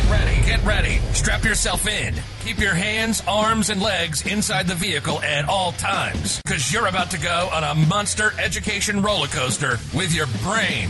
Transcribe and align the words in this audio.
Get 0.00 0.10
ready, 0.10 0.40
get 0.46 0.64
ready. 0.64 0.98
Strap 1.12 1.44
yourself 1.44 1.86
in. 1.86 2.14
Keep 2.42 2.58
your 2.58 2.72
hands, 2.72 3.22
arms, 3.28 3.68
and 3.68 3.82
legs 3.82 4.26
inside 4.26 4.66
the 4.66 4.74
vehicle 4.74 5.20
at 5.20 5.46
all 5.46 5.72
times, 5.72 6.40
because 6.42 6.72
you're 6.72 6.86
about 6.86 7.10
to 7.10 7.20
go 7.20 7.50
on 7.52 7.64
a 7.64 7.74
monster 7.86 8.32
education 8.40 9.02
roller 9.02 9.26
coaster 9.26 9.72
with 9.94 10.14
your 10.14 10.26
brain. 10.42 10.88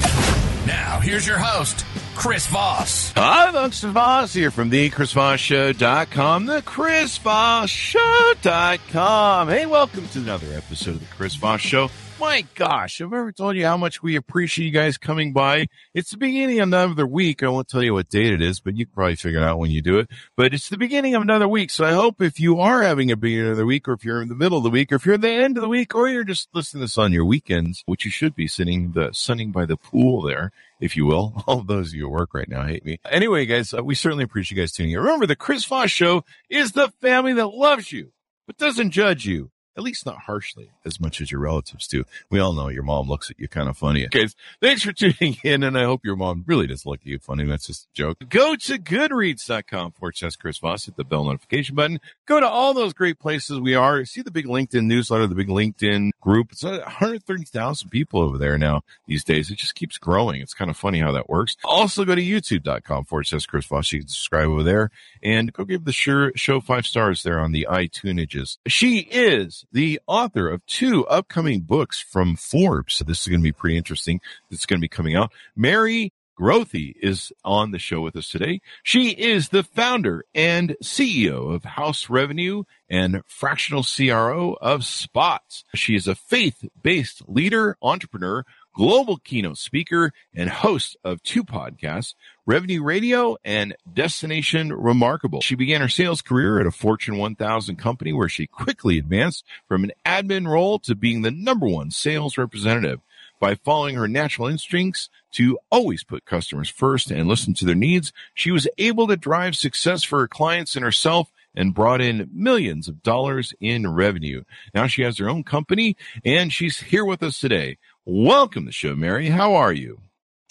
Now, 0.65 1.01
here's 1.01 1.27
your 1.27 1.39
host, 1.39 1.85
Chris 2.15 2.47
Voss. 2.47 3.13
Hi, 3.17 3.51
folks. 3.51 3.83
Voss 3.83 4.33
here 4.33 4.53
from 4.53 4.71
the 4.71 4.91
ChrisVossShow.com, 4.91 6.47
the 6.47 6.63
ChrisVossShow.com. 6.63 9.49
Hey, 9.49 9.67
welcome 9.67 10.07
to 10.09 10.21
another 10.21 10.47
episode 10.55 10.95
of 10.95 11.01
the 11.01 11.07
Chris 11.17 11.35
Voss 11.35 11.61
Show. 11.61 11.91
My 12.21 12.45
gosh, 12.55 13.01
I've 13.01 13.15
ever 13.15 13.33
told 13.33 13.57
you 13.57 13.65
how 13.65 13.79
much 13.79 14.03
we 14.03 14.15
appreciate 14.15 14.67
you 14.67 14.73
guys 14.73 14.99
coming 14.99 15.33
by. 15.33 15.69
It's 15.95 16.11
the 16.11 16.19
beginning 16.19 16.61
of 16.61 16.69
another 16.69 17.07
week. 17.07 17.43
I 17.43 17.49
won't 17.49 17.67
tell 17.67 17.83
you 17.83 17.95
what 17.95 18.11
date 18.11 18.35
it 18.35 18.43
is, 18.43 18.61
but 18.61 18.77
you 18.77 18.85
can 18.85 18.93
probably 18.93 19.17
figure 19.17 19.41
it 19.41 19.43
out 19.43 19.59
when 19.59 19.71
you 19.71 19.81
do 19.81 19.99
it. 19.99 20.11
But 20.37 20.53
it's 20.53 20.69
the 20.69 20.77
beginning 20.77 21.15
of 21.15 21.23
another 21.23 21.49
week. 21.49 21.71
So 21.71 21.83
I 21.83 21.93
hope 21.93 22.21
if 22.21 22.39
you 22.39 22.61
are 22.61 22.83
having 22.83 23.11
a 23.11 23.17
beginning 23.17 23.53
of 23.53 23.57
the 23.57 23.65
week, 23.65 23.89
or 23.89 23.95
if 23.95 24.05
you're 24.05 24.21
in 24.21 24.29
the 24.29 24.35
middle 24.35 24.59
of 24.59 24.65
the 24.65 24.71
week, 24.71 24.93
or 24.93 24.97
if 24.97 25.07
you're 25.07 25.15
at 25.15 25.23
the 25.23 25.31
end 25.31 25.57
of 25.57 25.63
the 25.63 25.69
week, 25.69 25.95
or 25.95 26.11
you're 26.11 26.23
just 26.23 26.51
listening 26.53 26.81
to 26.81 26.85
this 26.85 26.99
on 26.99 27.11
your 27.11 27.25
weekends, 27.25 27.83
which 27.87 28.05
you 28.05 28.11
should 28.11 28.35
be 28.35 28.47
sitting 28.47 28.93
the 28.93 29.09
sunning 29.13 29.51
by 29.51 29.65
the 29.65 29.79
pool 29.79 30.21
there, 30.21 30.53
if 30.79 30.99
you 30.99 31.07
will. 31.07 31.43
All 31.47 31.63
those 31.63 31.89
of 31.89 31.95
you 31.95 32.05
at 32.07 32.13
work 32.13 32.35
right 32.35 32.51
now 32.51 32.67
hate 32.67 32.85
me. 32.85 33.01
Anyway, 33.11 33.47
guys, 33.47 33.73
uh, 33.73 33.83
we 33.83 33.95
certainly 33.95 34.25
appreciate 34.25 34.59
you 34.59 34.63
guys 34.63 34.73
tuning 34.73 34.93
in. 34.93 34.99
Remember, 34.99 35.27
the 35.27 35.37
Chris 35.37 35.65
Voss 35.65 35.91
Show 35.91 36.25
is 36.51 36.73
the 36.73 36.91
family 37.01 37.33
that 37.33 37.47
loves 37.47 37.91
you, 37.91 38.13
but 38.47 38.59
doesn't 38.59 38.91
judge 38.91 39.25
you 39.25 39.51
at 39.77 39.83
least 39.83 40.07
not 40.07 40.19
harshly 40.19 40.71
as 40.85 41.01
much 41.01 41.21
as 41.21 41.31
your 41.31 41.41
relatives 41.41 41.87
do. 41.87 42.05
We 42.31 42.39
all 42.39 42.53
know 42.53 42.69
your 42.69 42.83
mom 42.83 43.09
looks 43.09 43.31
at 43.31 43.39
you 43.39 43.49
kind 43.49 43.69
of 43.69 43.77
funny. 43.77 44.05
Okay, 44.05 44.29
thanks 44.61 44.83
for 44.83 44.93
tuning 44.93 45.37
in, 45.43 45.63
and 45.63 45.79
I 45.79 45.85
hope 45.85 46.05
your 46.05 46.17
mom 46.17 46.45
really 46.47 46.67
does 46.67 46.87
look 46.87 47.01
at 47.01 47.07
you 47.07 47.19
funny. 47.19 47.45
That's 47.45 47.67
just 47.67 47.85
a 47.85 47.95
joke. 47.95 48.19
Go 48.29 48.57
to 48.57 48.79
goodreads.com 48.79 49.93
forward 49.93 50.17
slash 50.17 50.37
Chris 50.37 50.59
Voss, 50.59 50.87
hit 50.87 50.97
the 50.97 51.05
bell 51.05 51.25
notification 51.25 51.75
button. 51.75 52.01
Go 52.27 52.41
to 52.41 52.49
all 52.49 52.75
those 52.75 52.93
great 52.93 53.19
places 53.19 53.59
we 53.59 53.75
are. 53.75 54.05
See 54.05 54.23
the 54.23 54.31
big 54.31 54.47
LinkedIn 54.47 54.85
newsletter, 54.85 55.27
the 55.27 55.35
big 55.35 55.49
LinkedIn 55.49 56.11
group. 56.21 56.53
It's 56.53 56.63
130,000 56.63 57.89
people 57.89 58.21
over 58.21 58.39
there 58.39 58.59
now 58.59 58.83
these 59.07 59.25
days. 59.25 59.51
It 59.51 59.57
just 59.57 59.75
keeps 59.75 59.99
growing. 59.99 60.41
It's 60.41 60.55
kind 60.55 60.71
of 60.71 60.77
funny 60.77 61.01
how 61.01 61.13
that 61.13 61.29
works. 61.29 61.57
Also 61.65 62.05
go 62.05 62.15
to 62.15 62.23
youtube.com 62.23 63.05
forward 63.05 63.27
slash 63.27 63.47
Chris 63.47 63.67
Voss. 63.67 63.93
You 63.93 64.01
can 64.01 64.09
subscribe 64.09 64.49
over 64.49 64.63
there 64.63 64.91
and 65.23 65.53
go 65.53 65.65
give 65.65 65.85
the 65.85 65.93
show 65.93 66.61
five 66.61 66.87
stars 66.87 67.23
there 67.23 67.39
on 67.41 67.53
the 67.53 67.67
iTunes. 67.71 68.59
She 68.67 68.99
is 68.99 69.60
the 69.73 70.01
author 70.07 70.49
of 70.49 70.65
two 70.67 71.07
upcoming 71.07 71.61
books 71.61 72.01
from 72.01 72.37
Forbes. 72.37 72.95
So 72.95 73.05
this 73.05 73.21
is 73.21 73.27
going 73.27 73.41
to 73.41 73.45
be 73.45 73.53
pretty 73.53 73.77
interesting. 73.77 74.21
Is 74.51 74.67
going 74.67 74.81
to 74.81 74.85
be 74.85 74.89
coming 74.89 75.17
out. 75.17 75.33
Mary 75.57 76.13
Grothe 76.41 76.95
is 77.03 77.33
on 77.45 77.71
the 77.71 77.79
show 77.79 78.01
with 78.01 78.17
us 78.17 78.31
today. 78.31 78.63
She 78.83 79.11
is 79.11 79.51
the 79.51 79.63
founder 79.63 80.25
and 80.35 80.75
CEO 80.83 81.55
of 81.55 81.65
House 81.65 82.09
Revenue 82.09 82.63
and 82.89 83.21
fractional 83.27 83.85
CRO 83.85 84.57
of 84.59 84.85
Spots. 84.85 85.65
She 85.75 85.95
is 85.95 86.09
a 86.09 86.15
faith-based 86.15 87.29
leader, 87.29 87.77
entrepreneur, 87.83 88.47
global 88.75 89.19
keynote 89.19 89.59
speaker, 89.59 90.13
and 90.35 90.49
host 90.49 90.97
of 91.05 91.23
two 91.23 91.45
podcasts, 91.45 92.15
Revenue 92.47 92.83
Radio 92.83 93.37
and 93.45 93.77
Destination 93.93 94.73
Remarkable. 94.73 95.41
She 95.41 95.55
began 95.55 95.81
her 95.81 95.89
sales 95.89 96.23
career 96.23 96.61
at 96.61 96.67
a 96.67 96.71
Fortune 96.71 97.17
1000 97.17 97.77
company 97.77 98.13
where 98.13 98.29
she 98.29 98.47
quickly 98.47 98.99
advanced 98.99 99.45
from 99.69 99.85
an 99.85 99.93
admin 100.05 100.49
role 100.49 100.79
to 100.81 100.95
being 100.95 101.23
the 101.23 101.31
number 101.31 101.67
one 101.67 101.91
sales 101.91 102.39
representative 102.39 103.01
by 103.41 103.55
following 103.55 103.97
her 103.97 104.07
natural 104.07 104.49
instincts 104.49 105.09
to 105.33 105.59
always 105.71 106.05
put 106.05 106.27
customers 106.27 106.69
first 106.69 107.11
and 107.11 107.29
listen 107.29 107.55
to 107.55 107.65
their 107.65 107.75
needs, 107.75 108.13
she 108.35 108.51
was 108.51 108.69
able 108.79 109.07
to 109.09 109.17
drive 109.17 109.57
success 109.57 110.05
for 110.05 110.21
her 110.21 110.29
clients 110.29 110.77
and 110.77 110.85
herself 110.85 111.31
and 111.55 111.75
brought 111.75 112.01
in 112.01 112.31
millions 112.33 112.87
of 112.87 113.03
dollars 113.03 113.53
in 113.61 113.93
revenue. 113.93 114.45
Now 114.75 114.87
she 114.87 115.03
has 115.03 115.19
her 115.19 115.29
own 115.29 115.43
company 115.43 115.97
and 116.25 116.53
she's 116.53 116.81
here 116.81 117.05
with 117.05 117.23
us 117.23 117.41
today. 117.41 117.79
Welcome 118.07 118.63
to 118.63 118.69
the 118.69 118.73
show, 118.73 118.97
Mary. 118.97 119.29
How 119.29 119.57
are 119.57 119.75
you? 119.75 120.01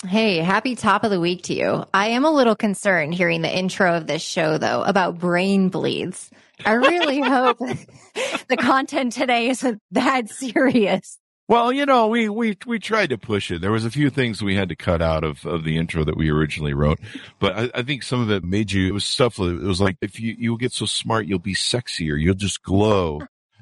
Hey, 0.08 0.38
happy 0.38 0.76
top 0.76 1.04
of 1.04 1.10
the 1.10 1.20
week 1.20 1.42
to 1.44 1.56
you. 1.56 1.84
I 1.92 2.10
am 2.10 2.24
a 2.24 2.30
little 2.30 2.56
concerned 2.56 3.16
hearing 3.16 3.42
the 3.42 3.54
intro 3.54 3.98
of 3.98 4.06
this 4.06 4.22
show, 4.22 4.60
though, 4.60 4.84
about 4.84 5.18
brain 5.18 5.70
bleeds. 5.70 6.30
I 6.64 6.74
really 6.74 7.20
hope 7.28 7.58
the 8.48 8.58
content 8.58 9.14
today 9.14 9.50
isn't 9.50 9.82
that 9.92 10.30
serious. 10.30 11.18
Well, 11.48 11.74
you 11.74 11.88
know, 11.88 12.08
we, 12.08 12.30
we, 12.30 12.56
we 12.68 12.78
tried 12.78 13.10
to 13.10 13.18
push 13.18 13.50
it. 13.50 13.62
There 13.62 13.72
was 13.72 13.84
a 13.84 13.90
few 13.90 14.12
things 14.12 14.44
we 14.44 14.54
had 14.54 14.70
to 14.70 14.76
cut 14.76 15.02
out 15.02 15.24
of, 15.24 15.44
of 15.48 15.64
the 15.64 15.76
intro 15.76 16.04
that 16.04 16.16
we 16.16 16.30
originally 16.30 16.76
wrote, 16.76 17.00
but 17.40 17.58
I, 17.58 17.72
I 17.74 17.82
think 17.82 18.04
some 18.04 18.22
of 18.22 18.30
it 18.30 18.44
made 18.44 18.72
you, 18.72 18.88
it 18.88 18.94
was 18.94 19.06
stuff, 19.06 19.40
it 19.40 19.60
was 19.60 19.82
like, 19.82 19.98
if 20.02 20.20
you, 20.20 20.36
you'll 20.38 20.58
get 20.58 20.72
so 20.72 20.86
smart, 20.86 21.26
you'll 21.26 21.40
be 21.40 21.56
sexier. 21.56 22.22
You'll 22.22 22.36
just 22.36 22.62
glow 22.62 23.22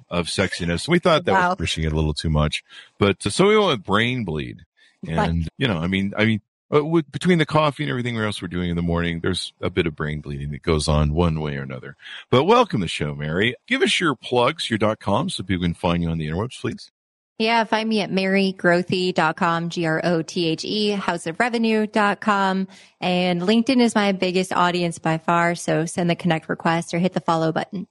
of 0.10 0.28
sexiness. 0.28 0.88
We 0.88 1.00
thought 1.00 1.26
that 1.26 1.32
wow. 1.32 1.50
was 1.50 1.58
pushing 1.58 1.84
it 1.84 1.92
a 1.92 1.96
little 1.96 2.14
too 2.14 2.30
much, 2.30 2.64
but 2.98 3.26
uh, 3.26 3.30
so 3.30 3.48
we 3.48 3.58
went 3.58 3.70
with 3.70 3.84
brain 3.84 4.24
bleed. 4.24 4.64
And, 5.08 5.48
you 5.58 5.68
know, 5.68 5.78
I 5.78 5.88
mean, 5.88 6.14
I 6.18 6.26
mean, 6.26 6.42
uh, 6.74 6.84
with, 6.84 7.10
between 7.12 7.38
the 7.38 7.46
coffee 7.46 7.84
and 7.84 7.90
everything 7.90 8.18
else 8.18 8.42
we're 8.42 8.48
doing 8.50 8.70
in 8.70 8.76
the 8.76 8.82
morning, 8.82 9.22
there's 9.22 9.54
a 9.62 9.70
bit 9.70 9.88
of 9.88 9.96
brain 9.96 10.22
bleeding 10.22 10.52
that 10.52 10.64
goes 10.64 10.88
on 10.88 11.14
one 11.14 11.40
way 11.40 11.56
or 11.56 11.62
another. 11.62 11.96
But 12.30 12.44
welcome 12.44 12.82
to 12.82 12.86
the 12.86 12.90
show, 12.90 13.16
Mary. 13.16 13.56
Give 13.68 13.82
us 13.82 14.00
your 14.00 14.16
plugs, 14.16 14.70
your 14.70 14.78
dot 14.78 15.00
com, 15.00 15.30
so 15.30 15.44
people 15.44 15.64
can 15.64 15.74
find 15.74 16.04
you 16.04 16.10
on 16.10 16.18
the 16.18 16.28
interwebs, 16.28 16.60
please. 16.60 16.92
Yeah, 17.40 17.64
find 17.66 17.88
me 17.88 18.02
at 18.02 18.10
marygrothe.com, 18.10 19.70
G-R-O-T-H-E, 19.70 20.96
houseofrevenue.com. 20.96 22.68
And 23.00 23.42
LinkedIn 23.42 23.80
is 23.80 23.94
my 23.94 24.12
biggest 24.12 24.52
audience 24.52 24.98
by 24.98 25.20
far. 25.20 25.54
So 25.54 25.86
send 25.86 26.10
the 26.10 26.16
connect 26.16 26.50
request 26.50 26.96
or 26.96 27.00
hit 27.00 27.14
the 27.14 27.22
follow 27.22 27.52
button. 27.52 27.88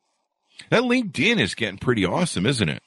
That 0.71 0.83
LinkedIn 0.83 1.41
is 1.41 1.55
getting 1.55 1.79
pretty 1.79 2.05
awesome, 2.05 2.47
isn't 2.47 2.69
it? 2.69 2.83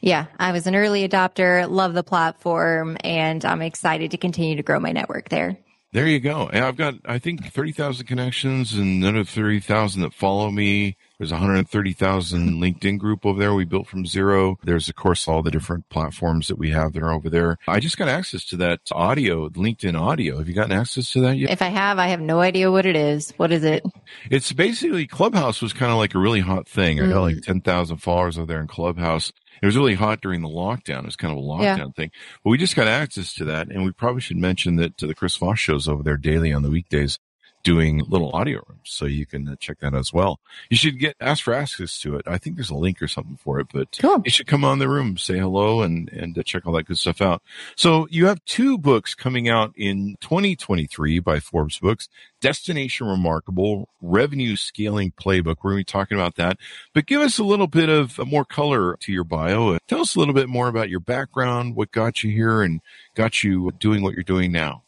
Yeah, 0.00 0.26
I 0.38 0.52
was 0.52 0.66
an 0.66 0.76
early 0.76 1.08
adopter, 1.08 1.68
love 1.68 1.94
the 1.94 2.02
platform, 2.02 2.98
and 3.02 3.42
I'm 3.44 3.62
excited 3.62 4.10
to 4.10 4.18
continue 4.18 4.56
to 4.56 4.62
grow 4.62 4.78
my 4.78 4.92
network 4.92 5.30
there. 5.30 5.56
There 5.92 6.06
you 6.06 6.20
go. 6.20 6.50
I've 6.52 6.76
got, 6.76 6.94
I 7.04 7.18
think, 7.18 7.46
30,000 7.46 8.06
connections 8.06 8.74
and 8.74 9.02
another 9.02 9.24
30,000 9.24 10.02
that 10.02 10.12
follow 10.12 10.50
me. 10.50 10.96
There's 11.18 11.30
130,000 11.30 12.54
LinkedIn 12.54 12.98
group 12.98 13.24
over 13.24 13.38
there 13.38 13.54
we 13.54 13.64
built 13.64 13.86
from 13.86 14.04
zero. 14.04 14.56
There's, 14.64 14.88
of 14.88 14.96
course, 14.96 15.28
all 15.28 15.42
the 15.42 15.50
different 15.50 15.88
platforms 15.88 16.48
that 16.48 16.58
we 16.58 16.70
have 16.70 16.92
that 16.92 17.02
are 17.02 17.12
over 17.12 17.30
there. 17.30 17.56
I 17.68 17.78
just 17.78 17.96
got 17.96 18.08
access 18.08 18.44
to 18.46 18.56
that 18.56 18.80
audio, 18.90 19.48
LinkedIn 19.50 19.98
audio. 19.98 20.38
Have 20.38 20.48
you 20.48 20.54
gotten 20.54 20.72
access 20.72 21.12
to 21.12 21.20
that 21.20 21.36
yet? 21.36 21.50
If 21.50 21.62
I 21.62 21.68
have, 21.68 22.00
I 22.00 22.08
have 22.08 22.20
no 22.20 22.40
idea 22.40 22.70
what 22.72 22.84
it 22.84 22.96
is. 22.96 23.32
What 23.36 23.52
is 23.52 23.62
it? 23.62 23.84
It's 24.28 24.52
basically 24.52 25.06
Clubhouse 25.06 25.62
was 25.62 25.72
kind 25.72 25.92
of 25.92 25.98
like 25.98 26.14
a 26.14 26.18
really 26.18 26.40
hot 26.40 26.68
thing. 26.68 27.00
I 27.00 27.08
got 27.08 27.22
like 27.22 27.36
mm. 27.36 27.44
10,000 27.44 27.98
followers 27.98 28.36
over 28.36 28.46
there 28.46 28.60
in 28.60 28.66
Clubhouse. 28.66 29.32
It 29.62 29.66
was 29.66 29.76
really 29.76 29.94
hot 29.94 30.20
during 30.20 30.42
the 30.42 30.48
lockdown. 30.48 31.00
It 31.00 31.06
was 31.06 31.16
kind 31.16 31.32
of 31.32 31.38
a 31.38 31.46
lockdown 31.46 31.78
yeah. 31.78 31.86
thing. 31.96 32.10
But 32.42 32.50
we 32.50 32.58
just 32.58 32.74
got 32.74 32.88
access 32.88 33.32
to 33.34 33.44
that. 33.44 33.68
And 33.68 33.84
we 33.84 33.92
probably 33.92 34.20
should 34.20 34.36
mention 34.36 34.76
that 34.76 34.98
to 34.98 35.06
the 35.06 35.14
Chris 35.14 35.36
Voss 35.36 35.60
shows 35.60 35.86
over 35.86 36.02
there 36.02 36.16
daily 36.16 36.52
on 36.52 36.62
the 36.62 36.70
weekdays 36.70 37.18
doing 37.64 38.04
little 38.06 38.30
audio 38.32 38.62
rooms. 38.68 38.82
So 38.84 39.06
you 39.06 39.26
can 39.26 39.48
uh, 39.48 39.56
check 39.58 39.80
that 39.80 39.94
as 39.94 40.12
well. 40.12 40.38
You 40.70 40.76
should 40.76 41.00
get, 41.00 41.16
ask 41.20 41.42
for 41.42 41.54
access 41.54 41.98
to 42.02 42.16
it. 42.16 42.22
I 42.26 42.38
think 42.38 42.56
there's 42.56 42.70
a 42.70 42.76
link 42.76 43.02
or 43.02 43.08
something 43.08 43.36
for 43.36 43.58
it, 43.58 43.68
but 43.72 43.98
cool. 43.98 44.22
you 44.24 44.30
should 44.30 44.46
come 44.46 44.64
on 44.64 44.78
the 44.78 44.88
room, 44.88 45.16
say 45.16 45.38
hello 45.38 45.82
and, 45.82 46.08
and 46.10 46.38
uh, 46.38 46.42
check 46.42 46.66
all 46.66 46.74
that 46.74 46.84
good 46.84 46.98
stuff 46.98 47.20
out. 47.20 47.42
So 47.74 48.06
you 48.10 48.26
have 48.26 48.44
two 48.44 48.78
books 48.78 49.14
coming 49.14 49.48
out 49.48 49.72
in 49.76 50.16
2023 50.20 51.18
by 51.20 51.40
Forbes 51.40 51.78
Books, 51.78 52.08
Destination 52.40 53.06
Remarkable, 53.06 53.88
Revenue 54.02 54.54
Scaling 54.54 55.12
Playbook. 55.12 55.56
We're 55.62 55.72
going 55.72 55.76
to 55.76 55.80
be 55.80 55.84
talking 55.84 56.18
about 56.18 56.36
that, 56.36 56.58
but 56.92 57.06
give 57.06 57.22
us 57.22 57.38
a 57.38 57.44
little 57.44 57.66
bit 57.66 57.88
of 57.88 58.20
uh, 58.20 58.26
more 58.26 58.44
color 58.44 58.96
to 59.00 59.12
your 59.12 59.24
bio. 59.24 59.78
Tell 59.88 60.02
us 60.02 60.14
a 60.14 60.18
little 60.18 60.34
bit 60.34 60.50
more 60.50 60.68
about 60.68 60.90
your 60.90 61.00
background, 61.00 61.74
what 61.74 61.90
got 61.90 62.22
you 62.22 62.30
here 62.30 62.62
and 62.62 62.82
got 63.14 63.42
you 63.42 63.72
doing 63.78 64.02
what 64.02 64.12
you're 64.12 64.22
doing 64.22 64.52
now. 64.52 64.83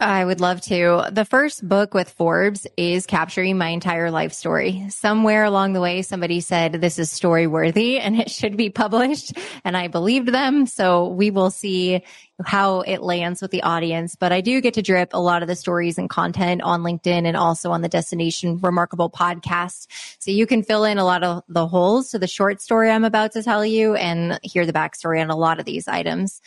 I 0.00 0.24
would 0.24 0.40
love 0.40 0.60
to. 0.62 1.08
The 1.10 1.24
first 1.24 1.68
book 1.68 1.92
with 1.92 2.08
Forbes 2.10 2.68
is 2.76 3.04
capturing 3.04 3.58
my 3.58 3.68
entire 3.68 4.12
life 4.12 4.32
story. 4.32 4.88
Somewhere 4.90 5.42
along 5.42 5.72
the 5.72 5.80
way, 5.80 6.02
somebody 6.02 6.40
said 6.40 6.74
this 6.74 7.00
is 7.00 7.10
story 7.10 7.48
worthy 7.48 7.98
and 8.00 8.18
it 8.20 8.30
should 8.30 8.56
be 8.56 8.70
published. 8.70 9.32
And 9.64 9.76
I 9.76 9.88
believed 9.88 10.28
them. 10.28 10.66
So 10.66 11.08
we 11.08 11.32
will 11.32 11.50
see 11.50 12.04
how 12.44 12.82
it 12.82 13.02
lands 13.02 13.42
with 13.42 13.50
the 13.50 13.64
audience. 13.64 14.14
But 14.14 14.30
I 14.30 14.40
do 14.40 14.60
get 14.60 14.74
to 14.74 14.82
drip 14.82 15.10
a 15.12 15.20
lot 15.20 15.42
of 15.42 15.48
the 15.48 15.56
stories 15.56 15.98
and 15.98 16.08
content 16.08 16.62
on 16.62 16.82
LinkedIn 16.82 17.26
and 17.26 17.36
also 17.36 17.72
on 17.72 17.82
the 17.82 17.88
Destination 17.88 18.60
Remarkable 18.60 19.10
podcast. 19.10 19.88
So 20.20 20.30
you 20.30 20.46
can 20.46 20.62
fill 20.62 20.84
in 20.84 20.98
a 20.98 21.04
lot 21.04 21.24
of 21.24 21.42
the 21.48 21.66
holes 21.66 22.12
to 22.12 22.20
the 22.20 22.28
short 22.28 22.60
story 22.60 22.90
I'm 22.90 23.04
about 23.04 23.32
to 23.32 23.42
tell 23.42 23.66
you 23.66 23.96
and 23.96 24.38
hear 24.44 24.64
the 24.64 24.72
backstory 24.72 25.20
on 25.20 25.30
a 25.30 25.36
lot 25.36 25.58
of 25.58 25.64
these 25.64 25.88
items. 25.88 26.40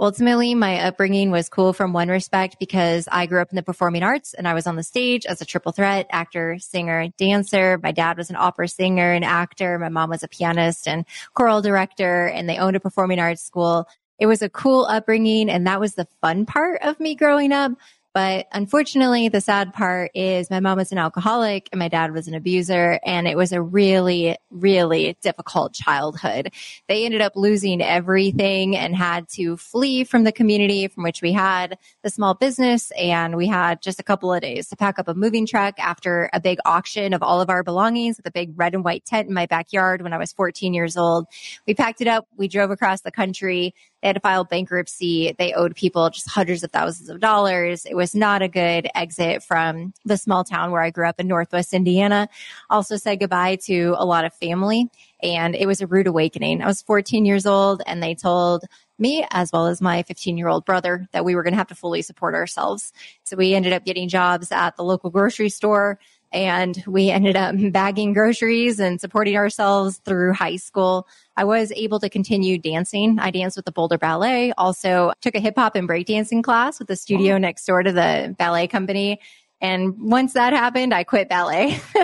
Ultimately, 0.00 0.56
my 0.56 0.80
upbringing 0.80 1.30
was 1.30 1.48
cool 1.48 1.72
from 1.72 1.92
one 1.92 2.08
respect 2.08 2.56
because 2.58 3.08
I 3.12 3.26
grew 3.26 3.40
up 3.40 3.50
in 3.50 3.56
the 3.56 3.62
performing 3.62 4.02
arts 4.02 4.34
and 4.34 4.48
I 4.48 4.54
was 4.54 4.66
on 4.66 4.74
the 4.74 4.82
stage 4.82 5.24
as 5.24 5.40
a 5.40 5.44
triple 5.44 5.70
threat 5.70 6.06
actor, 6.10 6.58
singer, 6.58 7.08
dancer. 7.16 7.78
My 7.80 7.92
dad 7.92 8.16
was 8.16 8.28
an 8.28 8.34
opera 8.36 8.66
singer 8.66 9.12
and 9.12 9.24
actor. 9.24 9.78
My 9.78 9.90
mom 9.90 10.10
was 10.10 10.24
a 10.24 10.28
pianist 10.28 10.88
and 10.88 11.04
choral 11.34 11.62
director 11.62 12.26
and 12.26 12.48
they 12.48 12.58
owned 12.58 12.74
a 12.74 12.80
performing 12.80 13.20
arts 13.20 13.42
school. 13.42 13.86
It 14.18 14.26
was 14.26 14.42
a 14.42 14.48
cool 14.48 14.84
upbringing 14.84 15.48
and 15.48 15.64
that 15.68 15.78
was 15.78 15.94
the 15.94 16.08
fun 16.20 16.44
part 16.44 16.82
of 16.82 16.98
me 16.98 17.14
growing 17.14 17.52
up. 17.52 17.72
But 18.14 18.46
unfortunately, 18.52 19.28
the 19.28 19.40
sad 19.40 19.74
part 19.74 20.12
is 20.14 20.48
my 20.48 20.60
mom 20.60 20.78
was 20.78 20.92
an 20.92 20.98
alcoholic 20.98 21.68
and 21.72 21.80
my 21.80 21.88
dad 21.88 22.12
was 22.12 22.28
an 22.28 22.34
abuser. 22.34 23.00
And 23.04 23.26
it 23.26 23.36
was 23.36 23.50
a 23.50 23.60
really, 23.60 24.36
really 24.50 25.18
difficult 25.20 25.74
childhood. 25.74 26.52
They 26.86 27.04
ended 27.04 27.20
up 27.20 27.32
losing 27.34 27.82
everything 27.82 28.76
and 28.76 28.94
had 28.94 29.28
to 29.30 29.56
flee 29.56 30.04
from 30.04 30.22
the 30.22 30.30
community 30.30 30.86
from 30.86 31.02
which 31.02 31.22
we 31.22 31.32
had 31.32 31.76
the 32.04 32.10
small 32.10 32.34
business. 32.34 32.92
And 32.92 33.36
we 33.36 33.48
had 33.48 33.82
just 33.82 33.98
a 33.98 34.04
couple 34.04 34.32
of 34.32 34.40
days 34.42 34.68
to 34.68 34.76
pack 34.76 35.00
up 35.00 35.08
a 35.08 35.14
moving 35.14 35.44
truck 35.44 35.74
after 35.80 36.30
a 36.32 36.40
big 36.40 36.58
auction 36.64 37.14
of 37.14 37.22
all 37.22 37.40
of 37.40 37.50
our 37.50 37.64
belongings 37.64 38.20
at 38.20 38.24
the 38.24 38.30
big 38.30 38.52
red 38.54 38.74
and 38.74 38.84
white 38.84 39.04
tent 39.04 39.26
in 39.26 39.34
my 39.34 39.46
backyard 39.46 40.02
when 40.02 40.12
I 40.12 40.18
was 40.18 40.32
14 40.32 40.72
years 40.72 40.96
old. 40.96 41.26
We 41.66 41.74
packed 41.74 42.00
it 42.00 42.06
up. 42.06 42.28
We 42.36 42.46
drove 42.46 42.70
across 42.70 43.00
the 43.00 43.10
country 43.10 43.74
they 44.04 44.08
had 44.08 44.16
to 44.16 44.20
file 44.20 44.44
bankruptcy. 44.44 45.34
They 45.38 45.54
owed 45.54 45.74
people 45.74 46.10
just 46.10 46.28
hundreds 46.28 46.62
of 46.62 46.70
thousands 46.70 47.08
of 47.08 47.20
dollars. 47.20 47.86
It 47.86 47.94
was 47.94 48.14
not 48.14 48.42
a 48.42 48.48
good 48.48 48.86
exit 48.94 49.42
from 49.42 49.94
the 50.04 50.18
small 50.18 50.44
town 50.44 50.72
where 50.72 50.82
I 50.82 50.90
grew 50.90 51.08
up 51.08 51.18
in 51.18 51.26
Northwest 51.26 51.72
Indiana. 51.72 52.28
Also 52.68 52.98
said 52.98 53.18
goodbye 53.18 53.56
to 53.64 53.94
a 53.96 54.04
lot 54.04 54.26
of 54.26 54.34
family 54.34 54.90
and 55.22 55.54
it 55.54 55.64
was 55.64 55.80
a 55.80 55.86
rude 55.86 56.06
awakening. 56.06 56.60
I 56.60 56.66
was 56.66 56.82
14 56.82 57.24
years 57.24 57.46
old 57.46 57.80
and 57.86 58.02
they 58.02 58.14
told 58.14 58.64
me 58.98 59.26
as 59.30 59.48
well 59.54 59.68
as 59.68 59.80
my 59.80 60.02
15 60.02 60.36
year 60.36 60.48
old 60.48 60.66
brother 60.66 61.08
that 61.12 61.24
we 61.24 61.34
were 61.34 61.42
going 61.42 61.54
to 61.54 61.58
have 61.58 61.68
to 61.68 61.74
fully 61.74 62.02
support 62.02 62.34
ourselves. 62.34 62.92
So 63.22 63.38
we 63.38 63.54
ended 63.54 63.72
up 63.72 63.86
getting 63.86 64.10
jobs 64.10 64.52
at 64.52 64.76
the 64.76 64.84
local 64.84 65.08
grocery 65.08 65.48
store 65.48 65.98
and 66.34 66.82
we 66.86 67.10
ended 67.10 67.36
up 67.36 67.54
bagging 67.72 68.12
groceries 68.12 68.80
and 68.80 69.00
supporting 69.00 69.36
ourselves 69.36 69.98
through 70.04 70.34
high 70.34 70.56
school. 70.56 71.06
I 71.36 71.44
was 71.44 71.72
able 71.72 72.00
to 72.00 72.10
continue 72.10 72.58
dancing. 72.58 73.18
I 73.18 73.30
danced 73.30 73.56
with 73.56 73.64
the 73.64 73.72
Boulder 73.72 73.98
Ballet, 73.98 74.52
also 74.58 75.12
took 75.20 75.34
a 75.34 75.40
hip 75.40 75.54
hop 75.56 75.76
and 75.76 75.88
breakdancing 75.88 76.42
class 76.42 76.78
with 76.78 76.88
the 76.88 76.96
studio 76.96 77.36
oh. 77.36 77.38
next 77.38 77.64
door 77.64 77.82
to 77.82 77.92
the 77.92 78.34
ballet 78.38 78.66
company. 78.66 79.20
And 79.60 79.98
once 79.98 80.34
that 80.34 80.52
happened, 80.52 80.92
I 80.92 81.04
quit 81.04 81.30
ballet. 81.30 81.80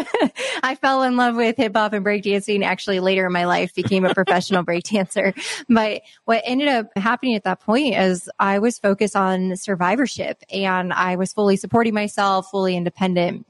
I 0.62 0.78
fell 0.80 1.02
in 1.02 1.18
love 1.18 1.36
with 1.36 1.58
hip 1.58 1.76
hop 1.76 1.92
and 1.92 2.04
breakdancing 2.04 2.64
actually 2.64 3.00
later 3.00 3.26
in 3.26 3.32
my 3.32 3.44
life, 3.44 3.74
became 3.74 4.06
a 4.06 4.14
professional 4.14 4.64
breakdancer. 4.64 5.34
But 5.68 6.00
what 6.24 6.42
ended 6.46 6.68
up 6.68 6.86
happening 6.96 7.34
at 7.34 7.44
that 7.44 7.60
point 7.60 7.96
is 7.96 8.30
I 8.38 8.60
was 8.60 8.78
focused 8.78 9.14
on 9.14 9.56
survivorship 9.56 10.42
and 10.50 10.92
I 10.92 11.16
was 11.16 11.34
fully 11.34 11.56
supporting 11.56 11.92
myself, 11.92 12.50
fully 12.50 12.76
independent. 12.76 13.46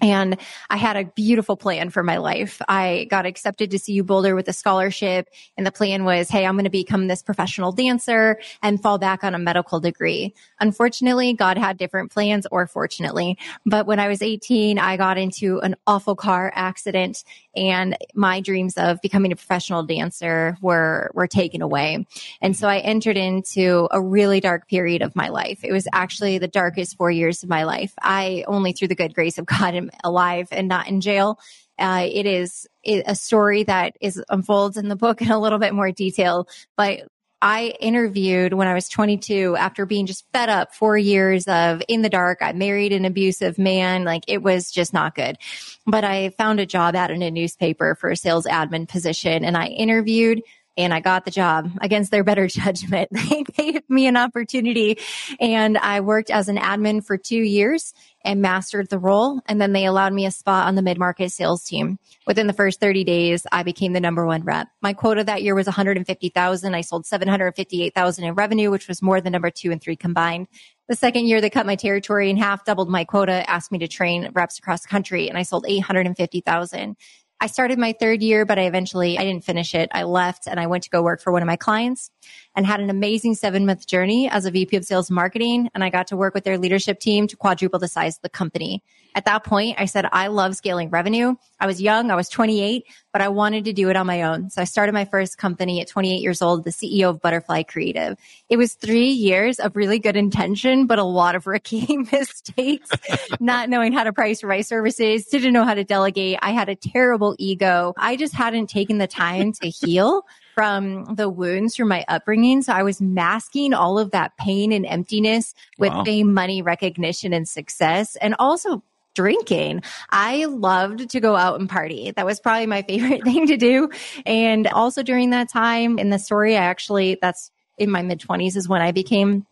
And 0.00 0.38
I 0.70 0.76
had 0.76 0.96
a 0.96 1.04
beautiful 1.04 1.56
plan 1.56 1.90
for 1.90 2.02
my 2.02 2.18
life. 2.18 2.62
I 2.68 3.06
got 3.10 3.26
accepted 3.26 3.70
to 3.72 3.78
CU 3.78 4.04
Boulder 4.04 4.34
with 4.34 4.48
a 4.48 4.52
scholarship 4.52 5.28
and 5.56 5.66
the 5.66 5.72
plan 5.72 6.04
was, 6.04 6.28
Hey, 6.28 6.46
I'm 6.46 6.54
going 6.54 6.64
to 6.64 6.70
become 6.70 7.08
this 7.08 7.22
professional 7.22 7.72
dancer 7.72 8.38
and 8.62 8.80
fall 8.80 8.98
back 8.98 9.24
on 9.24 9.34
a 9.34 9.38
medical 9.38 9.80
degree. 9.80 10.34
Unfortunately, 10.60 11.32
God 11.32 11.58
had 11.58 11.76
different 11.78 12.12
plans 12.12 12.46
or 12.50 12.66
fortunately, 12.66 13.38
but 13.66 13.86
when 13.86 13.98
I 13.98 14.08
was 14.08 14.22
18, 14.22 14.78
I 14.78 14.96
got 14.96 15.18
into 15.18 15.58
an 15.60 15.74
awful 15.86 16.14
car 16.14 16.52
accident 16.54 17.24
and 17.56 17.96
my 18.14 18.40
dreams 18.40 18.74
of 18.76 19.00
becoming 19.02 19.32
a 19.32 19.36
professional 19.36 19.82
dancer 19.82 20.56
were, 20.60 21.10
were 21.14 21.26
taken 21.26 21.60
away. 21.60 22.06
And 22.40 22.56
so 22.56 22.68
I 22.68 22.78
entered 22.78 23.16
into 23.16 23.88
a 23.90 24.00
really 24.00 24.38
dark 24.38 24.68
period 24.68 25.02
of 25.02 25.16
my 25.16 25.28
life. 25.28 25.64
It 25.64 25.72
was 25.72 25.88
actually 25.92 26.38
the 26.38 26.46
darkest 26.46 26.96
four 26.96 27.10
years 27.10 27.42
of 27.42 27.48
my 27.48 27.64
life. 27.64 27.92
I 28.00 28.44
only 28.46 28.72
through 28.72 28.88
the 28.88 28.94
good 28.94 29.14
grace 29.14 29.38
of 29.38 29.46
God 29.46 29.87
alive 30.04 30.48
and 30.50 30.68
not 30.68 30.88
in 30.88 31.00
jail. 31.00 31.38
Uh, 31.78 32.06
it 32.10 32.26
is 32.26 32.66
a 32.84 33.14
story 33.14 33.62
that 33.62 33.96
is 34.00 34.22
unfolds 34.28 34.76
in 34.76 34.88
the 34.88 34.96
book 34.96 35.22
in 35.22 35.30
a 35.30 35.38
little 35.38 35.58
bit 35.58 35.74
more 35.74 35.92
detail, 35.92 36.48
but 36.76 37.02
I 37.40 37.74
interviewed 37.80 38.52
when 38.52 38.66
I 38.66 38.74
was 38.74 38.88
22 38.88 39.56
after 39.56 39.86
being 39.86 40.06
just 40.06 40.24
fed 40.32 40.48
up 40.48 40.74
four 40.74 40.98
years 40.98 41.46
of 41.46 41.82
in 41.86 42.02
the 42.02 42.08
dark. 42.08 42.38
I 42.40 42.52
married 42.52 42.92
an 42.92 43.04
abusive 43.04 43.58
man. 43.58 44.04
Like 44.04 44.24
it 44.26 44.42
was 44.42 44.72
just 44.72 44.92
not 44.92 45.14
good. 45.14 45.38
But 45.86 46.02
I 46.02 46.30
found 46.30 46.58
a 46.58 46.66
job 46.66 46.96
out 46.96 47.12
in 47.12 47.22
a 47.22 47.30
newspaper 47.30 47.94
for 47.94 48.10
a 48.10 48.16
sales 48.16 48.44
admin 48.46 48.88
position 48.88 49.44
and 49.44 49.56
I 49.56 49.66
interviewed 49.66 50.42
and 50.76 50.92
I 50.92 51.00
got 51.00 51.24
the 51.24 51.30
job 51.30 51.70
against 51.80 52.10
their 52.10 52.24
better 52.24 52.46
judgment. 52.48 53.10
They 53.12 53.44
gave 53.44 53.88
me 53.88 54.08
an 54.08 54.16
opportunity 54.16 54.98
and 55.38 55.78
I 55.78 56.00
worked 56.00 56.30
as 56.30 56.48
an 56.48 56.56
admin 56.56 57.04
for 57.04 57.16
two 57.16 57.40
years 57.40 57.94
and 58.28 58.42
mastered 58.42 58.90
the 58.90 58.98
role. 58.98 59.40
And 59.46 59.58
then 59.58 59.72
they 59.72 59.86
allowed 59.86 60.12
me 60.12 60.26
a 60.26 60.30
spot 60.30 60.66
on 60.66 60.74
the 60.74 60.82
mid 60.82 60.98
market 60.98 61.32
sales 61.32 61.64
team. 61.64 61.98
Within 62.26 62.46
the 62.46 62.52
first 62.52 62.78
30 62.78 63.02
days, 63.02 63.46
I 63.50 63.62
became 63.62 63.94
the 63.94 64.00
number 64.00 64.26
one 64.26 64.44
rep. 64.44 64.68
My 64.82 64.92
quota 64.92 65.24
that 65.24 65.42
year 65.42 65.54
was 65.54 65.64
150,000. 65.64 66.74
I 66.74 66.82
sold 66.82 67.06
758,000 67.06 68.24
in 68.24 68.34
revenue, 68.34 68.70
which 68.70 68.86
was 68.86 69.00
more 69.00 69.22
than 69.22 69.32
number 69.32 69.50
two 69.50 69.72
and 69.72 69.80
three 69.80 69.96
combined. 69.96 70.46
The 70.90 70.94
second 70.94 71.26
year, 71.26 71.40
they 71.40 71.48
cut 71.48 71.64
my 71.64 71.74
territory 71.74 72.28
in 72.28 72.36
half, 72.36 72.66
doubled 72.66 72.90
my 72.90 73.04
quota, 73.04 73.48
asked 73.48 73.72
me 73.72 73.78
to 73.78 73.88
train 73.88 74.30
reps 74.34 74.58
across 74.58 74.82
the 74.82 74.88
country, 74.88 75.30
and 75.30 75.38
I 75.38 75.42
sold 75.42 75.64
850,000. 75.66 76.96
I 77.40 77.46
started 77.46 77.78
my 77.78 77.94
third 77.98 78.20
year, 78.20 78.44
but 78.44 78.58
I 78.58 78.62
eventually, 78.62 79.16
I 79.16 79.24
didn't 79.24 79.44
finish 79.44 79.74
it. 79.74 79.88
I 79.92 80.02
left 80.02 80.48
and 80.48 80.58
I 80.58 80.66
went 80.66 80.82
to 80.84 80.90
go 80.90 81.02
work 81.02 81.22
for 81.22 81.32
one 81.32 81.40
of 81.40 81.46
my 81.46 81.56
clients 81.56 82.10
and 82.58 82.66
had 82.66 82.80
an 82.80 82.90
amazing 82.90 83.36
seven 83.36 83.64
month 83.64 83.86
journey 83.86 84.28
as 84.28 84.44
a 84.44 84.50
VP 84.50 84.76
of 84.76 84.84
sales 84.84 85.12
marketing. 85.12 85.70
And 85.76 85.84
I 85.84 85.90
got 85.90 86.08
to 86.08 86.16
work 86.16 86.34
with 86.34 86.42
their 86.42 86.58
leadership 86.58 86.98
team 86.98 87.28
to 87.28 87.36
quadruple 87.36 87.78
the 87.78 87.86
size 87.86 88.16
of 88.16 88.22
the 88.22 88.28
company. 88.28 88.82
At 89.14 89.26
that 89.26 89.44
point, 89.44 89.76
I 89.78 89.84
said, 89.84 90.06
I 90.10 90.26
love 90.26 90.56
scaling 90.56 90.90
revenue. 90.90 91.36
I 91.60 91.66
was 91.68 91.80
young. 91.80 92.10
I 92.10 92.16
was 92.16 92.28
28, 92.28 92.84
but 93.12 93.22
I 93.22 93.28
wanted 93.28 93.64
to 93.66 93.72
do 93.72 93.90
it 93.90 93.96
on 93.96 94.08
my 94.08 94.22
own. 94.22 94.50
So 94.50 94.60
I 94.60 94.64
started 94.64 94.92
my 94.92 95.04
first 95.04 95.38
company 95.38 95.80
at 95.80 95.86
28 95.86 96.16
years 96.16 96.42
old, 96.42 96.64
the 96.64 96.70
CEO 96.70 97.10
of 97.10 97.20
Butterfly 97.20 97.62
Creative. 97.62 98.18
It 98.48 98.56
was 98.56 98.74
three 98.74 99.10
years 99.10 99.60
of 99.60 99.76
really 99.76 100.00
good 100.00 100.16
intention, 100.16 100.86
but 100.86 100.98
a 100.98 101.04
lot 101.04 101.36
of 101.36 101.46
rookie 101.46 101.96
mistakes, 102.12 102.90
not 103.38 103.68
knowing 103.68 103.92
how 103.92 104.02
to 104.02 104.12
price 104.12 104.42
my 104.42 104.62
services, 104.62 105.26
didn't 105.26 105.52
know 105.52 105.64
how 105.64 105.74
to 105.74 105.84
delegate. 105.84 106.40
I 106.42 106.50
had 106.50 106.68
a 106.68 106.74
terrible 106.74 107.36
ego. 107.38 107.94
I 107.96 108.16
just 108.16 108.34
hadn't 108.34 108.68
taken 108.68 108.98
the 108.98 109.06
time 109.06 109.52
to 109.52 109.68
heal 109.68 110.24
from 110.58 111.04
the 111.14 111.30
wounds 111.30 111.76
from 111.76 111.86
my 111.86 112.04
upbringing. 112.08 112.62
So 112.62 112.72
I 112.72 112.82
was 112.82 113.00
masking 113.00 113.72
all 113.72 113.96
of 113.96 114.10
that 114.10 114.36
pain 114.38 114.72
and 114.72 114.84
emptiness 114.84 115.54
with 115.78 115.92
wow. 115.92 116.02
fame, 116.02 116.34
money, 116.34 116.62
recognition, 116.62 117.32
and 117.32 117.48
success. 117.48 118.16
And 118.16 118.34
also 118.40 118.82
drinking. 119.14 119.84
I 120.10 120.46
loved 120.46 121.10
to 121.10 121.20
go 121.20 121.36
out 121.36 121.60
and 121.60 121.70
party. 121.70 122.10
That 122.10 122.26
was 122.26 122.40
probably 122.40 122.66
my 122.66 122.82
favorite 122.88 123.22
thing 123.22 123.46
to 123.46 123.56
do. 123.56 123.90
And 124.26 124.66
also 124.66 125.04
during 125.04 125.30
that 125.30 125.48
time 125.48 125.96
in 125.96 126.10
the 126.10 126.18
story, 126.18 126.56
I 126.56 126.64
actually, 126.64 127.18
that's 127.22 127.52
in 127.76 127.88
my 127.88 128.02
mid 128.02 128.18
twenties 128.18 128.56
is 128.56 128.68
when 128.68 128.82
I 128.82 128.90
became 128.90 129.46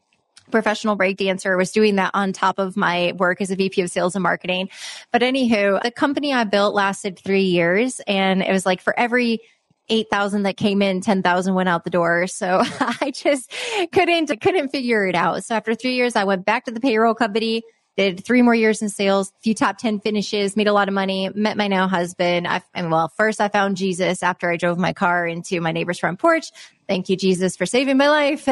professional 0.50 0.98
breakdancer. 0.98 1.52
I 1.52 1.56
was 1.56 1.70
doing 1.70 1.94
that 1.96 2.10
on 2.14 2.32
top 2.32 2.58
of 2.58 2.76
my 2.76 3.12
work 3.16 3.40
as 3.40 3.52
a 3.52 3.56
VP 3.56 3.80
of 3.80 3.90
sales 3.90 4.16
and 4.16 4.24
marketing. 4.24 4.70
But 5.12 5.22
anywho, 5.22 5.80
the 5.80 5.92
company 5.92 6.32
I 6.32 6.42
built 6.42 6.74
lasted 6.74 7.16
three 7.16 7.44
years 7.44 8.00
and 8.08 8.42
it 8.42 8.50
was 8.50 8.66
like 8.66 8.80
for 8.80 8.98
every 8.98 9.40
8,000 9.88 10.42
that 10.44 10.56
came 10.56 10.82
in, 10.82 11.00
10,000 11.00 11.54
went 11.54 11.68
out 11.68 11.84
the 11.84 11.90
door. 11.90 12.26
So 12.26 12.62
I 12.80 13.12
just 13.14 13.52
couldn't, 13.92 14.40
couldn't 14.40 14.68
figure 14.68 15.06
it 15.06 15.14
out. 15.14 15.44
So 15.44 15.54
after 15.54 15.74
three 15.74 15.94
years, 15.94 16.16
I 16.16 16.24
went 16.24 16.44
back 16.44 16.64
to 16.64 16.70
the 16.70 16.80
payroll 16.80 17.14
company, 17.14 17.62
did 17.96 18.24
three 18.24 18.42
more 18.42 18.54
years 18.54 18.82
in 18.82 18.88
sales, 18.88 19.30
a 19.30 19.42
few 19.42 19.54
top 19.54 19.78
10 19.78 20.00
finishes, 20.00 20.56
made 20.56 20.68
a 20.68 20.72
lot 20.72 20.88
of 20.88 20.94
money, 20.94 21.30
met 21.34 21.56
my 21.56 21.66
now 21.66 21.88
husband. 21.88 22.46
I, 22.46 22.62
and 22.74 22.90
well, 22.90 23.08
first 23.16 23.40
I 23.40 23.48
found 23.48 23.76
Jesus 23.76 24.22
after 24.22 24.50
I 24.50 24.56
drove 24.56 24.78
my 24.78 24.92
car 24.92 25.26
into 25.26 25.60
my 25.60 25.72
neighbor's 25.72 25.98
front 25.98 26.18
porch. 26.18 26.50
Thank 26.88 27.08
you, 27.08 27.16
Jesus, 27.16 27.56
for 27.56 27.66
saving 27.66 27.96
my 27.96 28.08
life. 28.08 28.48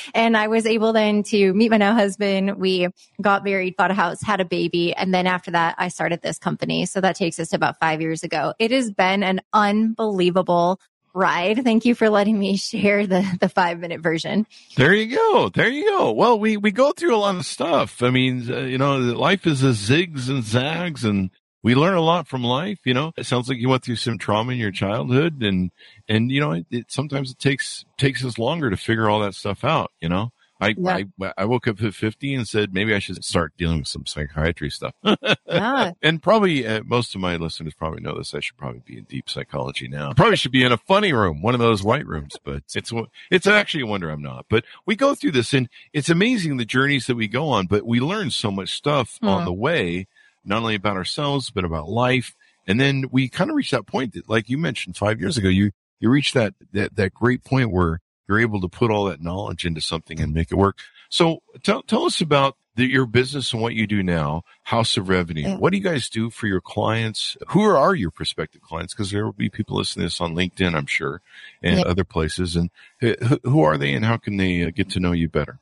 and 0.14 0.36
I 0.36 0.48
was 0.48 0.66
able 0.66 0.92
then 0.92 1.22
to 1.24 1.54
meet 1.54 1.70
my 1.70 1.78
now 1.78 1.94
husband. 1.94 2.56
We 2.58 2.88
got 3.20 3.44
married, 3.44 3.76
bought 3.76 3.90
a 3.90 3.94
house, 3.94 4.20
had 4.20 4.40
a 4.40 4.44
baby. 4.44 4.94
And 4.94 5.14
then 5.14 5.26
after 5.26 5.52
that, 5.52 5.76
I 5.78 5.88
started 5.88 6.20
this 6.20 6.38
company. 6.38 6.84
So 6.84 7.00
that 7.00 7.16
takes 7.16 7.38
us 7.38 7.48
to 7.50 7.56
about 7.56 7.78
five 7.80 8.00
years 8.00 8.24
ago. 8.24 8.52
It 8.58 8.72
has 8.72 8.90
been 8.90 9.22
an 9.22 9.40
unbelievable 9.52 10.80
ride. 11.14 11.64
Thank 11.64 11.84
you 11.84 11.94
for 11.94 12.08
letting 12.10 12.38
me 12.38 12.56
share 12.56 13.06
the, 13.06 13.24
the 13.40 13.48
five 13.48 13.78
minute 13.78 14.00
version. 14.00 14.46
There 14.76 14.94
you 14.94 15.16
go. 15.16 15.48
There 15.48 15.68
you 15.68 15.84
go. 15.84 16.12
Well, 16.12 16.38
we, 16.38 16.56
we 16.56 16.70
go 16.70 16.92
through 16.92 17.14
a 17.14 17.18
lot 17.18 17.36
of 17.36 17.46
stuff. 17.46 18.02
I 18.02 18.10
mean, 18.10 18.52
uh, 18.52 18.60
you 18.60 18.78
know, 18.78 18.98
life 18.98 19.46
is 19.46 19.62
a 19.62 19.68
zigs 19.68 20.28
and 20.28 20.42
zags 20.42 21.04
and 21.04 21.30
we 21.62 21.74
learn 21.74 21.94
a 21.94 22.00
lot 22.00 22.28
from 22.28 22.44
life. 22.44 22.78
You 22.84 22.94
know, 22.94 23.12
it 23.16 23.26
sounds 23.26 23.48
like 23.48 23.58
you 23.58 23.68
went 23.68 23.84
through 23.84 23.96
some 23.96 24.18
trauma 24.18 24.52
in 24.52 24.58
your 24.58 24.70
childhood 24.70 25.42
and, 25.42 25.70
and, 26.08 26.30
you 26.30 26.40
know, 26.40 26.52
it, 26.52 26.66
it 26.70 26.92
sometimes 26.92 27.32
it 27.32 27.38
takes, 27.38 27.84
takes 27.96 28.24
us 28.24 28.38
longer 28.38 28.70
to 28.70 28.76
figure 28.76 29.10
all 29.10 29.20
that 29.20 29.34
stuff 29.34 29.64
out, 29.64 29.90
you 30.00 30.08
know? 30.08 30.30
I, 30.60 30.74
Yeah. 30.76 31.02
I 31.20 31.32
I 31.38 31.44
woke 31.44 31.68
up 31.68 31.80
at 31.82 31.94
50 31.94 32.34
and 32.34 32.48
said 32.48 32.74
maybe 32.74 32.94
I 32.94 32.98
should 32.98 33.24
start 33.24 33.52
dealing 33.56 33.78
with 33.78 33.88
some 33.88 34.06
psychiatry 34.06 34.70
stuff. 34.70 34.94
Yeah. 35.46 35.92
and 36.02 36.22
probably 36.22 36.66
uh, 36.66 36.82
most 36.84 37.14
of 37.14 37.20
my 37.20 37.36
listeners 37.36 37.74
probably 37.74 38.00
know 38.00 38.16
this. 38.18 38.34
I 38.34 38.40
should 38.40 38.56
probably 38.56 38.82
be 38.84 38.98
in 38.98 39.04
deep 39.04 39.30
psychology 39.30 39.88
now. 39.88 40.12
Probably 40.12 40.36
should 40.36 40.52
be 40.52 40.64
in 40.64 40.72
a 40.72 40.76
funny 40.76 41.12
room, 41.12 41.40
one 41.42 41.54
of 41.54 41.60
those 41.60 41.82
white 41.82 42.06
rooms, 42.06 42.36
but 42.44 42.62
it's 42.74 42.92
it's 43.30 43.46
actually 43.46 43.82
a 43.82 43.86
wonder 43.86 44.10
I'm 44.10 44.22
not. 44.22 44.46
But 44.50 44.64
we 44.86 44.94
go 44.96 45.14
through 45.14 45.32
this, 45.32 45.54
and 45.54 45.68
it's 45.92 46.10
amazing 46.10 46.56
the 46.58 46.64
journeys 46.64 47.06
that 47.06 47.16
we 47.16 47.28
go 47.28 47.48
on. 47.48 47.66
But 47.66 47.86
we 47.86 47.98
learn 48.00 48.30
so 48.30 48.50
much 48.50 48.74
stuff 48.76 49.18
on 49.22 49.40
Hmm. 49.40 49.44
the 49.46 49.52
way, 49.52 50.06
not 50.44 50.58
only 50.62 50.74
about 50.74 50.96
ourselves 50.96 51.50
but 51.50 51.64
about 51.64 51.88
life. 51.88 52.34
And 52.66 52.78
then 52.78 53.04
we 53.10 53.28
kind 53.30 53.48
of 53.50 53.56
reach 53.56 53.70
that 53.70 53.86
point 53.86 54.12
that, 54.12 54.28
like 54.28 54.50
you 54.50 54.58
mentioned 54.58 54.96
five 54.96 55.18
years 55.20 55.38
ago, 55.38 55.48
you 55.48 55.70
you 56.00 56.10
reach 56.10 56.34
that 56.34 56.54
that 56.72 56.96
that 56.96 57.14
great 57.14 57.42
point 57.42 57.70
where 57.72 58.00
you're 58.28 58.40
able 58.40 58.60
to 58.60 58.68
put 58.68 58.90
all 58.90 59.06
that 59.06 59.22
knowledge 59.22 59.64
into 59.64 59.80
something 59.80 60.20
and 60.20 60.34
make 60.34 60.52
it 60.52 60.56
work. 60.56 60.78
So 61.08 61.42
tell 61.62 61.82
tell 61.82 62.04
us 62.04 62.20
about 62.20 62.56
the, 62.76 62.84
your 62.86 63.06
business 63.06 63.52
and 63.52 63.60
what 63.62 63.74
you 63.74 63.86
do 63.86 64.02
now, 64.02 64.42
House 64.62 64.96
of 64.96 65.08
Revenue. 65.08 65.56
What 65.56 65.70
do 65.70 65.78
you 65.78 65.82
guys 65.82 66.08
do 66.08 66.30
for 66.30 66.46
your 66.46 66.60
clients? 66.60 67.36
Who 67.48 67.62
are 67.62 67.94
your 67.94 68.10
prospective 68.10 68.60
clients? 68.62 68.94
Because 68.94 69.10
there 69.10 69.24
will 69.24 69.32
be 69.32 69.48
people 69.48 69.76
listening 69.76 70.02
to 70.04 70.06
this 70.06 70.20
on 70.20 70.34
LinkedIn, 70.34 70.74
I'm 70.74 70.86
sure, 70.86 71.20
and 71.62 71.78
Yeah. 71.78 71.84
other 71.86 72.04
places. 72.04 72.54
And 72.56 72.70
who- 73.00 73.62
are 73.62 73.78
they, 73.78 73.94
and 73.94 74.04
how 74.04 74.16
can 74.16 74.36
they 74.36 74.62
uh, 74.62 74.70
get 74.70 74.90
to 74.90 75.00
know 75.00 75.12
you 75.12 75.28
better? 75.28 75.58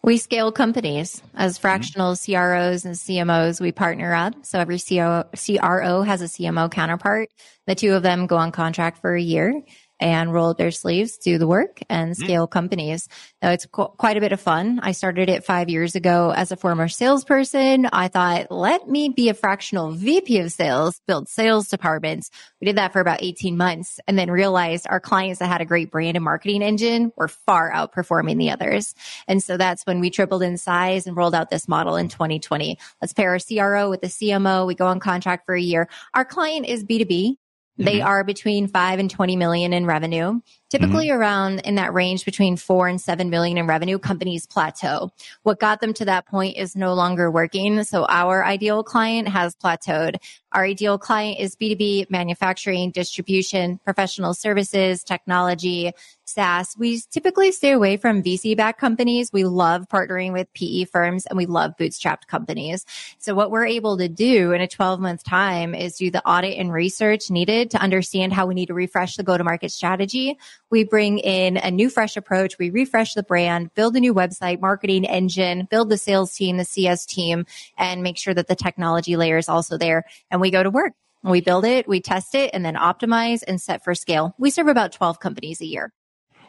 We 0.00 0.16
scale 0.16 0.52
companies 0.52 1.20
as 1.34 1.58
fractional 1.58 2.14
CROs 2.14 2.84
and 2.84 2.94
CMOs. 2.94 3.60
We 3.60 3.72
partner 3.72 4.14
up. 4.14 4.34
So 4.46 4.60
every 4.60 4.78
CRO 4.78 6.02
has 6.02 6.22
a 6.22 6.28
CMO 6.28 6.70
counterpart. 6.70 7.30
The 7.66 7.74
two 7.74 7.94
of 7.94 8.04
them 8.04 8.28
go 8.28 8.36
on 8.36 8.52
contract 8.52 8.98
for 9.00 9.14
a 9.14 9.20
year 9.20 9.60
and 10.00 10.32
roll 10.32 10.50
up 10.50 10.58
their 10.58 10.70
sleeves, 10.70 11.18
do 11.18 11.38
the 11.38 11.46
work 11.46 11.80
and 11.88 12.12
mm. 12.12 12.16
scale 12.16 12.46
companies. 12.46 13.08
Now 13.42 13.50
it's 13.50 13.66
qu- 13.66 13.88
quite 13.96 14.16
a 14.16 14.20
bit 14.20 14.32
of 14.32 14.40
fun. 14.40 14.80
I 14.82 14.92
started 14.92 15.28
it 15.28 15.44
five 15.44 15.68
years 15.68 15.94
ago 15.94 16.32
as 16.34 16.52
a 16.52 16.56
former 16.56 16.88
salesperson. 16.88 17.86
I 17.92 18.08
thought, 18.08 18.50
let 18.50 18.88
me 18.88 19.08
be 19.08 19.28
a 19.28 19.34
fractional 19.34 19.92
VP 19.92 20.38
of 20.38 20.52
sales, 20.52 21.00
build 21.06 21.28
sales 21.28 21.68
departments. 21.68 22.30
We 22.60 22.66
did 22.66 22.76
that 22.76 22.92
for 22.92 23.00
about 23.00 23.22
18 23.22 23.56
months 23.56 24.00
and 24.06 24.18
then 24.18 24.30
realized 24.30 24.86
our 24.88 25.00
clients 25.00 25.38
that 25.40 25.48
had 25.48 25.60
a 25.60 25.64
great 25.64 25.90
brand 25.90 26.16
and 26.16 26.24
marketing 26.24 26.62
engine 26.62 27.12
were 27.16 27.28
far 27.28 27.72
outperforming 27.72 28.38
the 28.38 28.50
others. 28.50 28.94
And 29.26 29.42
so 29.42 29.56
that's 29.56 29.84
when 29.84 30.00
we 30.00 30.10
tripled 30.10 30.42
in 30.42 30.56
size 30.58 31.06
and 31.06 31.16
rolled 31.16 31.34
out 31.34 31.50
this 31.50 31.68
model 31.68 31.96
in 31.96 32.08
2020. 32.08 32.78
Let's 33.00 33.12
pair 33.12 33.34
a 33.34 33.40
CRO 33.40 33.90
with 33.90 34.02
a 34.02 34.08
CMO. 34.08 34.66
We 34.66 34.74
go 34.74 34.86
on 34.86 35.00
contract 35.00 35.46
for 35.46 35.54
a 35.54 35.60
year. 35.60 35.88
Our 36.14 36.24
client 36.24 36.66
is 36.66 36.84
B2B. 36.84 37.36
They 37.78 38.00
Mhm. 38.00 38.06
are 38.06 38.24
between 38.24 38.66
five 38.66 38.98
and 38.98 39.08
20 39.08 39.36
million 39.36 39.72
in 39.72 39.86
revenue. 39.86 40.40
Typically 40.68 41.08
around 41.08 41.60
in 41.60 41.76
that 41.76 41.94
range 41.94 42.26
between 42.26 42.56
four 42.56 42.88
and 42.88 43.00
seven 43.00 43.30
million 43.30 43.56
in 43.56 43.66
revenue, 43.66 43.98
companies 43.98 44.44
plateau. 44.44 45.10
What 45.42 45.60
got 45.60 45.80
them 45.80 45.94
to 45.94 46.04
that 46.04 46.26
point 46.26 46.58
is 46.58 46.76
no 46.76 46.92
longer 46.92 47.30
working. 47.30 47.82
So 47.84 48.04
our 48.06 48.44
ideal 48.44 48.82
client 48.82 49.28
has 49.28 49.56
plateaued. 49.56 50.16
Our 50.52 50.64
ideal 50.64 50.98
client 50.98 51.38
is 51.40 51.56
B2B, 51.56 52.06
manufacturing, 52.10 52.90
distribution, 52.90 53.78
professional 53.84 54.34
services, 54.34 55.02
technology, 55.02 55.92
SaaS. 56.28 56.76
We 56.78 57.00
typically 57.10 57.52
stay 57.52 57.72
away 57.72 57.96
from 57.96 58.22
VC 58.22 58.56
backed 58.56 58.80
companies. 58.80 59.32
We 59.32 59.44
love 59.44 59.88
partnering 59.88 60.32
with 60.32 60.52
PE 60.54 60.84
firms 60.84 61.26
and 61.26 61.36
we 61.36 61.46
love 61.46 61.72
bootstrapped 61.78 62.26
companies. 62.26 62.84
So 63.18 63.34
what 63.34 63.50
we're 63.50 63.66
able 63.66 63.98
to 63.98 64.08
do 64.08 64.52
in 64.52 64.60
a 64.60 64.68
12 64.68 65.00
month 65.00 65.24
time 65.24 65.74
is 65.74 65.96
do 65.96 66.10
the 66.10 66.24
audit 66.26 66.58
and 66.58 66.72
research 66.72 67.30
needed 67.30 67.70
to 67.72 67.78
understand 67.78 68.32
how 68.32 68.46
we 68.46 68.54
need 68.54 68.66
to 68.66 68.74
refresh 68.74 69.16
the 69.16 69.22
go 69.22 69.36
to 69.36 69.44
market 69.44 69.72
strategy. 69.72 70.38
We 70.70 70.84
bring 70.84 71.18
in 71.18 71.56
a 71.56 71.70
new 71.70 71.90
fresh 71.90 72.16
approach. 72.16 72.58
We 72.58 72.70
refresh 72.70 73.14
the 73.14 73.22
brand, 73.22 73.74
build 73.74 73.96
a 73.96 74.00
new 74.00 74.14
website, 74.14 74.60
marketing 74.60 75.04
engine, 75.06 75.66
build 75.70 75.88
the 75.88 75.98
sales 75.98 76.34
team, 76.34 76.56
the 76.56 76.64
CS 76.64 77.06
team, 77.06 77.46
and 77.76 78.02
make 78.02 78.18
sure 78.18 78.34
that 78.34 78.48
the 78.48 78.54
technology 78.54 79.16
layer 79.16 79.38
is 79.38 79.48
also 79.48 79.78
there. 79.78 80.04
And 80.30 80.40
we 80.40 80.50
go 80.50 80.62
to 80.62 80.70
work. 80.70 80.92
We 81.24 81.40
build 81.40 81.64
it, 81.64 81.88
we 81.88 82.00
test 82.00 82.34
it, 82.34 82.50
and 82.54 82.64
then 82.64 82.74
optimize 82.74 83.42
and 83.46 83.60
set 83.60 83.82
for 83.82 83.94
scale. 83.94 84.34
We 84.38 84.50
serve 84.50 84.68
about 84.68 84.92
12 84.92 85.18
companies 85.18 85.60
a 85.60 85.66
year. 85.66 85.92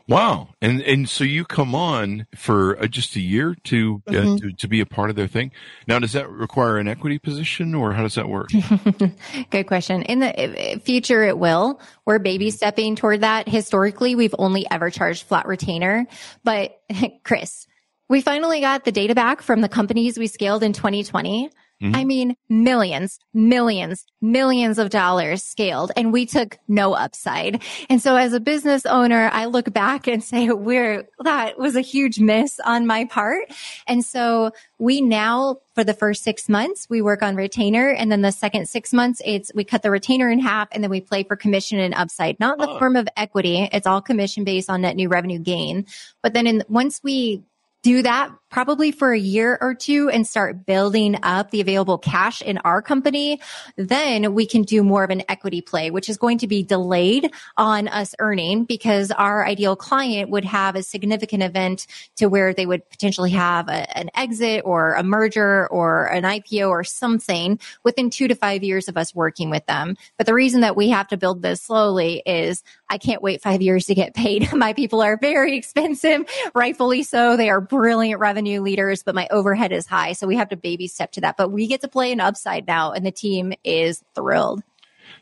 Wow. 0.10 0.50
And 0.60 0.82
and 0.82 1.08
so 1.08 1.24
you 1.24 1.46
come 1.46 1.76
on 1.76 2.26
for 2.36 2.78
uh, 2.82 2.88
just 2.88 3.16
a 3.16 3.20
year 3.20 3.56
to, 3.66 4.02
uh, 4.08 4.12
Mhm. 4.12 4.42
to 4.42 4.52
to 4.54 4.68
be 4.68 4.80
a 4.82 4.86
part 4.86 5.12
of 5.12 5.16
their 5.16 5.28
thing. 5.28 5.52
Now, 5.88 6.00
does 6.00 6.14
that 6.14 6.28
require 6.30 6.78
an 6.80 6.88
equity 6.88 7.20
position, 7.20 7.76
or 7.76 7.94
how 7.94 8.02
does 8.02 8.16
that 8.16 8.28
work? 8.28 8.50
Good 9.52 9.68
question. 9.68 10.02
In 10.02 10.20
the 10.20 10.76
uh, 10.76 10.80
future, 10.80 11.24
it 11.24 11.38
will. 11.38 11.80
We're 12.06 12.18
baby 12.18 12.50
stepping 12.50 12.96
toward 12.96 13.22
that. 13.22 13.48
Historically, 13.48 14.16
we've 14.16 14.36
only 14.40 14.66
ever 14.72 14.90
charged 14.90 15.28
flat 15.28 15.46
retainer. 15.48 16.08
But 16.44 16.82
Chris, 17.24 17.68
we 18.10 18.22
finally 18.22 18.62
got 18.62 18.86
the 18.86 18.92
data 18.92 19.14
back 19.14 19.44
from 19.44 19.62
the 19.62 19.70
companies 19.70 20.18
we 20.18 20.26
scaled 20.26 20.64
in 20.64 20.74
2020. 20.74 21.52
Mhm. 21.82 21.96
I 21.96 22.04
mean, 22.04 22.36
millions, 22.50 23.20
millions, 23.34 24.06
millions 24.22 24.78
of 24.78 24.90
dollars 24.90 25.44
scaled 25.44 25.92
and 25.96 26.12
we 26.12 26.26
took 26.26 26.58
no 26.68 26.94
upside. 26.94 27.64
And 27.90 28.02
so 28.02 28.18
as 28.18 28.34
a 28.34 28.40
business 28.42 28.86
owner, 28.86 29.30
I 29.32 29.46
look 29.46 29.72
back 29.72 30.06
and 30.08 30.22
say, 30.22 30.50
we're, 30.50 31.08
that 31.24 31.58
was 31.58 31.78
a 31.78 31.82
huge 31.82 32.20
miss 32.20 32.60
on 32.66 32.86
my 32.86 33.06
part. 33.06 33.46
And 33.88 34.04
so 34.04 34.52
we 34.78 35.00
now, 35.00 35.60
for 35.74 35.86
the 35.86 35.94
first 35.94 36.24
six 36.24 36.50
months, 36.50 36.86
we 36.90 37.02
work 37.02 37.24
on 37.24 37.38
retainer. 37.38 37.90
And 37.92 38.12
then 38.12 38.22
the 38.24 38.32
second 38.34 38.68
six 38.68 38.92
months, 38.92 39.22
it's, 39.24 39.50
we 39.56 39.64
cut 39.64 39.82
the 39.82 39.92
retainer 39.92 40.30
in 40.30 40.40
half 40.40 40.68
and 40.74 40.84
then 40.84 40.92
we 40.92 41.00
play 41.00 41.24
for 41.24 41.38
commission 41.38 41.80
and 41.80 41.94
upside, 41.94 42.38
not 42.42 42.60
in 42.60 42.66
the 42.66 42.70
Oh. 42.72 42.80
form 42.80 42.98
of 42.98 43.08
equity. 43.16 43.70
It's 43.72 43.88
all 43.88 44.02
commission 44.02 44.44
based 44.44 44.70
on 44.70 44.82
net 44.82 44.98
new 44.98 45.08
revenue 45.08 45.40
gain. 45.40 45.86
But 46.22 46.34
then 46.34 46.46
in, 46.46 46.64
once 46.68 47.00
we 47.04 47.42
do 47.82 48.02
that 48.02 48.32
probably 48.50 48.92
for 48.92 49.14
a 49.14 49.20
year 49.20 49.58
or 49.62 49.74
two 49.74 50.10
and 50.10 50.26
start 50.26 50.66
building 50.66 51.18
up 51.24 51.52
the 51.52 51.62
available 51.62 51.98
cash 51.98 52.42
in 52.42 52.58
our 52.60 52.82
company, 52.82 53.40
then 53.78 54.34
we 54.34 54.46
can 54.46 54.64
do 54.64 54.84
more 54.84 55.04
of 55.04 55.10
an 55.10 55.24
equity 55.30 55.62
play, 55.62 55.92
which 55.92 56.10
is 56.10 56.18
going 56.18 56.38
to 56.38 56.48
be 56.48 56.64
delayed 56.64 57.32
on 57.58 57.88
us 57.88 58.16
earning 58.20 58.66
because 58.66 59.12
our 59.12 59.46
ideal 59.46 59.76
client 59.76 60.30
would 60.30 60.46
have 60.46 60.76
a 60.76 60.84
significant 60.84 61.44
event 61.44 61.86
to 62.16 62.28
where 62.28 62.54
they 62.54 62.66
would 62.66 62.88
potentially 62.90 63.32
have 63.32 63.68
a, 63.70 63.98
an 63.98 64.10
exit 64.16 64.64
or 64.66 64.94
a 64.94 65.04
merger 65.04 65.68
or 65.68 66.06
an 66.06 66.24
IPO 66.24 66.70
or 66.70 66.84
something 66.84 67.60
within 67.84 68.10
two 68.10 68.28
to 68.28 68.36
five 68.36 68.64
years 68.64 68.88
of 68.88 68.98
us 68.98 69.14
working 69.14 69.50
with 69.50 69.66
them. 69.68 69.96
But 70.18 70.26
the 70.26 70.34
reason 70.34 70.62
that 70.62 70.76
we 70.76 70.90
have 70.90 71.08
to 71.10 71.18
build 71.18 71.42
this 71.42 71.62
slowly 71.62 72.24
is 72.26 72.64
I 72.90 72.98
can't 72.98 73.22
wait 73.22 73.42
five 73.42 73.62
years 73.62 73.86
to 73.86 73.96
get 73.96 74.16
paid. 74.16 74.52
My 74.54 74.74
people 74.74 75.02
are 75.02 75.18
very 75.18 75.56
expensive, 75.56 76.24
rightfully 76.56 77.04
so. 77.04 77.38
They 77.38 77.50
are 77.50 77.62
brilliant 77.70 78.20
revenue 78.20 78.62
leaders, 78.62 79.04
but 79.04 79.16
my 79.16 79.28
overhead 79.32 79.72
is 79.72 79.88
high. 79.88 80.14
So 80.14 80.28
we 80.28 80.36
have 80.36 80.50
to 80.50 80.58
baby 80.58 80.88
step 80.88 81.12
to 81.14 81.22
that. 81.22 81.38
But 81.38 81.52
we 81.52 81.68
get 81.68 81.82
to 81.82 81.88
play 81.88 82.12
an 82.12 82.20
upside 82.20 82.68
now 82.68 82.92
and 82.92 83.06
the 83.06 83.12
team 83.12 83.54
is 83.64 84.04
thrilled. 84.16 84.62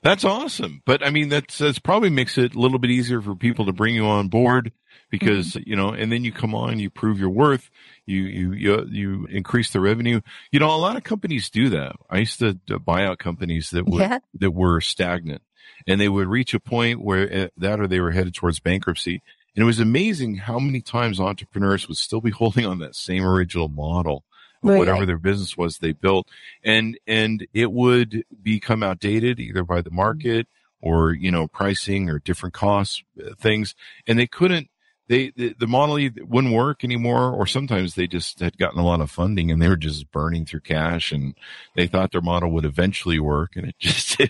That's 0.03 0.23
awesome. 0.25 0.81
But 0.85 1.05
I 1.05 1.11
mean, 1.11 1.29
that's, 1.29 1.57
that's 1.57 1.79
probably 1.79 2.09
makes 2.09 2.37
it 2.37 2.55
a 2.55 2.59
little 2.59 2.79
bit 2.79 2.91
easier 2.91 3.21
for 3.21 3.35
people 3.35 3.65
to 3.65 3.73
bring 3.73 3.95
you 3.95 4.05
on 4.05 4.27
board 4.27 4.71
because, 5.09 5.53
Mm-hmm. 5.53 5.69
you 5.69 5.75
know, 5.75 5.89
and 5.89 6.11
then 6.11 6.23
you 6.23 6.31
come 6.31 6.53
on, 6.53 6.79
you 6.79 6.89
prove 6.89 7.19
your 7.19 7.29
worth, 7.29 7.69
you, 8.05 8.23
you, 8.23 8.53
you, 8.53 8.87
you 8.89 9.27
increase 9.29 9.71
the 9.71 9.79
revenue. 9.79 10.21
You 10.51 10.59
know, 10.59 10.73
a 10.73 10.77
lot 10.77 10.97
of 10.97 11.03
companies 11.03 11.49
do 11.49 11.69
that. 11.69 11.95
I 12.09 12.17
used 12.19 12.39
to, 12.39 12.57
buy 12.79 13.05
out 13.05 13.19
companies 13.19 13.69
that 13.71 13.87
were, 13.87 14.01
Yeah. 14.01 14.19
that 14.39 14.51
were 14.51 14.81
stagnant 14.81 15.41
and 15.87 15.99
they 16.01 16.09
would 16.09 16.27
reach 16.27 16.53
a 16.53 16.59
point 16.59 17.01
where 17.01 17.45
uh, 17.45 17.47
that 17.57 17.79
or 17.79 17.87
they 17.87 17.99
were 17.99 18.11
headed 18.11 18.33
towards 18.35 18.59
bankruptcy. 18.59 19.21
And 19.57 19.63
it 19.63 19.65
was 19.65 19.79
amazing 19.79 20.35
how 20.35 20.59
many 20.59 20.81
times 20.81 21.19
entrepreneurs 21.19 21.87
would 21.87 21.97
still 21.97 22.21
be 22.21 22.29
holding 22.41 22.65
on 22.65 22.77
that 22.79 22.95
same 22.95 23.25
original 23.25 23.67
model 23.67 24.23
of 24.63 24.69
Right. 24.69 24.79
whatever 24.79 25.05
their 25.05 25.17
business 25.17 25.57
was 25.57 25.79
they 25.79 25.91
built. 25.93 26.29
And 26.63 26.97
and 27.07 27.47
it 27.53 27.71
would 27.71 28.23
become 28.41 28.83
outdated 28.83 29.39
either 29.39 29.63
by 29.63 29.81
the 29.81 29.91
market 29.91 30.47
or 30.79 31.11
you 31.13 31.31
know 31.31 31.47
pricing 31.47 32.09
or 32.09 32.19
different 32.19 32.53
costs 32.53 33.03
uh, 33.19 33.33
things. 33.39 33.75
And 34.07 34.19
they 34.19 34.27
couldn't 34.27 34.69
they 35.07 35.31
the, 35.35 35.55
the 35.59 35.67
model 35.67 35.95
wouldn't 36.21 36.53
work 36.53 36.83
anymore 36.83 37.31
or 37.31 37.47
sometimes 37.47 37.95
they 37.95 38.07
just 38.07 38.39
had 38.39 38.57
gotten 38.57 38.79
a 38.79 38.85
lot 38.85 39.01
of 39.01 39.09
funding 39.09 39.51
and 39.51 39.61
they 39.61 39.67
were 39.67 39.75
just 39.77 40.11
burning 40.11 40.45
through 40.45 40.61
cash 40.61 41.11
and 41.11 41.35
they 41.75 41.87
thought 41.87 42.11
their 42.11 42.21
model 42.21 42.51
would 42.51 42.65
eventually 42.65 43.19
work 43.19 43.55
and 43.55 43.67
it 43.67 43.75
just 43.79 44.21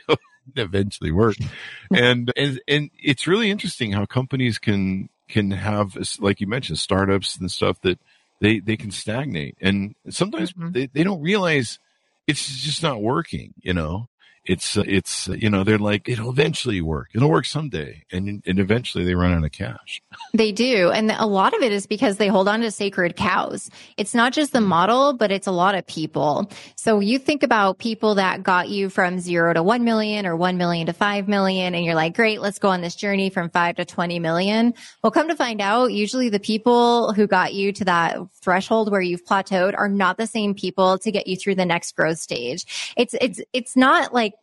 eventually 0.55 1.11
worked 1.11 1.41
and 1.93 2.31
and 2.37 2.61
and 2.67 2.89
it's 2.97 3.27
really 3.27 3.51
interesting 3.51 3.91
how 3.91 4.05
companies 4.05 4.59
can 4.59 5.09
can 5.27 5.51
have 5.51 5.97
like 6.19 6.39
you 6.41 6.47
mentioned 6.47 6.79
startups 6.79 7.37
and 7.37 7.51
stuff 7.51 7.79
that 7.81 7.99
they 8.41 8.59
they 8.59 8.77
can 8.77 8.91
stagnate 8.91 9.57
and 9.61 9.95
sometimes 10.09 10.53
Mhm. 10.53 10.73
they, 10.73 10.85
they 10.87 11.03
don't 11.03 11.21
realize 11.21 11.79
it's 12.27 12.59
just 12.61 12.83
not 12.83 13.01
working 13.01 13.53
you 13.61 13.73
know 13.73 14.07
it's, 14.47 14.77
it's, 14.77 15.27
you 15.27 15.49
know, 15.49 15.63
they're 15.63 15.77
like, 15.77 16.07
it'll 16.07 16.29
eventually 16.29 16.81
work. 16.81 17.09
It'll 17.13 17.29
work 17.29 17.45
someday. 17.45 18.03
And, 18.11 18.41
and 18.45 18.59
eventually 18.59 19.03
they 19.03 19.13
run 19.13 19.33
out 19.33 19.43
of 19.43 19.51
cash. 19.51 20.01
They 20.33 20.53
do. 20.53 20.89
And 20.89 21.11
a 21.11 21.25
lot 21.25 21.53
of 21.53 21.61
it 21.61 21.73
is 21.73 21.85
because 21.85 22.17
they 22.17 22.29
hold 22.29 22.47
on 22.47 22.61
to 22.61 22.71
sacred 22.71 23.17
cows. 23.17 23.69
It's 23.97 24.15
not 24.15 24.31
just 24.31 24.53
the 24.53 24.59
mm. 24.59 24.67
model, 24.67 25.13
but 25.13 25.31
it's 25.31 25.47
a 25.47 25.51
lot 25.51 25.75
of 25.75 25.85
people. 25.85 26.49
So 26.75 27.01
you 27.01 27.19
think 27.19 27.43
about 27.43 27.77
people 27.77 28.15
that 28.15 28.41
got 28.41 28.69
you 28.69 28.89
from 28.89 29.19
zero 29.19 29.53
to 29.53 29.61
1 29.61 29.83
million 29.83 30.25
or 30.25 30.37
1 30.37 30.57
million 30.57 30.87
to 30.87 30.93
5 30.93 31.27
million. 31.27 31.75
And 31.75 31.83
you're 31.83 31.95
like, 31.95 32.15
great, 32.15 32.39
let's 32.39 32.59
go 32.59 32.69
on 32.69 32.81
this 32.81 32.95
journey 32.95 33.29
from 33.29 33.49
five 33.49 33.75
to 33.75 33.85
20 33.85 34.19
million. 34.19 34.73
Well, 35.03 35.11
come 35.11 35.27
to 35.27 35.35
find 35.35 35.59
out, 35.59 35.91
usually 35.91 36.29
the 36.29 36.39
people 36.39 37.11
who 37.13 37.27
got 37.27 37.53
you 37.53 37.73
to 37.73 37.85
that 37.85 38.17
threshold 38.41 38.91
where 38.91 39.01
you've 39.01 39.25
plateaued 39.25 39.77
are 39.77 39.89
not 39.89 40.17
the 40.17 40.27
same 40.27 40.53
people 40.53 40.97
to 40.99 41.11
get 41.11 41.27
you 41.27 41.35
through 41.35 41.55
the 41.55 41.65
next 41.65 41.95
growth 41.95 42.19
stage. 42.19 42.93
It's, 42.95 43.13
it's, 43.19 43.41
it's 43.51 43.75
not 43.75 44.13
like 44.13 44.33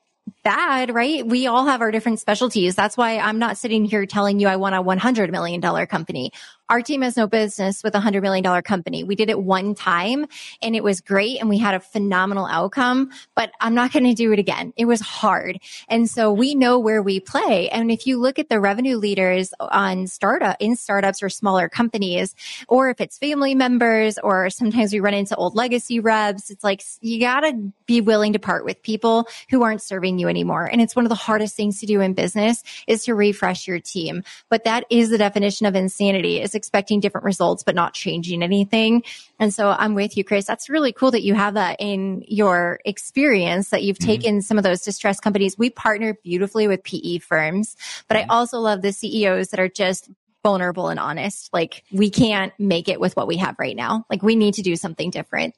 bad, 0.43 0.95
right? 0.95 1.27
We 1.27 1.47
all 1.47 1.67
have 1.67 1.81
our 1.81 1.91
different 1.91 2.21
specialties. 2.21 2.75
That's 2.75 2.97
why 2.97 3.19
I'm 3.19 3.39
not 3.39 3.59
sitting 3.59 3.85
here 3.85 4.07
telling 4.07 4.41
you 4.41 4.49
I 4.49 4.57
want 4.57 4.75
a 4.75 4.83
$100 4.83 5.31
million 5.31 5.61
company. 5.87 6.33
Our 6.71 6.81
team 6.81 7.03
has 7.03 7.17
no 7.17 7.27
business 7.27 7.83
with 7.83 7.95
a 7.95 8.01
hundred 8.01 8.23
million 8.23 8.43
dollar 8.43 8.63
company. 8.63 9.05
We 9.05 9.17
did 9.17 9.29
it 9.29 9.39
one 9.39 9.75
time 9.75 10.27
and 10.63 10.75
it 10.75 10.83
was 10.83 11.03
great 11.03 11.39
and 11.39 11.49
we 11.49 11.59
had 11.59 11.75
a 11.75 11.81
phenomenal 11.81 12.47
outcome, 12.47 13.11
but 13.35 13.53
I'm 13.61 13.75
not 13.75 13.93
going 13.93 14.05
to 14.05 14.15
do 14.15 14.33
it 14.33 14.39
again. 14.39 14.73
It 14.77 14.87
was 14.87 15.03
hard. 15.03 15.59
And 15.89 16.09
so 16.09 16.33
we 16.33 16.55
know 16.55 16.79
where 16.79 17.03
we 17.03 17.21
play. 17.21 17.69
And 17.69 17.91
if 17.91 18.07
you 18.07 18.19
look 18.19 18.39
at 18.39 18.49
the 18.49 18.61
revenue 18.61 18.97
leaders 18.97 19.53
on 19.61 20.07
startup 20.07 20.57
in 20.59 20.75
startups 20.77 21.23
or 21.23 21.29
smaller 21.29 21.69
companies, 21.69 22.35
or 22.67 22.89
if 22.89 22.99
it's 23.01 23.19
family 23.19 23.55
members, 23.55 24.19
or 24.19 24.49
sometimes 24.49 24.93
we 24.93 25.01
run 25.01 25.15
into 25.15 25.37
old 25.37 25.55
legacy 25.55 26.01
reps, 26.01 26.51
it's 26.51 26.65
like 26.65 26.83
you 27.03 27.21
gotta 27.21 27.53
be 27.85 28.01
willing 28.01 28.33
to 28.33 28.39
part 28.39 28.65
with 28.65 28.83
people 28.83 29.29
who 29.51 29.63
aren't 29.63 29.83
serving 29.83 30.19
you 30.19 30.29
anymore. 30.29 30.65
And 30.65 30.81
it's 30.81 30.97
one 30.97 31.05
of 31.05 31.11
the 31.11 31.15
hardest 31.15 31.57
things 31.57 31.81
to 31.81 31.87
do 31.87 32.01
in 32.01 32.15
business 32.15 32.63
is 32.87 33.05
to 33.05 33.15
refresh 33.15 33.69
your 33.69 33.81
team. 33.81 34.23
But 34.49 34.65
that 34.65 34.85
is 34.89 35.11
the 35.11 35.19
definition 35.19 35.67
of 35.67 35.75
insanity 35.75 36.41
is 36.41 36.54
expecting 36.55 37.01
different 37.01 37.25
results, 37.25 37.63
but 37.63 37.75
not 37.75 37.95
changing 37.95 38.43
anything. 38.43 39.03
And 39.39 39.53
so 39.53 39.71
I'm 39.71 39.95
with 39.95 40.17
you, 40.17 40.25
Chris. 40.25 40.47
That's 40.47 40.69
really 40.69 40.93
cool 40.93 41.11
that 41.11 41.23
you 41.23 41.35
have 41.35 41.55
that 41.55 41.77
in 41.81 42.25
your 42.27 42.81
experience 42.85 43.71
that 43.71 43.83
you've 43.83 43.99
mm-hmm. 43.99 44.11
taken 44.11 44.43
some 44.43 44.59
of 44.59 44.65
those 44.65 44.83
distressed 44.83 45.23
companies. 45.23 45.59
We 45.59 45.71
partner 45.71 46.17
beautifully 46.23 46.69
with 46.69 46.83
PE 46.85 47.19
firms, 47.19 47.77
but 48.09 48.17
mm-hmm. 48.17 48.31
I 48.31 48.35
also 48.35 48.59
love 48.59 48.83
the 48.83 48.93
CEOs 48.93 49.49
that 49.49 49.61
are 49.61 49.69
just 49.69 50.11
vulnerable 50.43 50.89
and 50.89 51.01
honest. 51.01 51.51
Like 51.53 51.85
we 51.91 52.11
can't 52.11 52.53
make 52.59 52.89
it 52.89 53.01
with 53.01 53.17
what 53.17 53.27
we 53.27 53.39
have 53.39 53.57
right 53.59 53.75
now. 53.75 54.05
Like 54.09 54.23
we 54.23 54.37
need 54.37 54.55
to 54.55 54.63
do 54.63 54.77
something 54.77 55.11
different. 55.11 55.55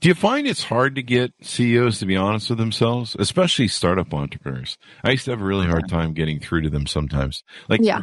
Do 0.00 0.08
you 0.08 0.14
find 0.14 0.46
it's 0.46 0.64
hard 0.64 0.94
to 0.96 1.02
get 1.02 1.32
CEOs 1.42 1.98
to 1.98 2.06
be 2.06 2.16
honest 2.16 2.50
with 2.50 2.58
themselves, 2.58 3.16
especially 3.18 3.68
startup 3.68 4.12
entrepreneurs? 4.12 4.76
I 5.02 5.12
used 5.12 5.26
to 5.26 5.30
have 5.30 5.40
a 5.40 5.44
really 5.44 5.66
hard 5.66 5.88
time 5.88 6.14
getting 6.14 6.40
through 6.40 6.62
to 6.62 6.70
them 6.70 6.86
sometimes. 6.86 7.42
Like, 7.68 7.80
yeah. 7.82 8.02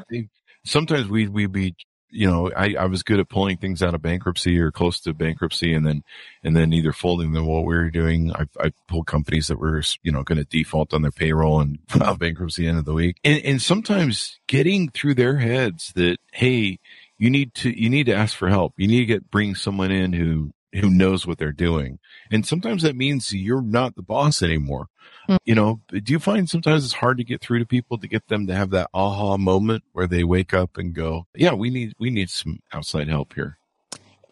sometimes 0.66 1.08
we 1.08 1.28
we 1.28 1.48
be 1.48 1.76
you 2.12 2.30
know, 2.30 2.52
I, 2.56 2.76
I 2.80 2.86
was 2.86 3.04
good 3.04 3.20
at 3.20 3.30
pulling 3.30 3.58
things 3.58 3.82
out 3.82 3.94
of 3.94 4.02
bankruptcy 4.02 4.60
or 4.60 4.72
close 4.72 5.00
to 5.02 5.14
bankruptcy 5.14 5.74
and 5.74 5.86
then, 5.86 6.04
and 6.44 6.56
then 6.56 6.74
either 6.74 6.94
folding 6.94 7.32
them 7.32 7.46
what 7.46 7.66
we 7.66 7.76
were 7.76 7.90
doing. 7.90 8.32
I, 8.34 8.46
I 8.60 8.72
pulled 8.88 9.08
companies 9.08 9.48
that 9.48 9.60
were, 9.60 9.82
you 10.04 10.12
know, 10.12 10.24
going 10.24 10.38
to 10.38 10.44
default 10.44 10.94
on 10.94 11.02
their 11.02 11.12
payroll 11.12 11.62
and 11.62 11.80
file 11.88 12.18
bankruptcy 12.18 12.68
end 12.68 12.78
of 12.78 12.86
the 12.86 12.94
week. 12.94 13.18
And, 13.24 13.44
and 13.44 13.62
sometimes 13.62 14.40
getting 14.48 14.90
through 14.90 15.16
their 15.16 15.38
heads 15.38 15.92
that, 15.96 16.18
Hey, 16.32 16.80
you 17.18 17.30
need 17.30 17.54
to, 17.56 17.70
you 17.70 17.90
need 17.90 18.08
to 18.08 18.16
ask 18.16 18.36
for 18.36 18.50
help. 18.50 18.74
You 18.78 18.88
need 18.88 19.00
to 19.00 19.06
get, 19.06 19.32
bring 19.32 19.56
someone 19.56 19.92
in 19.92 20.14
who, 20.14 20.52
who 20.74 20.90
knows 20.90 21.28
what 21.28 21.38
they're 21.38 21.52
doing. 21.52 22.00
And 22.32 22.46
sometimes 22.46 22.84
that 22.84 22.96
means 22.96 23.34
you're 23.34 23.62
not 23.62 23.96
the 23.96 24.02
boss 24.02 24.42
anymore. 24.42 24.88
Mm. 25.30 25.38
You 25.46 25.56
know, 25.56 25.82
do 25.90 26.14
you 26.14 26.20
find 26.20 26.50
sometimes 26.50 26.86
it's 26.86 26.94
hard 26.94 27.18
to 27.18 27.24
get 27.24 27.42
through 27.42 27.60
to 27.60 27.66
people 27.66 27.98
to 27.98 28.08
get 28.08 28.28
them 28.28 28.48
to 28.48 28.56
have 28.56 28.70
that 28.72 28.90
aha 28.94 29.38
moment 29.38 29.84
where 29.92 30.08
they 30.08 30.24
wake 30.24 30.54
up 30.54 30.78
and 30.78 30.94
go, 30.94 31.28
yeah, 31.36 31.54
we 31.54 31.70
need, 31.70 31.94
we 32.00 32.10
need 32.10 32.30
some 32.30 32.60
outside 32.74 33.08
help 33.08 33.34
here. 33.34 33.58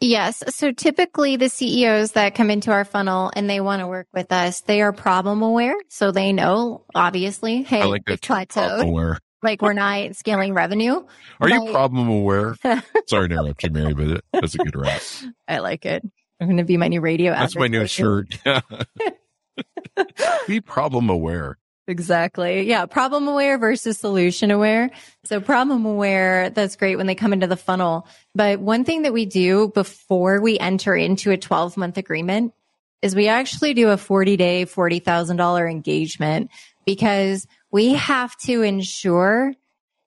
Yes. 0.01 0.43
So 0.55 0.71
typically 0.71 1.35
the 1.35 1.49
CEOs 1.49 2.13
that 2.13 2.35
come 2.35 2.49
into 2.49 2.71
our 2.71 2.85
funnel 2.85 3.31
and 3.35 3.49
they 3.49 3.59
want 3.59 3.81
to 3.81 3.87
work 3.87 4.07
with 4.13 4.31
us, 4.31 4.61
they 4.61 4.81
are 4.81 4.93
problem 4.93 5.41
aware. 5.41 5.75
So 5.89 6.11
they 6.11 6.31
know, 6.31 6.85
obviously, 6.95 7.63
hey, 7.63 7.81
I 7.81 7.85
like 7.85 8.05
that 8.05 8.21
plateaued. 8.21 8.83
Aware. 8.83 9.19
Like 9.41 9.61
we're 9.61 9.73
not 9.73 10.15
scaling 10.15 10.53
revenue. 10.53 10.95
Are 10.95 11.05
but... 11.39 11.51
you 11.51 11.71
problem 11.71 12.09
aware? 12.09 12.55
Sorry 13.07 13.29
to 13.29 13.35
interrupt 13.35 13.63
you, 13.63 13.69
Mary, 13.71 13.93
but 13.93 14.23
that's 14.33 14.55
a 14.55 14.57
good 14.59 14.75
rap. 14.75 15.01
I 15.47 15.59
like 15.59 15.85
it. 15.85 16.03
I'm 16.39 16.47
going 16.47 16.57
to 16.57 16.63
be 16.63 16.77
my 16.77 16.87
new 16.87 17.01
radio. 17.01 17.31
That's 17.31 17.55
my 17.55 17.67
new 17.67 17.87
shirt. 17.87 18.37
be 20.47 20.61
problem 20.61 21.09
aware. 21.09 21.57
Exactly. 21.87 22.61
Yeah. 22.61 22.85
Problem 22.85 23.27
aware 23.27 23.57
versus 23.57 23.97
solution 23.97 24.51
aware. 24.51 24.91
So 25.23 25.41
problem 25.41 25.85
aware, 25.85 26.51
that's 26.51 26.75
great 26.75 26.97
when 26.97 27.07
they 27.07 27.15
come 27.15 27.33
into 27.33 27.47
the 27.47 27.57
funnel. 27.57 28.07
But 28.35 28.59
one 28.59 28.83
thing 28.83 29.01
that 29.01 29.13
we 29.13 29.25
do 29.25 29.69
before 29.69 30.39
we 30.39 30.59
enter 30.59 30.95
into 30.95 31.31
a 31.31 31.37
12 31.37 31.77
month 31.77 31.97
agreement 31.97 32.53
is 33.01 33.15
we 33.15 33.27
actually 33.27 33.73
do 33.73 33.89
a 33.89 33.97
40 33.97 34.37
day, 34.37 34.65
$40,000 34.65 35.69
engagement 35.69 36.51
because 36.85 37.47
we 37.71 37.93
have 37.93 38.35
to 38.37 38.61
ensure 38.61 39.53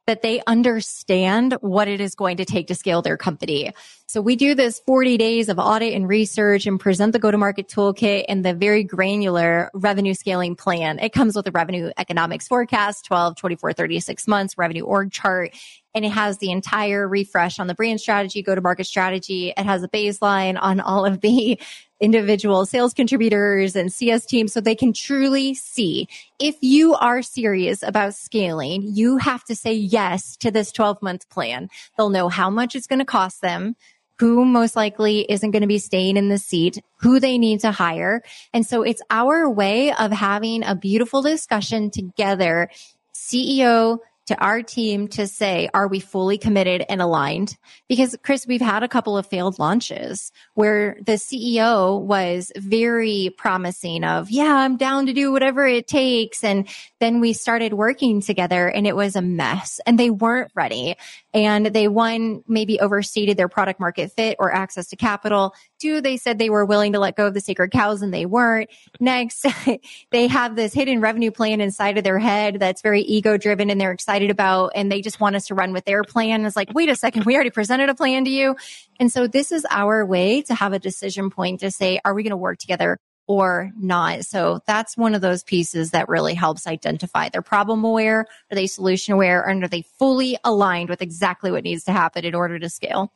that 0.06 0.22
they 0.22 0.42
understand 0.46 1.56
what 1.60 1.88
it 1.88 2.00
is 2.00 2.14
going 2.14 2.36
to 2.36 2.44
take 2.44 2.68
to 2.68 2.74
scale 2.74 3.02
their 3.02 3.16
company. 3.16 3.72
So 4.12 4.20
we 4.20 4.36
do 4.36 4.54
this 4.54 4.78
40 4.80 5.16
days 5.16 5.48
of 5.48 5.58
audit 5.58 5.94
and 5.94 6.06
research 6.06 6.66
and 6.66 6.78
present 6.78 7.14
the 7.14 7.18
go-to-market 7.18 7.66
toolkit 7.68 8.26
and 8.28 8.44
the 8.44 8.52
very 8.52 8.84
granular 8.84 9.70
revenue 9.72 10.12
scaling 10.12 10.54
plan. 10.54 10.98
It 10.98 11.14
comes 11.14 11.34
with 11.34 11.46
a 11.46 11.50
revenue 11.50 11.90
economics 11.96 12.46
forecast, 12.46 13.06
12, 13.06 13.36
24, 13.36 13.72
36 13.72 14.28
months, 14.28 14.58
revenue 14.58 14.82
org 14.82 15.12
chart, 15.12 15.56
and 15.94 16.04
it 16.04 16.10
has 16.10 16.36
the 16.36 16.50
entire 16.50 17.08
refresh 17.08 17.58
on 17.58 17.68
the 17.68 17.74
brand 17.74 18.02
strategy, 18.02 18.42
go-to-market 18.42 18.84
strategy. 18.84 19.54
It 19.56 19.64
has 19.64 19.82
a 19.82 19.88
baseline 19.88 20.58
on 20.60 20.80
all 20.80 21.06
of 21.06 21.22
the 21.22 21.58
individual 22.02 22.66
sales 22.66 22.92
contributors 22.92 23.74
and 23.76 23.90
CS 23.90 24.26
teams 24.26 24.52
so 24.52 24.60
they 24.60 24.74
can 24.74 24.92
truly 24.92 25.54
see 25.54 26.06
if 26.38 26.56
you 26.60 26.94
are 26.96 27.22
serious 27.22 27.82
about 27.82 28.12
scaling, 28.12 28.82
you 28.82 29.16
have 29.16 29.42
to 29.44 29.56
say 29.56 29.72
yes 29.72 30.36
to 30.36 30.50
this 30.50 30.70
12 30.70 31.00
month 31.00 31.30
plan. 31.30 31.70
They'll 31.96 32.10
know 32.10 32.28
how 32.28 32.50
much 32.50 32.76
it's 32.76 32.86
going 32.86 32.98
to 32.98 33.06
cost 33.06 33.40
them 33.40 33.74
who 34.18 34.44
most 34.44 34.76
likely 34.76 35.26
isn't 35.28 35.50
going 35.50 35.62
to 35.62 35.68
be 35.68 35.78
staying 35.78 36.16
in 36.16 36.28
the 36.28 36.38
seat, 36.38 36.80
who 37.00 37.18
they 37.18 37.38
need 37.38 37.60
to 37.60 37.72
hire. 37.72 38.22
And 38.52 38.66
so 38.66 38.82
it's 38.82 39.02
our 39.10 39.50
way 39.50 39.92
of 39.92 40.12
having 40.12 40.62
a 40.64 40.74
beautiful 40.74 41.22
discussion 41.22 41.90
together, 41.90 42.70
CEO 43.14 43.98
to 44.26 44.38
our 44.38 44.62
team 44.62 45.08
to 45.08 45.26
say, 45.26 45.68
are 45.74 45.88
we 45.88 45.98
fully 45.98 46.38
committed 46.38 46.84
and 46.88 47.02
aligned? 47.02 47.56
Because 47.88 48.16
Chris, 48.22 48.46
we've 48.46 48.60
had 48.60 48.82
a 48.82 48.88
couple 48.88 49.18
of 49.18 49.26
failed 49.26 49.58
launches 49.58 50.30
where 50.54 50.96
the 51.04 51.14
CEO 51.14 52.00
was 52.00 52.52
very 52.56 53.34
promising 53.36 54.04
of, 54.04 54.30
yeah, 54.30 54.54
I'm 54.54 54.76
down 54.76 55.06
to 55.06 55.12
do 55.12 55.32
whatever 55.32 55.66
it 55.66 55.88
takes. 55.88 56.44
And 56.44 56.68
then 57.00 57.20
we 57.20 57.32
started 57.32 57.74
working 57.74 58.20
together 58.20 58.68
and 58.68 58.86
it 58.86 58.94
was 58.94 59.16
a 59.16 59.22
mess 59.22 59.80
and 59.86 59.98
they 59.98 60.10
weren't 60.10 60.52
ready. 60.54 60.94
And 61.34 61.66
they 61.66 61.88
one, 61.88 62.42
maybe 62.46 62.78
overstated 62.80 63.36
their 63.36 63.48
product 63.48 63.80
market 63.80 64.12
fit 64.12 64.36
or 64.38 64.52
access 64.52 64.88
to 64.88 64.96
capital. 64.96 65.54
Two, 65.80 66.00
they 66.00 66.16
said 66.16 66.38
they 66.38 66.50
were 66.50 66.64
willing 66.64 66.92
to 66.92 66.98
let 66.98 67.16
go 67.16 67.26
of 67.26 67.34
the 67.34 67.40
sacred 67.40 67.70
cows 67.70 68.02
and 68.02 68.12
they 68.12 68.26
weren't. 68.26 68.68
Next, 69.00 69.46
they 70.10 70.26
have 70.26 70.56
this 70.56 70.74
hidden 70.74 71.00
revenue 71.00 71.30
plan 71.30 71.60
inside 71.60 71.96
of 71.98 72.04
their 72.04 72.18
head 72.18 72.58
that's 72.60 72.82
very 72.82 73.00
ego 73.02 73.36
driven 73.36 73.70
and 73.70 73.80
they're 73.80 73.92
excited 73.92 74.30
about 74.30 74.72
and 74.74 74.92
they 74.92 75.00
just 75.00 75.20
want 75.20 75.36
us 75.36 75.46
to 75.46 75.54
run 75.54 75.72
with 75.72 75.84
their 75.84 76.04
plan. 76.04 76.44
It's 76.44 76.56
like, 76.56 76.74
wait 76.74 76.88
a 76.88 76.96
second, 76.96 77.24
we 77.24 77.34
already 77.34 77.50
presented 77.50 77.88
a 77.88 77.94
plan 77.94 78.24
to 78.24 78.30
you. 78.30 78.56
And 79.00 79.10
so 79.10 79.26
this 79.26 79.52
is 79.52 79.66
our 79.70 80.04
way 80.04 80.42
to 80.42 80.54
have 80.54 80.72
a 80.72 80.78
decision 80.78 81.30
point 81.30 81.60
to 81.60 81.70
say, 81.70 82.00
are 82.04 82.14
we 82.14 82.22
going 82.22 82.30
to 82.30 82.36
work 82.36 82.58
together? 82.58 82.98
Or 83.26 83.70
not. 83.76 84.24
So 84.24 84.60
that's 84.66 84.96
one 84.96 85.14
of 85.14 85.20
those 85.20 85.42
pieces 85.42 85.90
that 85.90 86.08
really 86.08 86.34
helps 86.34 86.66
identify 86.66 87.28
they're 87.28 87.42
problem 87.42 87.84
aware, 87.84 88.26
are 88.50 88.54
they 88.54 88.66
solution 88.66 89.14
aware, 89.14 89.42
and 89.42 89.62
are 89.64 89.68
they 89.68 89.82
fully 89.98 90.36
aligned 90.44 90.88
with 90.88 91.02
exactly 91.02 91.50
what 91.50 91.64
needs 91.64 91.84
to 91.84 91.92
happen 91.92 92.24
in 92.24 92.34
order 92.34 92.58
to 92.58 92.68
scale? 92.68 93.12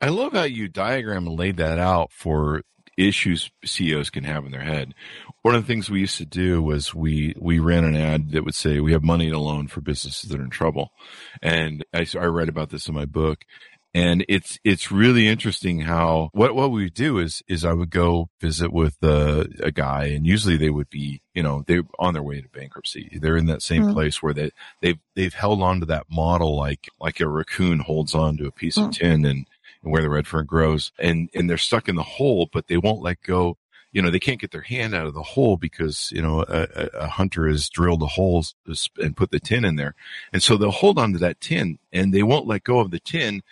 I 0.00 0.08
love 0.08 0.32
how 0.32 0.44
you 0.44 0.68
diagram 0.68 1.26
and 1.26 1.38
laid 1.38 1.58
that 1.58 1.78
out 1.78 2.12
for 2.12 2.62
issues 2.96 3.50
CEOs 3.64 4.10
can 4.10 4.24
have 4.24 4.44
in 4.44 4.52
their 4.52 4.62
head. 4.62 4.94
One 5.42 5.54
of 5.54 5.62
the 5.62 5.66
things 5.66 5.90
we 5.90 6.00
used 6.00 6.18
to 6.18 6.26
do 6.26 6.62
was 6.62 6.94
we, 6.94 7.34
we 7.38 7.58
ran 7.58 7.84
an 7.84 7.96
ad 7.96 8.32
that 8.32 8.44
would 8.44 8.54
say, 8.54 8.80
we 8.80 8.92
have 8.92 9.02
money 9.02 9.30
to 9.30 9.38
loan 9.38 9.66
for 9.68 9.80
businesses 9.80 10.30
that 10.30 10.40
are 10.40 10.44
in 10.44 10.50
trouble. 10.50 10.92
And 11.40 11.84
I, 11.92 12.06
I 12.14 12.26
read 12.26 12.48
about 12.48 12.70
this 12.70 12.88
in 12.88 12.94
my 12.94 13.06
book 13.06 13.44
and 13.94 14.24
it's, 14.28 14.58
it's 14.64 14.90
really 14.90 15.28
interesting 15.28 15.80
how, 15.80 16.30
what, 16.32 16.54
what 16.54 16.70
we 16.70 16.88
do 16.88 17.18
is, 17.18 17.42
is 17.46 17.64
I 17.64 17.74
would 17.74 17.90
go 17.90 18.30
visit 18.40 18.72
with 18.72 18.96
uh, 19.02 19.44
a 19.60 19.70
guy 19.70 20.06
and 20.06 20.26
usually 20.26 20.56
they 20.56 20.70
would 20.70 20.88
be, 20.88 21.20
you 21.34 21.42
know, 21.42 21.62
they're 21.66 21.84
on 21.98 22.14
their 22.14 22.22
way 22.22 22.40
to 22.40 22.48
bankruptcy. 22.48 23.18
They're 23.20 23.36
in 23.36 23.46
that 23.46 23.62
same 23.62 23.84
mm. 23.84 23.92
place 23.92 24.22
where 24.22 24.32
they, 24.32 24.50
they've, 24.80 24.98
they've 25.14 25.34
held 25.34 25.62
on 25.62 25.80
to 25.80 25.86
that 25.86 26.06
model 26.10 26.56
like, 26.56 26.88
like 27.00 27.20
a 27.20 27.28
raccoon 27.28 27.80
holds 27.80 28.14
on 28.14 28.38
to 28.38 28.46
a 28.46 28.52
piece 28.52 28.78
mm. 28.78 28.86
of 28.86 28.94
tin 28.94 29.26
and, 29.26 29.46
and 29.82 29.92
where 29.92 30.02
the 30.02 30.10
red 30.10 30.26
fern 30.26 30.46
grows 30.46 30.92
and, 30.98 31.28
and 31.34 31.50
they're 31.50 31.58
stuck 31.58 31.88
in 31.88 31.96
the 31.96 32.02
hole, 32.02 32.48
but 32.50 32.68
they 32.68 32.78
won't 32.78 33.02
let 33.02 33.20
go 33.22 33.58
you 33.92 34.00
know, 34.00 34.10
they 34.10 34.18
can't 34.18 34.40
get 34.40 34.52
their 34.52 34.62
hand 34.62 34.94
out 34.94 35.06
of 35.06 35.12
the 35.12 35.22
hole 35.22 35.58
because, 35.58 36.10
you 36.12 36.22
know, 36.22 36.42
a, 36.48 36.88
a 36.94 37.06
hunter 37.08 37.46
has 37.46 37.68
drilled 37.68 38.00
the 38.00 38.06
holes 38.06 38.54
and 38.98 39.16
put 39.16 39.30
the 39.30 39.38
tin 39.38 39.66
in 39.66 39.76
there. 39.76 39.94
And 40.32 40.42
so 40.42 40.56
they'll 40.56 40.70
hold 40.70 40.98
on 40.98 41.12
to 41.12 41.18
that 41.18 41.40
tin 41.40 41.78
and 41.92 42.12
they 42.12 42.22
won't 42.22 42.46
let 42.46 42.64
go 42.64 42.80
of 42.80 42.90
the 42.90 43.00
tin 43.00 43.42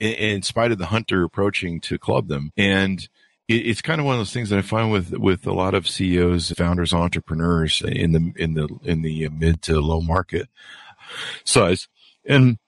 in, 0.00 0.12
in 0.12 0.42
spite 0.42 0.72
of 0.72 0.78
the 0.78 0.86
hunter 0.86 1.24
approaching 1.24 1.80
to 1.82 1.98
club 1.98 2.28
them. 2.28 2.52
And 2.56 3.00
it, 3.48 3.66
it's 3.66 3.82
kind 3.82 4.00
of 4.00 4.06
one 4.06 4.14
of 4.14 4.20
those 4.20 4.32
things 4.32 4.50
that 4.50 4.58
I 4.58 4.62
find 4.62 4.90
with, 4.90 5.12
with 5.12 5.46
a 5.46 5.52
lot 5.52 5.74
of 5.74 5.88
CEOs, 5.88 6.52
founders, 6.52 6.92
entrepreneurs 6.92 7.82
in 7.82 8.12
the, 8.12 8.32
in 8.36 8.54
the, 8.54 8.68
in 8.82 9.02
the 9.02 9.28
mid 9.28 9.62
to 9.62 9.80
low 9.80 10.00
market 10.00 10.48
size. 11.44 11.88
And 12.26 12.58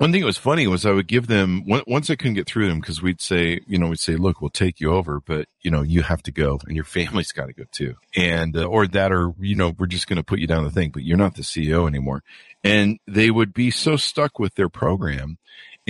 one 0.00 0.12
thing 0.12 0.22
that 0.22 0.26
was 0.26 0.38
funny 0.38 0.66
was 0.66 0.86
I 0.86 0.92
would 0.92 1.08
give 1.08 1.26
them 1.26 1.62
once 1.66 2.08
I 2.08 2.16
couldn't 2.16 2.32
get 2.32 2.46
through 2.46 2.68
them 2.68 2.80
because 2.80 3.02
we'd 3.02 3.20
say, 3.20 3.60
you 3.66 3.76
know, 3.76 3.88
we'd 3.88 4.00
say, 4.00 4.16
look, 4.16 4.40
we'll 4.40 4.48
take 4.48 4.80
you 4.80 4.94
over, 4.94 5.20
but 5.20 5.46
you 5.60 5.70
know, 5.70 5.82
you 5.82 6.00
have 6.00 6.22
to 6.22 6.32
go 6.32 6.58
and 6.66 6.74
your 6.74 6.86
family's 6.86 7.32
got 7.32 7.48
to 7.48 7.52
go 7.52 7.64
too. 7.70 7.96
And, 8.16 8.56
uh, 8.56 8.64
or 8.64 8.86
that, 8.86 9.12
or, 9.12 9.34
you 9.38 9.56
know, 9.56 9.74
we're 9.78 9.84
just 9.84 10.06
going 10.06 10.16
to 10.16 10.22
put 10.22 10.38
you 10.38 10.46
down 10.46 10.64
the 10.64 10.70
thing, 10.70 10.88
but 10.88 11.02
you're 11.02 11.18
not 11.18 11.34
the 11.34 11.42
CEO 11.42 11.86
anymore. 11.86 12.22
And 12.64 12.98
they 13.06 13.30
would 13.30 13.52
be 13.52 13.70
so 13.70 13.96
stuck 13.96 14.38
with 14.38 14.54
their 14.54 14.70
program. 14.70 15.36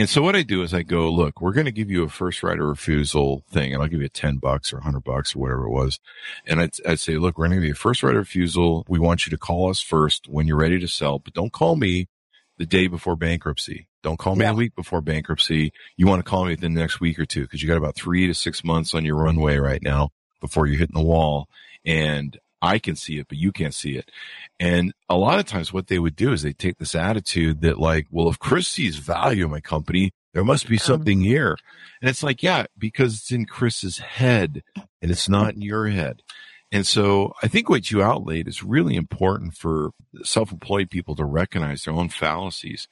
And 0.01 0.09
so 0.09 0.23
what 0.23 0.35
I 0.35 0.43
do 0.43 0.63
is 0.63 0.73
I 0.73 0.83
go, 0.83 1.11
look, 1.11 1.41
we're 1.41 1.53
going 1.53 1.67
to 1.67 1.73
give 1.73 1.91
you 1.91 2.03
a 2.05 2.09
first 2.09 2.43
right 2.43 2.59
of 2.59 2.67
refusal 2.67 3.45
thing 3.51 3.73
and 3.73 3.83
I'll 3.83 3.89
give 3.89 4.01
you 4.01 4.09
10 4.09 4.39
bucks 4.39 4.73
or 4.73 4.77
100 4.77 5.05
bucks 5.05 5.37
or 5.37 5.41
whatever 5.41 5.65
it 5.67 5.71
was. 5.71 6.01
And 6.47 6.61
I'd, 6.61 6.71
I'd 6.87 7.01
say, 7.01 7.19
look, 7.19 7.37
we're 7.37 7.49
going 7.49 7.57
to 7.57 7.57
give 7.59 7.67
you 7.67 7.73
a 7.73 7.77
first 7.77 8.03
right 8.03 8.15
of 8.15 8.21
refusal. 8.21 8.85
We 8.89 8.99
want 8.99 9.27
you 9.27 9.31
to 9.31 9.39
call 9.39 9.69
us 9.69 9.81
first 9.81 10.27
when 10.27 10.47
you're 10.47 10.57
ready 10.57 10.81
to 10.81 10.89
sell, 10.89 11.19
but 11.19 11.35
don't 11.35 11.53
call 11.53 11.77
me 11.77 12.09
the 12.57 12.67
day 12.67 12.89
before 12.89 13.15
bankruptcy 13.15 13.89
don't 14.03 14.19
call 14.19 14.37
me 14.37 14.45
yeah. 14.45 14.53
a 14.53 14.55
week 14.55 14.75
before 14.75 15.01
bankruptcy. 15.01 15.73
You 15.97 16.07
want 16.07 16.25
to 16.25 16.29
call 16.29 16.45
me 16.45 16.53
within 16.53 16.75
the 16.75 16.81
next 16.81 17.01
week 17.01 17.19
or 17.19 17.27
two 17.27 17.43
because 17.43 17.63
you 17.63 17.69
got 17.69 17.77
about 17.77 17.97
three 17.97 18.27
to 18.27 18.35
six 18.35 18.65
months 18.65 18.95
on 18.95 19.05
your 19.05 19.17
runway 19.17 19.59
right 19.59 19.83
now 19.83 20.11
before 20.41 20.67
you're 20.67 20.79
hitting 20.79 20.97
the 20.97 21.07
wall. 21.07 21.49
And 21.85 22.39
I 22.63 22.79
can 22.79 22.97
see 22.97 23.19
it, 23.19 23.29
but 23.29 23.39
you 23.39 23.53
can't 23.53 23.75
see 23.75 23.97
it. 23.97 24.11
And 24.59 24.93
a 25.09 25.17
lot 25.17 25.39
of 25.39 25.47
times 25.47 25.73
what 25.73 25.87
they 25.87 25.99
would 25.99 26.17
do 26.17 26.33
is 26.33 26.43
they 26.43 26.53
take 26.53 26.79
this 26.79 26.95
attitude 26.95 27.63
that 27.63 27.79
like, 27.79 28.07
well, 28.11 28.29
if 28.29 28.39
Chris 28.39 28.69
sees 28.69 28.97
value 28.97 29.47
in 29.47 29.51
my 29.51 29.61
company, 29.61 30.13
there 30.35 30.45
must 30.45 30.69
be 30.69 30.77
uh-huh. 30.77 30.87
something 30.87 31.21
here. 31.21 31.57
And 32.01 32.09
it's 32.09 32.23
like, 32.23 32.43
yeah, 32.43 32.67
because 32.77 33.15
it's 33.15 33.33
in 33.33 33.47
Chris's 33.47 33.99
head 33.99 34.63
and 35.01 35.11
it's 35.11 35.29
not 35.29 35.55
in 35.55 35.63
your 35.63 35.89
head. 35.89 36.23
And 36.73 36.87
so 36.87 37.33
I 37.43 37.49
think 37.49 37.69
what 37.69 37.91
you 37.91 38.03
outlaid 38.03 38.47
is 38.47 38.63
really 38.63 38.95
important 38.95 39.55
for 39.55 39.91
self-employed 40.23 40.89
people 40.89 41.17
to 41.17 41.25
recognize 41.25 41.83
their 41.83 41.95
own 41.95 42.11
fallacies 42.11 42.87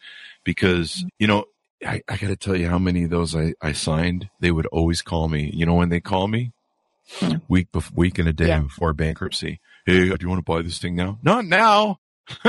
because, 0.44 0.96
mm-hmm. 0.96 1.09
you 1.20 1.26
know, 1.28 1.44
I, 1.87 2.02
I 2.09 2.16
got 2.16 2.26
to 2.28 2.37
tell 2.37 2.57
you 2.57 2.68
how 2.68 2.81
many 2.81 3.04
of 3.04 3.11
those 3.11 3.37
I, 3.37 3.54
I 3.62 3.70
signed. 3.70 4.31
They 4.40 4.50
would 4.50 4.66
always 4.66 5.00
call 5.00 5.28
me. 5.28 5.52
You 5.54 5.64
know 5.64 5.74
when 5.74 5.90
they 5.90 6.00
call 6.00 6.26
me? 6.26 6.50
Hmm. 7.11 7.37
Week 7.49 7.73
bef- 7.73 7.94
week 7.94 8.18
and 8.18 8.29
a 8.29 8.33
day 8.33 8.49
yeah. 8.49 8.61
before 8.61 8.92
bankruptcy. 8.92 9.61
Hey, 9.87 10.09
do 10.09 10.16
you 10.21 10.29
want 10.29 10.44
to 10.44 10.53
buy 10.53 10.62
this 10.62 10.79
thing 10.79 10.94
now? 10.94 11.18
Not 11.23 11.47
now. 11.47 12.01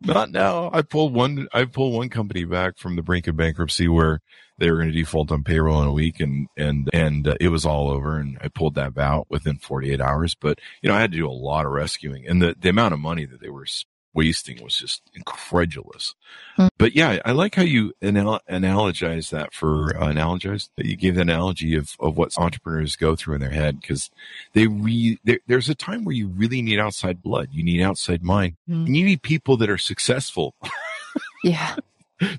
Not 0.00 0.30
now. 0.30 0.70
I 0.72 0.82
pulled 0.82 1.14
one. 1.14 1.48
I 1.52 1.64
pulled 1.64 1.94
one 1.94 2.08
company 2.08 2.44
back 2.44 2.78
from 2.78 2.96
the 2.96 3.02
brink 3.02 3.26
of 3.26 3.36
bankruptcy 3.36 3.88
where 3.88 4.20
they 4.58 4.70
were 4.70 4.76
going 4.76 4.88
to 4.88 4.94
default 4.94 5.32
on 5.32 5.42
payroll 5.42 5.82
in 5.82 5.88
a 5.88 5.92
week, 5.92 6.20
and 6.20 6.46
and 6.56 6.88
and 6.92 7.26
uh, 7.26 7.34
it 7.40 7.48
was 7.48 7.66
all 7.66 7.90
over. 7.90 8.18
And 8.18 8.38
I 8.40 8.48
pulled 8.48 8.74
that 8.76 8.96
out 8.96 9.26
within 9.30 9.56
48 9.56 10.00
hours. 10.00 10.34
But 10.34 10.60
you 10.82 10.88
know, 10.88 10.94
I 10.94 11.00
had 11.00 11.12
to 11.12 11.18
do 11.18 11.28
a 11.28 11.32
lot 11.32 11.66
of 11.66 11.72
rescuing, 11.72 12.26
and 12.26 12.40
the 12.40 12.54
the 12.58 12.68
amount 12.68 12.94
of 12.94 13.00
money 13.00 13.24
that 13.24 13.40
they 13.40 13.50
were 13.50 13.66
wasting 14.12 14.62
was 14.62 14.76
just 14.76 15.02
incredulous. 15.14 16.14
Mm. 16.58 16.68
But 16.78 16.94
yeah, 16.94 17.20
I 17.24 17.32
like 17.32 17.54
how 17.54 17.62
you 17.62 17.92
anal- 18.02 18.40
analogize 18.50 19.30
that 19.30 19.54
for 19.54 19.96
uh, 19.96 20.08
analogize 20.08 20.70
that 20.76 20.86
you 20.86 20.96
gave 20.96 21.14
the 21.14 21.20
analogy 21.22 21.76
of, 21.76 21.94
of 22.00 22.16
what 22.16 22.36
entrepreneurs 22.36 22.96
go 22.96 23.14
through 23.16 23.34
in 23.34 23.40
their 23.40 23.50
head 23.50 23.80
because 23.80 24.10
they 24.52 24.66
re 24.66 25.18
there's 25.46 25.68
a 25.68 25.74
time 25.74 26.04
where 26.04 26.14
you 26.14 26.28
really 26.28 26.62
need 26.62 26.78
outside 26.78 27.22
blood, 27.22 27.48
you 27.52 27.62
need 27.62 27.82
outside 27.82 28.22
mind, 28.22 28.56
mm. 28.68 28.86
and 28.86 28.96
you 28.96 29.04
need 29.04 29.22
people 29.22 29.56
that 29.58 29.70
are 29.70 29.78
successful. 29.78 30.54
yeah. 31.44 31.76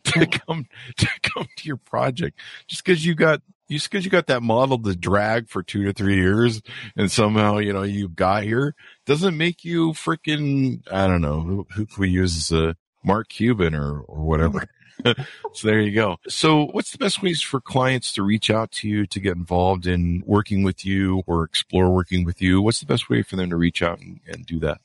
to 0.03 0.27
come 0.27 0.67
to 0.95 1.07
come 1.23 1.47
to 1.57 1.67
your 1.67 1.77
project 1.77 2.37
just 2.67 2.83
because 2.83 3.03
you 3.03 3.15
got 3.15 3.41
just 3.77 3.89
because 3.89 4.05
you 4.05 4.11
got 4.11 4.27
that 4.27 4.43
model 4.43 4.77
to 4.79 4.95
drag 4.95 5.49
for 5.49 5.63
two 5.63 5.83
to 5.85 5.93
three 5.93 6.15
years 6.15 6.61
and 6.95 7.11
somehow, 7.11 7.57
you 7.57 7.73
know, 7.73 7.83
you 7.83 8.09
got 8.09 8.43
here 8.43 8.75
doesn't 9.05 9.37
make 9.37 9.63
you 9.63 9.91
freaking, 9.93 10.81
I 10.91 11.07
don't 11.07 11.21
know, 11.21 11.41
who, 11.41 11.67
who 11.73 11.87
we 11.97 12.09
use 12.09 12.35
as 12.37 12.57
a 12.57 12.75
Mark 13.03 13.29
Cuban 13.29 13.73
or, 13.75 14.01
or 14.01 14.23
whatever. 14.23 14.67
so 15.53 15.67
there 15.67 15.79
you 15.79 15.93
go. 15.93 16.17
So 16.27 16.65
what's 16.67 16.91
the 16.91 16.97
best 16.97 17.23
ways 17.23 17.41
for 17.41 17.59
clients 17.59 18.13
to 18.13 18.23
reach 18.23 18.49
out 18.49 18.71
to 18.73 18.87
you 18.87 19.07
to 19.07 19.19
get 19.19 19.35
involved 19.35 19.87
in 19.87 20.23
working 20.25 20.63
with 20.63 20.85
you 20.85 21.23
or 21.25 21.43
explore 21.43 21.89
working 21.89 22.23
with 22.23 22.41
you? 22.41 22.61
What's 22.61 22.79
the 22.79 22.85
best 22.85 23.09
way 23.09 23.23
for 23.23 23.35
them 23.35 23.49
to 23.49 23.55
reach 23.55 23.81
out 23.81 23.99
and, 23.99 24.19
and 24.27 24.45
do 24.45 24.59
that? 24.59 24.79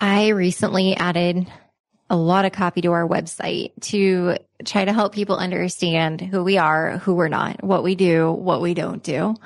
I 0.00 0.28
recently 0.28 0.96
added 0.96 1.50
a 2.10 2.16
lot 2.16 2.44
of 2.44 2.52
copy 2.52 2.80
to 2.82 2.92
our 2.92 3.06
website 3.06 3.72
to 3.80 4.36
try 4.64 4.84
to 4.84 4.92
help 4.92 5.14
people 5.14 5.36
understand 5.36 6.20
who 6.20 6.42
we 6.42 6.58
are, 6.58 6.98
who 6.98 7.14
we're 7.14 7.28
not, 7.28 7.62
what 7.62 7.84
we 7.84 7.94
do, 7.94 8.30
what 8.32 8.60
we 8.60 8.74
don't 8.74 9.02
do. 9.02 9.36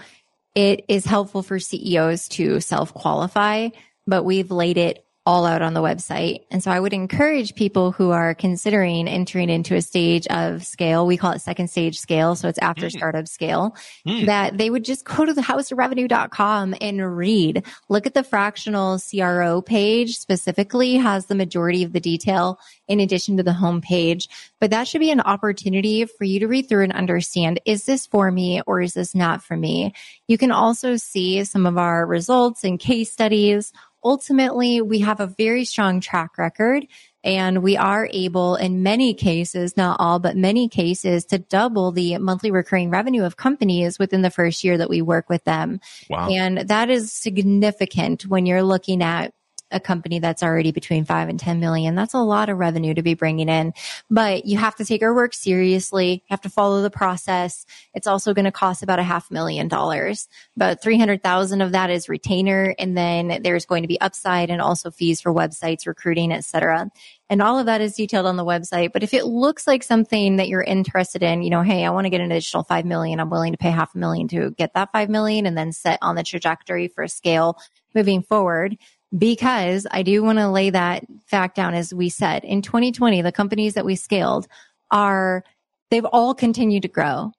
It 0.55 0.85
is 0.89 1.05
helpful 1.05 1.43
for 1.43 1.59
CEOs 1.59 2.29
to 2.31 2.61
self 2.61 2.95
qualify, 2.95 3.69
but 4.07 4.25
we've 4.25 4.51
laid 4.51 4.79
it 4.79 5.04
all 5.27 5.47
out 5.47 5.63
on 5.63 5.73
the 5.73 5.81
website. 5.81 6.45
And 6.51 6.63
so 6.63 6.71
I 6.71 6.79
would 6.79 6.93
encourage 6.93 7.55
people 7.55 7.93
who 7.93 8.11
are 8.11 8.35
considering 8.35 9.09
entering 9.09 9.49
into 9.49 9.75
a 9.75 9.81
stage 9.81 10.27
of 10.27 10.67
scale. 10.67 11.07
We 11.07 11.17
call 11.17 11.33
it 11.33 11.41
second 11.41 11.69
stage 11.69 11.99
scale. 11.99 12.37
So 12.37 12.47
it's 12.47 12.59
after 12.59 12.87
mm. 12.87 12.91
startup 12.91 13.27
scale 13.27 13.75
mm. 14.07 14.27
that 14.27 14.59
they 14.59 14.69
would 14.69 14.85
just 14.85 15.05
go 15.07 15.25
to 15.25 15.33
the 15.33 15.41
houseofrevenue.com 15.41 16.75
and 16.79 17.17
read, 17.17 17.65
look 17.89 18.07
at 18.07 18.13
the 18.13 18.23
fractional 18.23 18.99
CRO 18.99 19.63
page 19.63 20.19
specifically 20.19 20.97
has 20.97 21.27
the 21.27 21.35
majority 21.35 21.85
of 21.85 21.95
the 21.95 22.01
detail 22.01 22.59
in 22.87 23.01
addition 23.01 23.39
to 23.39 23.43
the 23.43 23.55
home 23.55 23.81
page. 23.81 24.29
But 24.61 24.71
that 24.73 24.87
should 24.87 25.01
be 25.01 25.11
an 25.11 25.23
opportunity 25.23 26.05
for 26.05 26.25
you 26.25 26.41
to 26.41 26.49
read 26.49 26.69
through 26.69 26.85
and 26.85 26.93
understand, 26.93 27.61
is 27.65 27.87
this 27.87 28.07
for 28.07 28.31
me 28.31 28.61
or 28.67 28.83
is 28.83 28.93
this 28.93 29.15
not 29.15 29.43
for 29.43 29.57
me? 29.57 29.95
You 30.29 30.37
can 30.37 30.51
also 30.51 30.97
see 30.97 31.45
some 31.45 31.65
of 31.65 31.79
our 31.79 32.05
results 32.05 32.63
and 32.63 32.79
case 32.79 33.11
studies 33.11 33.73
ultimately 34.05 34.81
we 34.81 35.01
have 35.01 35.21
a 35.21 35.27
very 35.27 35.65
strong 35.65 36.01
track 36.01 36.37
record 36.39 36.87
and 37.25 37.63
we 37.63 37.77
are 37.77 38.09
able 38.13 38.55
in 38.57 38.83
many 38.83 39.15
cases, 39.15 39.77
not 39.77 39.97
all, 39.99 40.19
but 40.19 40.37
many 40.37 40.69
cases 40.69 41.25
to 41.25 41.39
double 41.39 41.91
the 41.91 42.19
monthly 42.19 42.51
recurring 42.51 42.91
revenue 42.91 43.25
of 43.25 43.37
companies 43.37 43.99
within 43.99 44.21
the 44.21 44.31
first 44.31 44.63
year 44.63 44.77
that 44.77 44.91
we 44.91 45.01
work 45.01 45.31
with 45.31 45.43
them. 45.45 45.81
Wow. 46.11 46.29
And 46.29 46.59
that 46.69 46.91
is 46.91 47.13
significant 47.13 48.27
when 48.27 48.45
you're 48.45 48.63
looking 48.63 49.03
at 49.03 49.33
a 49.75 49.81
company 49.81 50.21
that's 50.21 50.43
already 50.43 50.73
between 50.73 51.05
five 51.05 51.29
and 51.29 51.39
10 51.39 51.61
million. 51.61 51.95
That's 51.95 52.15
a 52.15 52.19
lot 52.19 52.49
of 52.49 52.59
revenue 52.59 52.95
to 52.95 53.03
be 53.03 53.15
bringing 53.15 53.49
in, 53.49 53.75
but 54.09 54.47
you 54.47 54.57
have 54.57 54.77
to 54.77 54.85
take 54.85 55.03
our 55.03 55.15
work 55.15 55.35
seriously. 55.35 56.13
You 56.13 56.31
have 56.31 56.43
to 56.43 56.49
follow 56.49 56.81
the 56.81 56.91
process. 56.91 57.67
It's 57.93 58.07
also 58.07 58.33
going 58.33 58.45
to 58.45 58.53
cost 58.53 58.83
about 58.83 58.99
a 58.99 59.03
half 59.03 59.31
million 59.31 59.69
dollars, 59.69 60.29
but 60.57 60.81
300,000 60.81 61.61
of 61.61 61.73
that 61.73 61.91
is 61.91 62.09
retainer. 62.09 62.75
And 62.79 62.97
then 62.97 63.41
there's 63.43 63.67
going 63.67 63.83
to 63.83 63.89
be 63.89 64.01
upside 64.01 64.51
and 64.51 64.63
also 64.63 64.91
fees 64.91 65.21
for 65.21 65.35
websites, 65.35 65.87
recruiting, 65.87 66.33
etc. 66.33 66.91
And 67.31 67.43
all 67.43 67.59
of 67.59 67.67
that 67.67 67.81
is 67.81 67.97
detailed 67.97 68.27
on 68.27 68.37
the 68.37 68.45
website. 68.45 68.93
But 68.93 69.03
if 69.03 69.15
it 69.15 69.25
looks 69.25 69.67
like 69.67 69.83
something 69.83 70.37
that 70.37 70.49
you're 70.49 70.63
interested 70.63 71.23
in, 71.23 71.43
you 71.43 71.51
know, 71.51 71.63
hey, 71.63 71.85
I 71.85 71.91
want 71.91 72.05
to 72.05 72.11
get 72.11 72.21
an 72.21 72.31
additional 72.31 72.65
five 72.65 72.85
million. 72.85 73.19
I'm 73.19 73.31
willing 73.31 73.53
to 73.53 73.59
pay 73.59 73.71
half 73.71 73.95
a 73.95 73.99
million 73.99 74.29
to 74.29 74.51
get 74.53 74.75
that 74.75 74.93
five 74.93 75.09
million 75.09 75.47
and 75.47 75.57
then 75.57 75.73
set 75.73 75.99
on 76.03 76.17
the 76.17 76.23
trajectory 76.23 76.89
for 76.89 77.09
scale 77.09 77.59
moving 77.95 78.23
forward 78.23 78.77
because 79.17 79.87
I 79.91 80.03
do 80.03 80.23
want 80.23 80.39
to 80.39 80.49
lay 80.49 80.71
that 80.71 81.05
fact 81.27 81.57
down. 81.57 81.75
As 81.75 81.95
we 81.95 82.09
said 82.09 82.45
in 82.45 82.63
2020, 82.63 83.23
the 83.23 83.33
companies 83.33 83.75
that 83.75 83.85
we 83.85 83.97
scaled 83.97 84.47
are, 84.91 85.45
they've 85.91 86.05
all 86.05 86.35
continued 86.35 86.83
to 86.83 86.89
grow. 86.89 87.33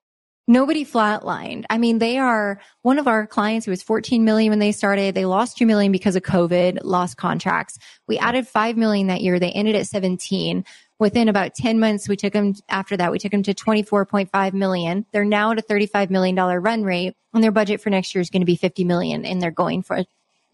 Nobody 0.48 0.84
flatlined. 0.84 1.64
I 1.70 1.78
mean, 1.78 1.98
they 1.98 2.18
are 2.18 2.60
one 2.82 3.00
of 3.00 3.08
our 3.08 3.26
clients 3.26 3.66
who 3.66 3.72
was 3.72 3.82
14 3.82 4.24
million 4.24 4.50
when 4.50 4.60
they 4.60 4.70
started. 4.70 5.14
They 5.14 5.24
lost 5.24 5.58
2 5.58 5.66
million 5.66 5.90
because 5.90 6.14
of 6.14 6.22
COVID, 6.22 6.78
lost 6.84 7.16
contracts. 7.16 7.78
We 8.06 8.16
added 8.18 8.46
5 8.46 8.76
million 8.76 9.08
that 9.08 9.22
year. 9.22 9.40
They 9.40 9.50
ended 9.50 9.74
at 9.74 9.88
17. 9.88 10.64
Within 11.00 11.28
about 11.28 11.54
10 11.54 11.80
months, 11.80 12.08
we 12.08 12.16
took 12.16 12.32
them 12.32 12.54
after 12.68 12.96
that, 12.96 13.10
we 13.10 13.18
took 13.18 13.32
them 13.32 13.42
to 13.42 13.54
24.5 13.54 14.52
million. 14.54 15.04
They're 15.12 15.24
now 15.24 15.50
at 15.50 15.58
a 15.58 15.62
$35 15.62 16.10
million 16.10 16.36
run 16.36 16.84
rate 16.84 17.14
and 17.34 17.42
their 17.42 17.50
budget 17.50 17.80
for 17.80 17.90
next 17.90 18.14
year 18.14 18.22
is 18.22 18.30
going 18.30 18.40
to 18.40 18.46
be 18.46 18.56
50 18.56 18.84
million 18.84 19.26
and 19.26 19.42
they're 19.42 19.50
going 19.50 19.82
for 19.82 20.04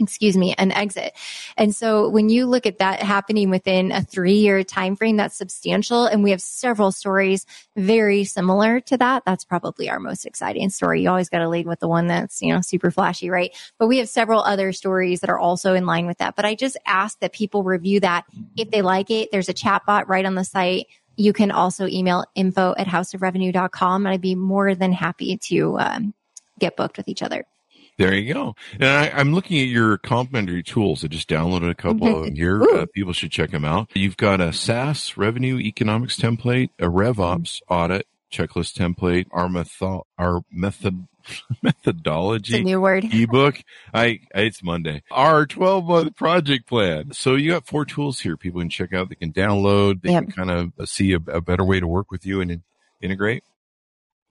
excuse 0.02 0.36
me, 0.36 0.54
an 0.58 0.72
exit. 0.72 1.12
And 1.56 1.74
so 1.74 2.08
when 2.08 2.28
you 2.28 2.46
look 2.46 2.66
at 2.66 2.78
that 2.78 3.02
happening 3.02 3.50
within 3.50 3.92
a 3.92 4.02
three 4.02 4.34
year 4.34 4.64
time 4.64 4.96
frame, 4.96 5.16
that's 5.16 5.36
substantial. 5.36 6.06
And 6.06 6.22
we 6.22 6.30
have 6.30 6.40
several 6.40 6.92
stories 6.92 7.46
very 7.76 8.24
similar 8.24 8.80
to 8.80 8.96
that. 8.98 9.22
That's 9.24 9.44
probably 9.44 9.88
our 9.88 10.00
most 10.00 10.26
exciting 10.26 10.70
story. 10.70 11.02
You 11.02 11.10
always 11.10 11.28
got 11.28 11.38
to 11.38 11.48
lead 11.48 11.66
with 11.66 11.80
the 11.80 11.88
one 11.88 12.08
that's, 12.08 12.42
you 12.42 12.52
know, 12.52 12.60
super 12.60 12.90
flashy, 12.90 13.30
right? 13.30 13.56
But 13.78 13.86
we 13.86 13.98
have 13.98 14.08
several 14.08 14.42
other 14.42 14.72
stories 14.72 15.20
that 15.20 15.30
are 15.30 15.38
also 15.38 15.74
in 15.74 15.86
line 15.86 16.06
with 16.06 16.18
that. 16.18 16.36
But 16.36 16.44
I 16.44 16.54
just 16.54 16.76
ask 16.86 17.18
that 17.20 17.32
people 17.32 17.62
review 17.62 18.00
that. 18.00 18.24
If 18.56 18.70
they 18.70 18.82
like 18.82 19.10
it, 19.10 19.30
there's 19.32 19.48
a 19.48 19.54
chat 19.54 19.82
bot 19.86 20.08
right 20.08 20.24
on 20.24 20.34
the 20.34 20.44
site. 20.44 20.86
You 21.16 21.32
can 21.32 21.50
also 21.50 21.86
email 21.86 22.24
info 22.34 22.74
at 22.76 22.86
houseofrevenue.com 22.86 24.06
and 24.06 24.12
I'd 24.12 24.20
be 24.20 24.34
more 24.34 24.74
than 24.74 24.92
happy 24.92 25.36
to 25.48 25.78
um, 25.78 26.14
get 26.58 26.76
booked 26.76 26.96
with 26.96 27.08
each 27.08 27.22
other. 27.22 27.44
There 27.98 28.14
you 28.14 28.32
go. 28.32 28.54
And 28.74 28.84
I, 28.84 29.10
I'm 29.10 29.34
looking 29.34 29.58
at 29.60 29.68
your 29.68 29.98
complimentary 29.98 30.62
tools. 30.62 31.04
I 31.04 31.08
just 31.08 31.28
downloaded 31.28 31.70
a 31.70 31.74
couple 31.74 32.06
of 32.16 32.24
them 32.24 32.34
here. 32.34 32.62
Uh, 32.62 32.86
people 32.94 33.12
should 33.12 33.30
check 33.30 33.50
them 33.50 33.64
out. 33.64 33.90
You've 33.94 34.16
got 34.16 34.40
a 34.40 34.52
SaaS 34.52 35.16
revenue 35.16 35.58
economics 35.58 36.16
template, 36.16 36.70
a 36.78 36.86
RevOps 36.86 37.60
audit 37.68 38.06
checklist 38.32 38.78
template, 38.78 39.26
our 39.30 39.48
method, 39.48 40.00
our 40.16 40.42
method, 40.50 41.06
methodology 41.62 42.54
It's 42.54 42.60
a 42.60 42.64
new 42.64 42.80
word. 42.80 43.04
ebook. 43.12 43.60
I, 43.92 44.20
it's 44.34 44.62
Monday. 44.62 45.02
Our 45.10 45.46
12 45.46 45.84
month 45.84 46.16
project 46.16 46.66
plan. 46.68 47.12
So 47.12 47.34
you 47.34 47.50
got 47.52 47.66
four 47.66 47.84
tools 47.84 48.20
here 48.20 48.36
people 48.36 48.60
can 48.60 48.70
check 48.70 48.92
out. 48.92 49.08
They 49.10 49.14
can 49.16 49.32
download. 49.32 50.02
They 50.02 50.12
Yep. 50.12 50.24
can 50.24 50.32
kind 50.46 50.50
of 50.78 50.88
see 50.88 51.12
a, 51.12 51.16
a 51.30 51.40
better 51.40 51.64
way 51.64 51.78
to 51.78 51.86
work 51.86 52.10
with 52.10 52.24
you 52.26 52.40
and 52.40 52.50
in- 52.50 52.62
integrate. 53.00 53.44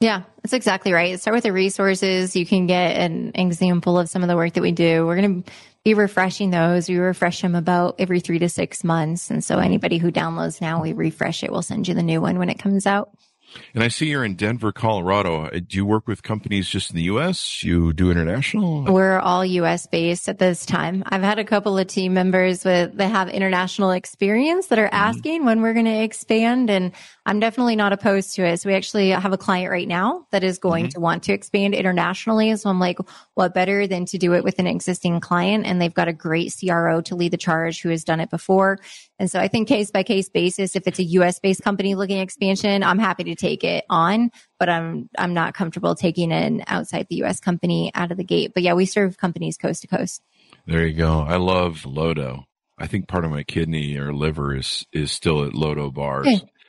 Yeah, 0.02 0.24
that's 0.42 0.54
exactly 0.54 0.94
right. 0.94 1.20
Start 1.20 1.36
with 1.36 1.44
the 1.44 1.54
resources. 1.54 2.36
You 2.36 2.44
can 2.44 2.66
get 2.66 2.98
an 2.98 3.34
example 3.36 4.00
of 4.00 4.10
some 4.10 4.24
of 4.24 4.30
the 4.30 4.36
work 4.36 4.54
that 4.54 4.62
we 4.62 4.72
do. 4.72 5.06
We're 5.06 5.16
going 5.16 5.44
to 5.44 5.52
be 5.86 5.94
refreshing 5.94 6.50
those. 6.50 6.90
We 6.90 6.98
refresh 6.98 7.40
them 7.44 7.54
about 7.54 7.98
every 8.00 8.20
three 8.20 8.40
to 8.40 8.50
six 8.50 8.84
months. 8.84 9.30
And 9.30 9.44
so 9.44 9.60
anybody 9.60 10.00
who 10.00 10.12
downloads 10.12 10.60
now, 10.60 10.82
we 10.82 10.94
refresh 10.94 11.44
it. 11.44 11.52
We'll 11.52 11.62
send 11.62 11.88
you 11.88 11.94
the 11.94 12.02
new 12.02 12.20
one 12.20 12.40
when 12.40 12.50
it 12.50 12.58
comes 12.58 12.88
out. 12.88 13.12
And 13.74 13.84
I 13.84 13.88
see 13.88 14.08
you're 14.08 14.24
in 14.24 14.36
Denver, 14.36 14.72
Colorado. 14.72 15.46
Uh, 15.46 15.60
Do 15.66 15.78
you 15.78 15.86
work 15.86 16.08
with 16.08 16.24
companies 16.24 16.68
just 16.68 16.92
in 16.92 16.96
the 16.96 17.04
U.S.? 17.04 17.64
You 17.64 17.94
do 17.94 18.12
international? 18.12 18.84
We're 18.86 19.20
all 19.20 19.46
US 19.46 19.88
based 19.88 20.30
at 20.30 20.40
this 20.40 20.66
time. 20.66 21.04
I've 21.06 21.22
had 21.22 21.40
a 21.40 21.44
couple 21.44 21.78
of 21.78 21.88
team 21.88 22.14
members 22.14 22.66
with 22.66 22.96
that 22.98 23.10
have 23.10 23.30
international 23.30 23.92
experience 23.92 24.68
that 24.68 24.80
are 24.80 24.90
asking 24.92 25.46
when 25.46 25.62
we're 25.62 25.74
going 25.74 25.86
to 25.86 26.04
expand 26.04 26.70
and 26.70 26.92
I'm 27.26 27.40
definitely 27.40 27.76
not 27.76 27.94
opposed 27.94 28.36
to 28.36 28.46
it. 28.46 28.60
So 28.60 28.70
we 28.70 28.76
actually 28.76 29.10
have 29.10 29.32
a 29.32 29.38
client 29.38 29.72
right 29.72 29.88
now 29.88 30.28
that 30.32 30.44
is 30.44 30.58
going 30.58 30.90
to 30.90 31.00
want 31.00 31.24
to 31.24 31.34
expand 31.34 31.76
internationally. 31.76 32.56
So 32.56 32.70
I'm 32.70 32.80
like, 32.80 32.98
what 33.36 33.54
better 33.54 33.86
than 33.86 34.06
to 34.08 34.18
do 34.18 34.34
it 34.34 34.44
with 34.44 34.60
an 34.60 34.68
existing 34.68 35.20
client? 35.20 35.66
And 35.66 35.80
they've 35.80 35.94
got 35.94 36.08
a 36.08 36.14
great 36.14 36.54
CRO 36.60 37.02
to 37.02 37.16
lead 37.16 37.32
the 37.32 37.38
charge 37.38 37.82
who 37.82 37.90
has 37.90 38.04
done 38.04 38.20
it 38.20 38.30
before. 38.30 38.80
And 39.22 39.30
so 39.30 39.40
I 39.40 39.50
think 39.50 39.68
case 39.68 39.92
by 39.92 40.02
case 40.02 40.30
basis, 40.30 40.76
if 40.76 40.88
it's 40.88 40.98
a 40.98 41.04
US 41.04 41.38
based 41.38 41.62
company 41.62 41.94
looking 41.94 42.18
expansion, 42.18 42.82
I'm 42.82 42.98
happy 42.98 43.24
to 43.26 43.36
take 43.36 43.64
it 43.64 43.86
on, 43.88 44.32
but 44.58 44.68
I'm, 44.68 45.12
I'm 45.16 45.36
not 45.36 45.54
comfortable 45.54 45.94
taking 45.94 46.32
an 46.32 46.64
outside 46.66 47.06
the 47.08 47.18
US 47.18 47.40
company 47.40 47.92
out 47.94 48.10
of 48.10 48.18
the 48.18 48.24
gate. 48.24 48.54
But 48.56 48.64
yeah, 48.64 48.74
we 48.74 48.88
serve 48.88 49.20
companies 49.20 49.58
coast 49.58 49.84
to 49.84 49.88
coast. 49.88 50.24
There 50.66 50.88
you 50.88 50.96
go. 50.96 51.20
I 51.20 51.36
love 51.36 51.84
Lodo. 51.86 52.46
I 52.80 52.88
think 52.88 53.08
part 53.08 53.24
of 53.24 53.30
my 53.30 53.44
kidney 53.44 53.96
or 53.96 54.12
liver 54.12 54.56
is, 54.56 54.88
is 54.92 55.12
still 55.12 55.46
at 55.46 55.54
Lodo 55.54 55.94
bars. 55.94 56.26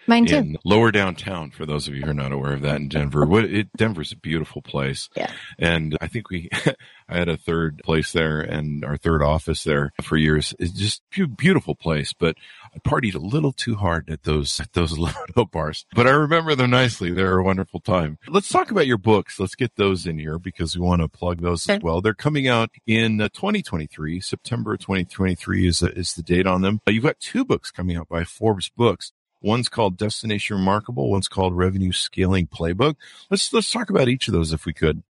Mine 0.06 0.26
too. 0.26 0.56
lower 0.64 0.90
downtown 0.90 1.50
for 1.50 1.64
those 1.66 1.88
of 1.88 1.94
you 1.94 2.02
who 2.02 2.10
are 2.10 2.14
not 2.14 2.32
aware 2.32 2.52
of 2.52 2.62
that 2.62 2.76
in 2.76 2.88
Denver. 2.88 3.24
What 3.24 3.44
it, 3.44 3.68
Denver's 3.76 4.12
a 4.12 4.16
beautiful 4.16 4.62
place. 4.62 5.08
Yeah. 5.16 5.30
And 5.58 5.96
I 6.00 6.08
think 6.08 6.30
we, 6.30 6.48
I 7.08 7.18
had 7.18 7.28
a 7.28 7.36
third 7.36 7.80
place 7.84 8.12
there 8.12 8.40
and 8.40 8.84
our 8.84 8.96
third 8.96 9.22
office 9.22 9.64
there 9.64 9.92
for 10.02 10.16
years. 10.16 10.54
It's 10.58 10.72
just 10.72 11.02
a 11.18 11.26
beautiful 11.26 11.74
place, 11.74 12.12
but 12.12 12.36
I 12.74 12.78
partied 12.78 13.14
a 13.14 13.18
little 13.18 13.52
too 13.52 13.76
hard 13.76 14.10
at 14.10 14.24
those, 14.24 14.58
at 14.60 14.72
those 14.72 14.92
Lodo 14.98 15.50
bars, 15.50 15.86
but 15.94 16.06
I 16.06 16.10
remember 16.10 16.54
them 16.54 16.70
nicely. 16.70 17.12
They're 17.12 17.38
a 17.38 17.44
wonderful 17.44 17.80
time. 17.80 18.18
Let's 18.28 18.48
talk 18.48 18.70
about 18.70 18.86
your 18.86 18.98
books. 18.98 19.38
Let's 19.38 19.54
get 19.54 19.76
those 19.76 20.06
in 20.06 20.18
here 20.18 20.38
because 20.38 20.76
we 20.76 20.84
want 20.84 21.02
to 21.02 21.08
plug 21.08 21.40
those 21.40 21.68
as 21.68 21.82
well. 21.82 22.00
They're 22.00 22.14
coming 22.14 22.48
out 22.48 22.70
in 22.86 23.20
uh, 23.20 23.28
2023. 23.28 24.20
September 24.20 24.76
2023 24.76 25.66
is, 25.66 25.82
is 25.82 26.14
the 26.14 26.22
date 26.22 26.46
on 26.46 26.62
them. 26.62 26.80
You've 26.86 27.04
got 27.04 27.20
two 27.20 27.44
books 27.44 27.70
coming 27.70 27.96
out 27.96 28.08
by 28.08 28.24
Forbes 28.24 28.70
Books. 28.70 29.12
One's 29.42 29.68
called 29.68 29.96
Destination 29.96 30.56
Remarkable. 30.56 31.10
One's 31.10 31.28
called 31.28 31.56
Revenue 31.56 31.92
Scaling 31.92 32.46
Playbook. 32.46 32.96
Let's 33.30 33.52
let's 33.52 33.70
talk 33.70 33.90
about 33.90 34.08
each 34.08 34.28
of 34.28 34.34
those 34.34 34.52
if 34.52 34.64
we 34.64 34.72
could. 34.72 35.02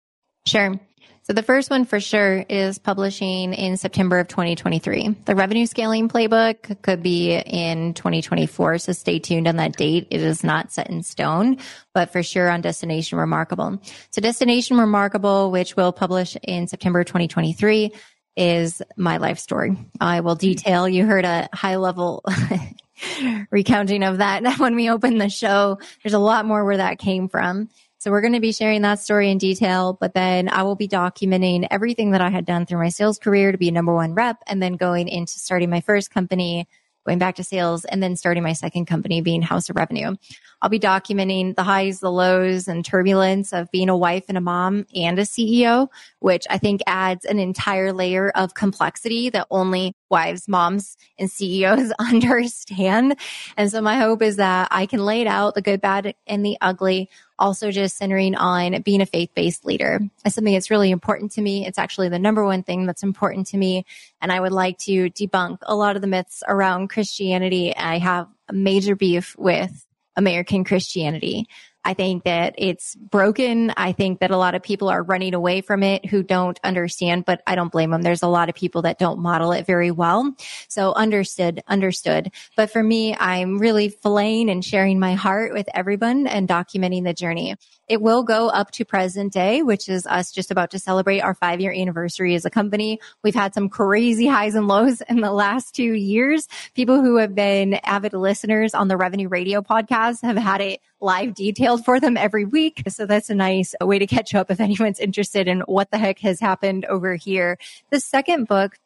Sure. 0.46 0.78
So 1.22 1.34
the 1.34 1.42
first 1.42 1.70
one 1.70 1.84
for 1.84 2.00
sure 2.00 2.44
is 2.48 2.78
publishing 2.78 3.52
in 3.52 3.76
September 3.76 4.18
of 4.18 4.28
2023. 4.28 5.16
The 5.26 5.34
revenue 5.36 5.66
scaling 5.66 6.08
playbook 6.08 6.82
could 6.82 7.02
be 7.02 7.34
in 7.34 7.94
2024. 7.94 8.78
So 8.78 8.92
stay 8.92 9.18
tuned 9.18 9.46
on 9.46 9.56
that 9.56 9.76
date. 9.76 10.08
It 10.10 10.22
is 10.22 10.42
not 10.42 10.72
set 10.72 10.88
in 10.90 11.02
stone, 11.02 11.58
but 11.94 12.10
for 12.10 12.22
sure 12.22 12.50
on 12.50 12.62
Destination 12.62 13.18
Remarkable. 13.18 13.80
So 14.10 14.20
Destination 14.20 14.78
Remarkable, 14.78 15.50
which 15.50 15.76
will 15.76 15.92
publish 15.92 16.36
in 16.42 16.66
September 16.66 17.04
2023 17.04 17.92
is 18.36 18.80
my 18.96 19.18
life 19.18 19.38
story. 19.38 19.76
I 20.00 20.20
will 20.20 20.34
detail, 20.34 20.88
you 20.88 21.04
heard 21.04 21.26
a 21.26 21.48
high 21.52 21.76
level 21.76 22.24
recounting 23.50 24.02
of 24.02 24.18
that 24.18 24.44
when 24.58 24.74
we 24.74 24.90
opened 24.90 25.20
the 25.20 25.28
show. 25.28 25.78
There's 26.02 26.14
a 26.14 26.18
lot 26.18 26.44
more 26.44 26.64
where 26.64 26.76
that 26.78 26.98
came 26.98 27.28
from. 27.28 27.68
So 27.98 28.10
we're 28.10 28.22
going 28.22 28.32
to 28.32 28.40
be 28.40 28.52
sharing 28.52 28.80
that 28.80 28.98
story 28.98 29.30
in 29.30 29.36
detail, 29.36 29.98
but 30.00 30.14
then 30.14 30.48
I 30.48 30.62
will 30.62 30.74
be 30.74 30.88
documenting 30.88 31.66
everything 31.70 32.12
that 32.12 32.22
I 32.22 32.30
had 32.30 32.46
done 32.46 32.64
through 32.64 32.78
my 32.78 32.88
sales 32.88 33.18
career 33.18 33.52
to 33.52 33.58
be 33.58 33.68
a 33.68 33.72
number 33.72 33.92
one 33.92 34.14
rep 34.14 34.38
and 34.46 34.62
then 34.62 34.76
going 34.76 35.06
into 35.06 35.34
starting 35.34 35.68
my 35.68 35.82
first 35.82 36.10
company, 36.10 36.66
going 37.06 37.18
back 37.18 37.36
to 37.36 37.44
sales 37.44 37.84
and 37.84 38.02
then 38.02 38.16
starting 38.16 38.42
my 38.42 38.52
second 38.52 38.86
company 38.86 39.20
being 39.20 39.42
House 39.42 39.68
of 39.70 39.76
Revenue. 39.76 40.16
I'll 40.62 40.68
be 40.68 40.78
documenting 40.78 41.56
the 41.56 41.62
highs, 41.62 42.00
the 42.00 42.10
lows 42.10 42.68
and 42.68 42.84
turbulence 42.84 43.52
of 43.52 43.70
being 43.70 43.88
a 43.88 43.96
wife 43.96 44.24
and 44.28 44.36
a 44.36 44.42
mom 44.42 44.86
and 44.94 45.18
a 45.18 45.22
CEO, 45.22 45.88
which 46.18 46.46
I 46.50 46.58
think 46.58 46.82
adds 46.86 47.24
an 47.24 47.38
entire 47.38 47.92
layer 47.92 48.30
of 48.30 48.54
complexity 48.54 49.30
that 49.30 49.46
only 49.50 49.94
wives, 50.10 50.48
moms 50.48 50.96
and 51.18 51.30
CEOs 51.30 51.92
understand. 51.98 53.16
And 53.56 53.70
so 53.70 53.80
my 53.80 53.96
hope 53.96 54.20
is 54.22 54.36
that 54.36 54.68
I 54.70 54.86
can 54.86 55.04
lay 55.04 55.22
it 55.22 55.26
out 55.26 55.54
the 55.54 55.62
good, 55.62 55.80
bad 55.80 56.14
and 56.26 56.44
the 56.44 56.58
ugly 56.60 57.08
also 57.40 57.72
just 57.72 57.96
centering 57.96 58.36
on 58.36 58.82
being 58.82 59.00
a 59.00 59.06
faith-based 59.06 59.64
leader. 59.64 59.98
It's 60.24 60.34
something 60.34 60.52
that's 60.52 60.70
really 60.70 60.90
important 60.90 61.32
to 61.32 61.40
me. 61.40 61.66
It's 61.66 61.78
actually 61.78 62.10
the 62.10 62.18
number 62.18 62.44
one 62.44 62.62
thing 62.62 62.86
that's 62.86 63.02
important 63.02 63.48
to 63.48 63.56
me. 63.56 63.86
And 64.20 64.30
I 64.30 64.38
would 64.38 64.52
like 64.52 64.78
to 64.80 65.10
debunk 65.10 65.58
a 65.62 65.74
lot 65.74 65.96
of 65.96 66.02
the 66.02 66.08
myths 66.08 66.42
around 66.46 66.90
Christianity. 66.90 67.74
I 67.74 67.98
have 67.98 68.28
a 68.48 68.52
major 68.52 68.94
beef 68.94 69.34
with 69.38 69.86
American 70.16 70.64
Christianity. 70.64 71.48
I 71.84 71.94
think 71.94 72.24
that 72.24 72.54
it's 72.58 72.94
broken. 72.94 73.72
I 73.76 73.92
think 73.92 74.20
that 74.20 74.30
a 74.30 74.36
lot 74.36 74.54
of 74.54 74.62
people 74.62 74.88
are 74.90 75.02
running 75.02 75.32
away 75.32 75.62
from 75.62 75.82
it 75.82 76.04
who 76.04 76.22
don't 76.22 76.60
understand, 76.62 77.24
but 77.24 77.42
I 77.46 77.54
don't 77.54 77.72
blame 77.72 77.90
them. 77.90 78.02
There's 78.02 78.22
a 78.22 78.28
lot 78.28 78.48
of 78.50 78.54
people 78.54 78.82
that 78.82 78.98
don't 78.98 79.18
model 79.18 79.52
it 79.52 79.66
very 79.66 79.90
well. 79.90 80.34
So 80.68 80.92
understood, 80.92 81.62
understood. 81.66 82.32
But 82.54 82.70
for 82.70 82.82
me, 82.82 83.16
I'm 83.18 83.58
really 83.58 83.90
filleting 83.90 84.50
and 84.50 84.64
sharing 84.64 85.00
my 85.00 85.14
heart 85.14 85.54
with 85.54 85.68
everyone 85.72 86.26
and 86.26 86.48
documenting 86.48 87.04
the 87.04 87.14
journey. 87.14 87.56
It 87.88 88.00
will 88.00 88.22
go 88.22 88.48
up 88.48 88.70
to 88.72 88.84
present 88.84 89.32
day, 89.32 89.62
which 89.62 89.88
is 89.88 90.06
us 90.06 90.30
just 90.30 90.50
about 90.52 90.70
to 90.72 90.78
celebrate 90.78 91.20
our 91.20 91.34
five 91.34 91.60
year 91.60 91.72
anniversary 91.72 92.34
as 92.34 92.44
a 92.44 92.50
company. 92.50 93.00
We've 93.24 93.34
had 93.34 93.52
some 93.54 93.68
crazy 93.68 94.26
highs 94.26 94.54
and 94.54 94.68
lows 94.68 95.00
in 95.08 95.22
the 95.22 95.32
last 95.32 95.74
two 95.74 95.94
years. 95.94 96.46
People 96.74 97.02
who 97.02 97.16
have 97.16 97.34
been 97.34 97.74
avid 97.82 98.12
listeners 98.12 98.74
on 98.74 98.88
the 98.88 98.96
Revenue 98.96 99.28
Radio 99.28 99.60
podcast 99.60 100.22
have 100.22 100.36
had 100.36 100.60
it 100.60 100.80
live 101.00 101.34
detailed 101.34 101.84
for 101.84 102.00
them 102.00 102.16
every 102.16 102.44
week. 102.44 102.82
So 102.88 103.06
that's 103.06 103.30
a 103.30 103.34
nice 103.34 103.74
way 103.80 103.98
to 103.98 104.06
catch 104.06 104.34
up 104.34 104.50
if 104.50 104.60
anyone's 104.60 105.00
interested 105.00 105.48
in 105.48 105.60
what 105.60 105.90
the 105.90 105.98
heck 105.98 106.18
has 106.20 106.40
happened 106.40 106.84
over 106.86 107.14
here. 107.14 107.58
The 107.90 108.00
second 108.00 108.46
book 108.48 108.78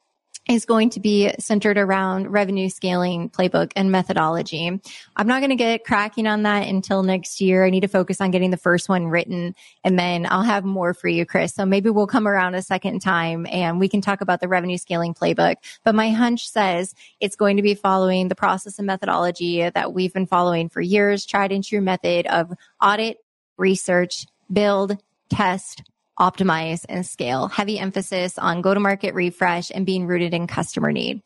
is 0.49 0.67
going 0.67 0.91
to 0.91 1.01
be 1.01 1.33
centered 1.39 1.79
around 1.79 2.31
revenue 2.31 2.69
scaling 2.69 3.31
playbook 3.31 3.73
and 3.77 3.91
methodology. 3.91 4.81
I'm 5.17 5.27
not 5.27 5.41
going 5.41 5.51
to 5.51 5.57
get 5.57 5.85
cracking 5.85 6.27
on 6.27 6.43
that 6.43 6.67
until 6.69 7.03
next 7.03 7.41
year. 7.41 7.65
I 7.65 7.71
need 7.71 7.81
to 7.81 7.89
focus 7.89 8.21
on 8.21 8.31
getting 8.31 8.51
the 8.51 8.59
first 8.59 8.89
one 8.89 9.07
written 9.07 9.55
and 9.83 9.99
then 9.99 10.27
I'll 10.29 10.43
have 10.43 10.65
more 10.65 10.93
for 10.93 11.09
you, 11.09 11.25
Chris. 11.25 11.55
So 11.55 11.65
maybe 11.65 11.89
we'll 11.89 12.07
come 12.07 12.29
around 12.29 12.55
a 12.55 12.63
second 12.63 13.01
time 13.01 13.47
and 13.51 13.81
we 13.81 13.89
can 13.89 14.03
talk 14.03 14.21
about 14.21 14.41
the 14.41 14.49
revenue 14.49 14.77
scaling 14.77 15.15
playbook. 15.15 15.57
But 15.83 15.95
my 15.95 16.11
hunch 16.11 16.49
says 16.49 16.95
it's 17.21 17.37
going 17.37 17.57
to 17.57 17.63
be 17.63 17.75
following 17.75 18.29
the 18.29 18.35
process 18.35 18.79
and 18.79 18.87
methodology 18.87 19.69
that 19.69 19.95
we've 19.95 20.13
been 20.13 20.27
following 20.27 20.69
for 20.69 20.83
years, 20.83 21.25
tried 21.25 21.53
and 21.53 21.65
true 21.65 21.81
method 21.81 22.27
of 22.27 22.53
audit, 22.83 23.19
research, 23.57 24.27
build, 24.53 24.99
test, 25.31 25.83
optimize 26.19 26.85
and 26.89 27.05
scale. 27.05 27.49
Heavy 27.49 27.79
emphasis 27.79 28.39
on 28.39 28.63
go 28.63 28.75
to 28.75 28.81
market 28.81 29.15
refresh 29.15 29.71
and 29.71 29.87
being 29.87 30.07
rooted 30.07 30.35
in 30.35 30.47
customer 30.47 30.93
need. 30.93 31.21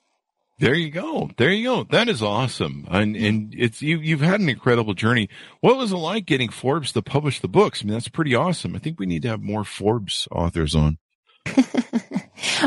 There 0.59 0.75
you 0.75 0.91
go. 0.91 1.31
There 1.37 1.51
you 1.51 1.65
go. 1.65 1.85
That 1.85 2.09
is 2.09 2.21
awesome. 2.21 2.87
And, 2.91 3.15
and 3.15 3.55
it's, 3.57 3.81
you, 3.81 4.01
you've 4.01 4.21
had 4.21 4.41
an 4.41 4.49
incredible 4.49 4.93
journey. 4.93 5.29
What 5.61 5.77
was 5.77 5.93
it 5.93 5.97
like 5.97 6.27
getting 6.27 6.49
Forbes 6.49 6.91
to 6.93 7.03
publish 7.03 7.39
the 7.39 7.49
books? 7.49 7.81
I 7.81 7.85
mean, 7.85 7.93
that's 7.93 8.09
pretty 8.09 8.35
awesome. 8.35 8.75
I 8.75 8.81
think 8.81 8.99
we 8.99 9.07
need 9.07 9.23
to 9.23 9.29
have 9.29 9.41
more 9.41 9.63
Forbes 9.63 10.27
authors 10.33 10.75
on. 10.75 10.99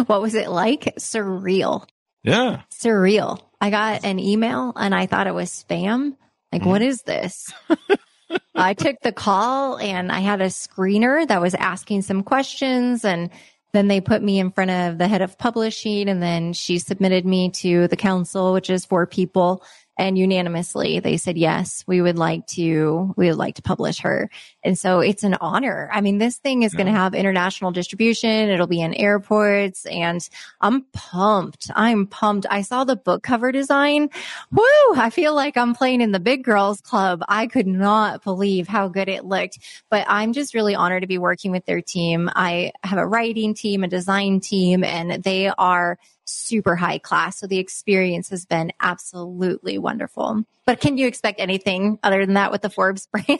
what 0.06 0.22
was 0.22 0.36
it 0.36 0.50
like? 0.50 0.96
Surreal. 1.00 1.86
Yeah. 2.24 2.62
Surreal. 2.72 3.42
I 3.60 3.70
got 3.70 4.06
an 4.06 4.20
email 4.20 4.72
and 4.78 4.96
I 4.96 5.06
thought 5.06 5.28
it 5.28 5.34
was 5.34 5.50
spam. 5.50 6.16
Like, 6.52 6.62
mm-hmm. 6.62 6.70
what 6.70 6.82
is 6.82 7.02
this? 7.02 7.52
I 8.56 8.74
took 8.74 9.00
the 9.02 9.12
call 9.12 9.78
and 9.78 10.12
I 10.12 10.20
had 10.20 10.41
a 10.41 10.46
screener 10.46 11.28
that 11.28 11.41
was 11.41 11.56
asking 11.56 12.04
some 12.04 12.24
questions 12.24 13.04
and 13.04 13.30
then 13.74 13.88
they 13.88 14.02
put 14.02 14.22
me 14.22 14.39
in 14.39 14.52
front 14.52 14.72
of 14.72 14.98
the 14.98 15.08
head 15.08 15.22
of 15.22 15.38
publishing 15.38 16.10
and 16.10 16.22
then 16.22 16.54
she 16.54 16.78
submitted 16.78 17.26
me 17.26 17.50
to 17.52 17.88
the 17.88 17.96
council, 17.96 18.54
which 18.54 18.70
is 18.70 18.86
four 18.86 19.08
people. 19.08 19.63
And 19.98 20.18
unanimously 20.18 21.00
they 21.00 21.18
said 21.18 21.38
yes 21.38 21.84
we 21.88 22.02
would 22.02 22.18
like 22.18 22.46
to 22.48 23.14
we 23.18 23.28
would 23.28 23.38
like 23.38 23.56
to 23.56 23.62
publish 23.62 24.00
her. 24.02 24.30
And 24.64 24.78
so 24.78 25.00
it's 25.00 25.24
an 25.24 25.36
honor. 25.42 25.90
I 25.92 26.02
mean 26.02 26.18
this 26.18 26.38
thing 26.38 26.64
is 26.64 26.74
yeah. 26.74 26.78
going 26.78 26.88
to 26.88 27.00
have 27.00 27.14
international 27.14 27.72
distribution. 27.72 28.50
It'll 28.50 28.68
be 28.68 28.82
in 28.82 28.94
airports. 28.94 29.86
And 29.86 30.28
i'm 30.62 30.86
pumped. 30.94 31.70
I'm 31.76 32.08
pumped. 32.08 32.46
I 32.50 32.62
saw 32.62 32.84
the 32.84 32.96
book 32.96 33.24
cover 33.24 33.52
design. 33.52 34.10
Woo 34.52 34.64
i 34.96 35.10
feel 35.10 35.34
like 35.36 35.58
i'm 35.58 35.74
playing 35.74 36.02
in 36.02 36.12
the 36.12 36.20
big 36.20 36.44
girls 36.44 36.82
club. 36.82 37.24
I 37.28 37.48
could 37.48 37.68
not 37.68 38.24
believe 38.24 38.68
how 38.68 38.88
good 38.88 39.10
it 39.10 39.26
looked. 39.26 39.60
But 39.90 40.06
i'm 40.08 40.34
just 40.34 40.54
really 40.54 40.76
honored 40.76 41.02
to 41.02 41.08
be 41.08 41.18
working 41.18 41.52
with 41.52 41.66
their 41.66 41.82
team. 41.82 42.30
I 42.36 42.72
have 42.84 43.00
a 43.00 43.08
writing 43.08 43.54
team 43.54 43.84
a 43.84 43.88
design 43.88 44.40
team 44.40 44.84
and 44.84 45.24
they 45.24 45.48
are 45.48 45.98
super 46.26 46.76
high 46.76 46.98
class. 46.98 47.38
So 47.40 47.48
the 47.48 47.60
experience 47.60 48.30
has 48.30 48.46
been 48.46 48.72
absolutely 48.80 49.78
wonderful. 49.78 50.44
But 50.66 50.80
can 50.80 50.98
you 50.98 51.08
expect 51.08 51.40
anything 51.40 51.98
other 52.04 52.26
than 52.26 52.36
that 52.36 52.52
with 52.52 52.62
the 52.62 52.70
Forbes 52.70 53.08
brand? 53.12 53.40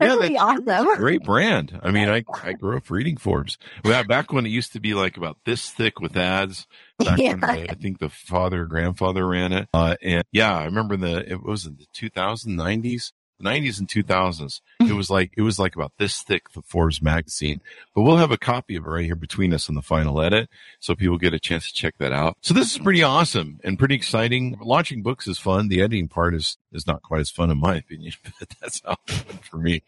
that 0.00 0.18
would 0.18 0.28
be 0.28 0.36
awesome. 0.36 0.96
Great 0.96 1.22
brand. 1.22 1.78
I 1.82 1.90
mean, 1.90 2.08
I, 2.08 2.24
I 2.42 2.52
grew 2.52 2.76
up 2.76 2.90
reading 2.90 3.16
Forbes. 3.16 3.56
Well, 3.84 4.04
back 4.04 4.32
when 4.32 4.46
it 4.46 4.50
used 4.50 4.72
to 4.72 4.80
be 4.80 4.94
like 4.94 5.16
about 5.16 5.38
this 5.44 5.70
thick 5.70 6.00
with 6.00 6.16
ads. 6.16 6.66
Back 6.98 7.18
yeah. 7.18 7.34
when 7.34 7.44
I, 7.44 7.66
I 7.70 7.74
think 7.74 7.98
the 7.98 8.08
father, 8.08 8.64
grandfather 8.66 9.26
ran 9.26 9.52
it. 9.52 9.68
Uh, 9.72 9.96
and 10.02 10.24
yeah, 10.32 10.56
I 10.56 10.64
remember 10.64 10.96
the, 10.96 11.30
it 11.30 11.42
was 11.42 11.66
in 11.66 11.76
the 11.76 11.86
2090s. 11.94 13.12
90s 13.42 13.78
and 13.78 13.88
2000s. 13.88 14.60
It 14.80 14.84
mm-hmm. 14.84 14.96
was 14.96 15.10
like, 15.10 15.32
it 15.36 15.42
was 15.42 15.58
like 15.58 15.74
about 15.76 15.92
this 15.98 16.22
thick, 16.22 16.50
the 16.52 16.62
Forbes 16.62 17.02
magazine, 17.02 17.60
but 17.94 18.02
we'll 18.02 18.16
have 18.16 18.30
a 18.30 18.38
copy 18.38 18.76
of 18.76 18.84
it 18.84 18.88
right 18.88 19.04
here 19.04 19.16
between 19.16 19.52
us 19.52 19.68
in 19.68 19.74
the 19.74 19.82
final 19.82 20.20
edit. 20.20 20.48
So 20.80 20.94
people 20.94 21.18
get 21.18 21.34
a 21.34 21.38
chance 21.38 21.68
to 21.68 21.74
check 21.74 21.94
that 21.98 22.12
out. 22.12 22.36
So 22.40 22.54
this 22.54 22.72
is 22.72 22.78
pretty 22.78 23.02
awesome 23.02 23.60
and 23.64 23.78
pretty 23.78 23.94
exciting. 23.94 24.58
Launching 24.60 25.02
books 25.02 25.26
is 25.26 25.38
fun. 25.38 25.68
The 25.68 25.80
editing 25.80 26.08
part 26.08 26.34
is, 26.34 26.56
is 26.72 26.86
not 26.86 27.02
quite 27.02 27.20
as 27.20 27.30
fun 27.30 27.50
in 27.50 27.58
my 27.58 27.76
opinion, 27.76 28.12
but 28.24 28.48
that's 28.60 28.82
how 28.84 28.96
for 29.42 29.58
me. 29.58 29.82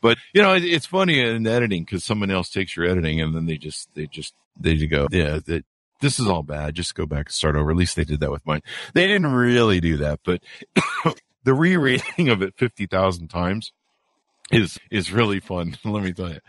But 0.00 0.18
you 0.32 0.42
know, 0.42 0.54
it, 0.54 0.64
it's 0.64 0.86
funny 0.86 1.20
in 1.20 1.46
editing 1.46 1.84
because 1.84 2.04
someone 2.04 2.30
else 2.30 2.50
takes 2.50 2.76
your 2.76 2.86
editing 2.86 3.20
and 3.20 3.34
then 3.34 3.46
they 3.46 3.56
just, 3.56 3.88
they 3.94 4.06
just, 4.06 4.34
they 4.58 4.76
just 4.76 4.90
go, 4.90 5.08
yeah, 5.10 5.40
that 5.46 5.64
this 6.00 6.20
is 6.20 6.26
all 6.26 6.42
bad. 6.42 6.74
Just 6.74 6.94
go 6.94 7.06
back 7.06 7.26
and 7.26 7.32
start 7.32 7.56
over. 7.56 7.70
At 7.70 7.76
least 7.76 7.96
they 7.96 8.04
did 8.04 8.20
that 8.20 8.30
with 8.30 8.46
mine. 8.46 8.62
They 8.92 9.06
didn't 9.06 9.32
really 9.32 9.80
do 9.80 9.96
that, 9.98 10.20
but 10.24 10.42
the 11.44 11.54
rereading 11.54 12.28
of 12.28 12.42
it 12.42 12.54
50,000 12.56 13.28
times 13.28 13.72
is, 14.50 14.78
is 14.90 15.12
really 15.12 15.40
fun. 15.40 15.76
Let 15.84 16.02
me 16.02 16.12
tell 16.12 16.30
you, 16.30 16.40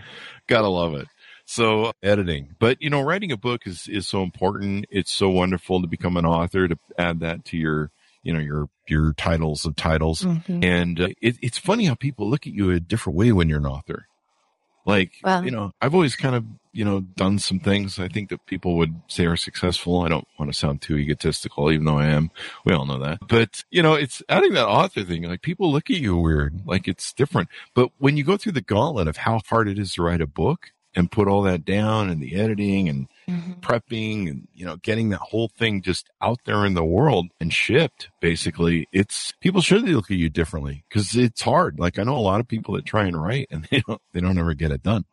gotta 0.47 0.67
love 0.67 0.95
it. 0.95 1.07
So 1.45 1.91
editing, 2.01 2.55
but 2.59 2.81
you 2.81 2.89
know, 2.89 3.01
writing 3.01 3.31
a 3.31 3.37
book 3.37 3.67
is, 3.67 3.87
is 3.87 4.07
so 4.07 4.23
important. 4.23 4.85
It's 4.89 5.13
so 5.13 5.29
wonderful 5.29 5.81
to 5.81 5.87
become 5.87 6.17
an 6.17 6.25
author, 6.25 6.67
to 6.67 6.77
add 6.97 7.19
that 7.19 7.45
to 7.45 7.57
your, 7.57 7.91
you 8.23 8.33
know, 8.33 8.39
your, 8.39 8.67
your 8.87 9.13
titles 9.13 9.63
of 9.65 9.75
titles. 9.75 10.23
Mm-hmm. 10.23 10.63
And 10.63 10.99
uh, 10.99 11.09
it, 11.21 11.37
it's 11.43 11.59
funny 11.59 11.85
how 11.85 11.93
people 11.93 12.27
look 12.27 12.47
at 12.47 12.53
you 12.53 12.71
a 12.71 12.79
different 12.79 13.17
way 13.17 13.31
when 13.31 13.47
you're 13.47 13.59
an 13.59 13.67
author. 13.67 14.07
Like, 14.85 15.13
well, 15.23 15.43
you 15.43 15.51
know, 15.51 15.71
I've 15.81 15.95
always 15.95 16.15
kind 16.15 16.35
of, 16.35 16.45
you 16.71 16.85
know, 16.85 16.99
done 17.01 17.39
some 17.39 17.59
things 17.59 17.97
I 17.97 18.07
think 18.07 18.29
that 18.29 18.45
people 18.45 18.77
would 18.77 19.01
say 19.07 19.25
are 19.25 19.35
successful. 19.35 20.01
I 20.01 20.09
don't 20.09 20.27
want 20.37 20.51
to 20.51 20.57
sound 20.57 20.81
too 20.81 20.97
egotistical, 20.97 21.71
even 21.71 21.85
though 21.85 21.97
I 21.97 22.07
am. 22.07 22.29
We 22.65 22.73
all 22.73 22.85
know 22.85 22.99
that. 22.99 23.19
But, 23.27 23.63
you 23.71 23.81
know, 23.81 23.95
it's 23.95 24.21
adding 24.29 24.53
that 24.53 24.67
author 24.67 25.03
thing. 25.03 25.23
Like 25.23 25.41
people 25.41 25.71
look 25.71 25.89
at 25.89 25.97
you 25.97 26.15
weird, 26.17 26.61
like 26.65 26.87
it's 26.87 27.13
different. 27.13 27.49
But 27.73 27.89
when 27.97 28.15
you 28.15 28.23
go 28.23 28.37
through 28.37 28.51
the 28.51 28.61
gauntlet 28.61 29.07
of 29.07 29.17
how 29.17 29.41
hard 29.47 29.67
it 29.67 29.79
is 29.79 29.93
to 29.93 30.03
write 30.03 30.21
a 30.21 30.27
book 30.27 30.71
and 30.95 31.11
put 31.11 31.27
all 31.27 31.41
that 31.43 31.65
down 31.65 32.09
and 32.09 32.21
the 32.21 32.35
editing 32.35 32.87
and 32.87 33.07
mm-hmm. 33.29 33.53
prepping 33.53 34.29
and, 34.29 34.47
you 34.53 34.65
know, 34.65 34.77
getting 34.77 35.09
that 35.09 35.19
whole 35.19 35.49
thing 35.49 35.81
just 35.81 36.09
out 36.21 36.39
there 36.45 36.65
in 36.65 36.73
the 36.73 36.83
world 36.83 37.27
and 37.39 37.53
shipped, 37.53 38.09
basically, 38.21 38.87
it's 38.91 39.33
people 39.41 39.61
should 39.61 39.83
look 39.83 40.11
at 40.11 40.17
you 40.17 40.29
differently 40.29 40.83
because 40.89 41.15
it's 41.15 41.41
hard. 41.41 41.79
Like 41.79 41.99
I 41.99 42.03
know 42.03 42.17
a 42.17 42.19
lot 42.19 42.39
of 42.39 42.47
people 42.47 42.75
that 42.75 42.85
try 42.85 43.05
and 43.05 43.21
write 43.21 43.47
and 43.51 43.65
they 43.71 43.81
don't, 43.87 44.01
they 44.13 44.21
don't 44.21 44.37
ever 44.37 44.53
get 44.53 44.71
it 44.71 44.83
done. 44.83 45.05